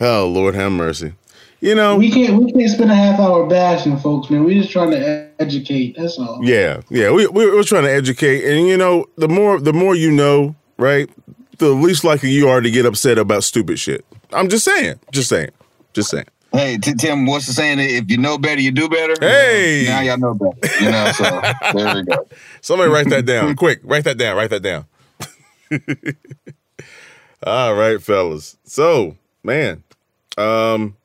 Oh 0.00 0.26
Lord, 0.26 0.54
have 0.54 0.72
mercy. 0.72 1.12
You 1.60 1.74
know, 1.74 1.96
we 1.96 2.10
can't 2.10 2.42
we 2.42 2.52
can't 2.52 2.70
spend 2.70 2.90
a 2.90 2.94
half 2.94 3.20
hour 3.20 3.46
bashing 3.46 3.98
folks, 3.98 4.30
man. 4.30 4.44
We're 4.44 4.60
just 4.60 4.72
trying 4.72 4.92
to 4.92 5.30
educate. 5.38 5.94
That's 5.96 6.18
all. 6.18 6.40
Yeah, 6.42 6.80
yeah. 6.88 7.10
We 7.10 7.26
we're 7.26 7.62
trying 7.64 7.84
to 7.84 7.92
educate, 7.92 8.44
and 8.44 8.66
you 8.66 8.78
know, 8.78 9.06
the 9.16 9.28
more 9.28 9.60
the 9.60 9.74
more 9.74 9.94
you 9.94 10.10
know, 10.10 10.56
right, 10.78 11.10
the 11.58 11.68
least 11.68 12.02
likely 12.02 12.30
you 12.30 12.48
are 12.48 12.62
to 12.62 12.70
get 12.70 12.86
upset 12.86 13.18
about 13.18 13.44
stupid 13.44 13.78
shit. 13.78 14.06
I'm 14.32 14.48
just 14.48 14.64
saying, 14.64 15.00
just 15.12 15.28
saying, 15.28 15.50
just 15.92 16.10
saying. 16.10 16.26
Hey, 16.52 16.78
t- 16.78 16.94
Tim, 16.94 17.26
what's 17.26 17.46
the 17.46 17.52
saying? 17.52 17.78
If 17.78 18.10
you 18.10 18.16
know 18.16 18.38
better, 18.38 18.60
you 18.60 18.72
do 18.72 18.88
better. 18.88 19.14
Hey, 19.20 19.84
now 19.86 20.00
y'all 20.00 20.18
know 20.18 20.34
better. 20.34 20.82
You 20.84 20.90
know, 20.90 21.12
so 21.12 21.24
there 21.78 21.94
we 21.94 22.02
go. 22.04 22.26
Somebody 22.62 22.90
write 22.90 23.10
that 23.10 23.26
down, 23.26 23.54
quick. 23.54 23.80
Write 23.84 24.04
that 24.04 24.16
down. 24.16 24.36
Write 24.36 24.50
that 24.50 24.62
down. 24.62 24.86
All 27.42 27.74
right, 27.74 28.02
fellas. 28.02 28.56
So, 28.64 29.16
man, 29.44 29.84
um, 30.36 30.96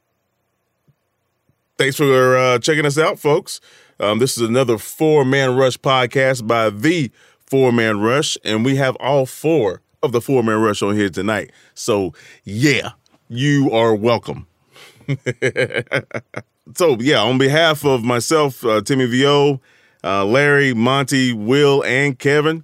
thanks 1.77 1.95
for 1.95 2.37
uh, 2.37 2.59
checking 2.59 2.85
us 2.85 2.97
out, 2.97 3.19
folks. 3.19 3.59
Um, 3.99 4.19
this 4.19 4.37
is 4.37 4.47
another 4.47 4.77
four 4.77 5.23
man 5.25 5.55
rush 5.55 5.77
podcast 5.77 6.45
by 6.47 6.69
the 6.69 7.11
four 7.45 7.71
man 7.71 7.99
rush, 7.99 8.37
and 8.43 8.65
we 8.65 8.75
have 8.75 8.95
all 8.97 9.25
four 9.25 9.81
of 10.03 10.11
the 10.11 10.21
four 10.21 10.43
man 10.43 10.61
rush 10.61 10.81
on 10.81 10.95
here 10.95 11.09
tonight. 11.09 11.51
So, 11.73 12.13
yeah, 12.43 12.91
you 13.29 13.71
are 13.71 13.95
welcome. 13.95 14.47
so, 16.75 16.97
yeah, 16.99 17.21
on 17.21 17.37
behalf 17.37 17.85
of 17.85 18.03
myself, 18.03 18.65
uh, 18.65 18.81
Timmy 18.81 19.05
Vo, 19.05 19.61
uh, 20.03 20.25
Larry, 20.25 20.73
Monty, 20.73 21.33
Will, 21.33 21.83
and 21.83 22.17
Kevin, 22.17 22.63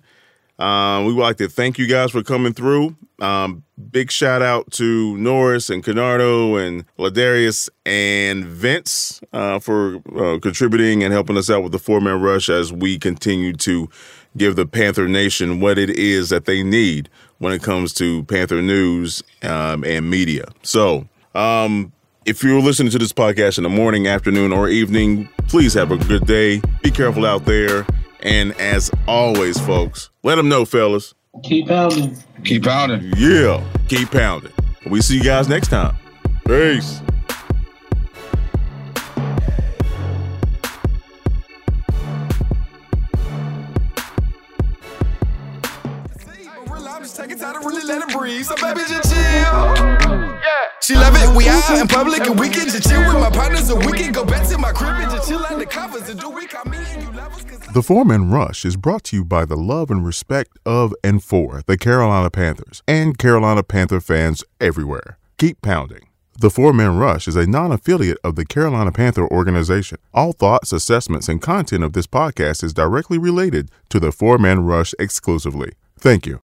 uh, 0.62 1.03
we 1.03 1.14
would 1.14 1.22
like 1.22 1.38
to 1.38 1.49
thank 1.49 1.80
you 1.80 1.88
guys 1.88 2.12
for 2.12 2.22
coming 2.22 2.53
through. 2.53 2.95
Um, 3.20 3.64
big 3.91 4.12
shout 4.12 4.43
out 4.43 4.70
to 4.74 5.18
Norris 5.18 5.72
and 5.72 5.84
Canardo 5.84 6.55
and 6.55 6.86
Ladarius 6.97 7.68
and 7.84 8.45
Vince 8.45 9.22
uh, 9.34 9.57
for 9.57 9.95
uh, 10.16 10.38
contributing 10.39 11.03
and 11.03 11.12
helping 11.12 11.36
us 11.36 11.49
out 11.49 11.64
with 11.64 11.72
the 11.72 11.80
four 11.80 11.99
man 11.99 12.22
rush 12.22 12.47
as 12.47 12.72
we 12.72 12.99
continue 12.99 13.53
to 13.53 13.89
give 14.38 14.55
the 14.55 14.68
Panther 14.68 15.07
Nation 15.07 15.62
what 15.62 15.80
it 15.80 15.89
is 15.89 16.30
that 16.30 16.45
they 16.45 16.62
need 16.62 17.09
when 17.39 17.53
it 17.53 17.64
comes 17.64 17.91
to 17.95 18.24
Panther 18.26 18.62
news 18.62 19.24
um, 19.41 19.84
and 19.84 20.12
media. 20.12 20.45
So, 20.62 21.07
um, 21.34 21.91
if 22.26 22.43
you're 22.43 22.62
listening 22.62 22.91
to 22.91 22.99
this 22.99 23.12
podcast 23.12 23.57
in 23.57 23.64
the 23.64 23.70
morning, 23.70 24.05
afternoon, 24.05 24.53
or 24.53 24.70
evening, 24.70 25.28
please 25.47 25.74
have 25.74 25.91
a 25.91 25.97
good 25.97 26.28
day. 26.28 26.62
Be 26.84 26.91
careful 26.91 27.26
out 27.26 27.45
there. 27.45 27.84
And 28.20 28.51
as 28.59 28.91
always, 29.07 29.59
folks, 29.59 30.11
let 30.24 30.36
them 30.36 30.49
know, 30.49 30.65
fellas. 30.65 31.13
Keep 31.43 31.67
pounding. 31.67 32.17
Keep 32.43 32.63
pounding. 32.63 33.13
Yeah, 33.17 33.63
keep 33.88 34.11
pounding. 34.11 34.51
We 34.86 35.01
see 35.01 35.17
you 35.17 35.24
guys 35.24 35.47
next 35.47 35.69
time. 35.69 35.95
Peace. 36.45 37.01
Really 47.60 47.86
let 47.86 48.08
it 48.08 48.18
breathe. 48.18 48.45
So 48.45 48.56
baby, 48.56 48.82
just 48.88 49.14
chill. 49.14 49.91
She 50.82 50.95
love 50.95 51.14
it. 51.16 51.36
We 51.36 51.47
out 51.47 51.80
in 51.80 51.88
public 51.88 52.22
and 52.22 52.39
we 52.39 52.49
can 52.49 52.68
just 52.68 52.89
chill 52.89 53.06
with 53.06 53.22
my 53.22 53.30
partners 53.30 53.70
and 53.70 53.86
we 53.86 53.97
can 53.97 54.12
go 54.12 54.26
back 54.26 54.47
to 54.49 54.58
my 54.58 54.72
crib 54.72 54.95
and 54.95 55.12
just 55.12 55.30
chill 55.30 55.45
under 55.45 55.66
covers 55.66 56.10
and 56.10 56.20
do 56.20 56.30
we 56.30 56.47
call 56.47 56.66
me 56.66 56.78
and 56.78 57.04
you 57.04 57.12
lovers. 57.12 57.43
The 57.74 57.84
Four-Man 57.84 58.32
Rush 58.32 58.66
is 58.66 58.76
brought 58.76 59.04
to 59.06 59.18
you 59.18 59.24
by 59.24 59.45
the 59.45 59.56
love 59.56 59.91
and 59.91 60.06
respect 60.06 60.58
of 60.66 60.93
and 61.04 61.24
for 61.24 61.62
the 61.68 61.78
Carolina 61.78 62.30
Panthers 62.30 62.82
and 62.88 63.18
Carolina 63.18 63.64
Panther 63.64 64.02
fans 64.02 64.43
everywhere. 64.60 65.18
Keep 65.38 65.62
pounding. 65.62 66.08
The 66.38 66.49
Four 66.49 66.74
Man 66.74 66.97
Rush 66.97 67.28
is 67.28 67.36
a 67.36 67.45
non 67.45 67.72
affiliate 67.72 68.18
of 68.24 68.36
the 68.36 68.45
Carolina 68.45 68.91
Panther 68.91 69.28
organization. 69.28 69.99
All 70.14 70.32
thoughts, 70.34 70.74
assessments, 70.74 71.30
and 71.30 71.39
content 71.41 71.84
of 71.84 71.93
this 71.93 72.08
podcast 72.08 72.64
is 72.64 72.74
directly 72.74 73.20
related 73.20 73.70
to 73.89 73.99
the 73.99 74.12
Four 74.12 74.39
Man 74.39 74.66
Rush 74.66 74.95
exclusively. 74.97 75.74
Thank 75.99 76.26
you. 76.26 76.39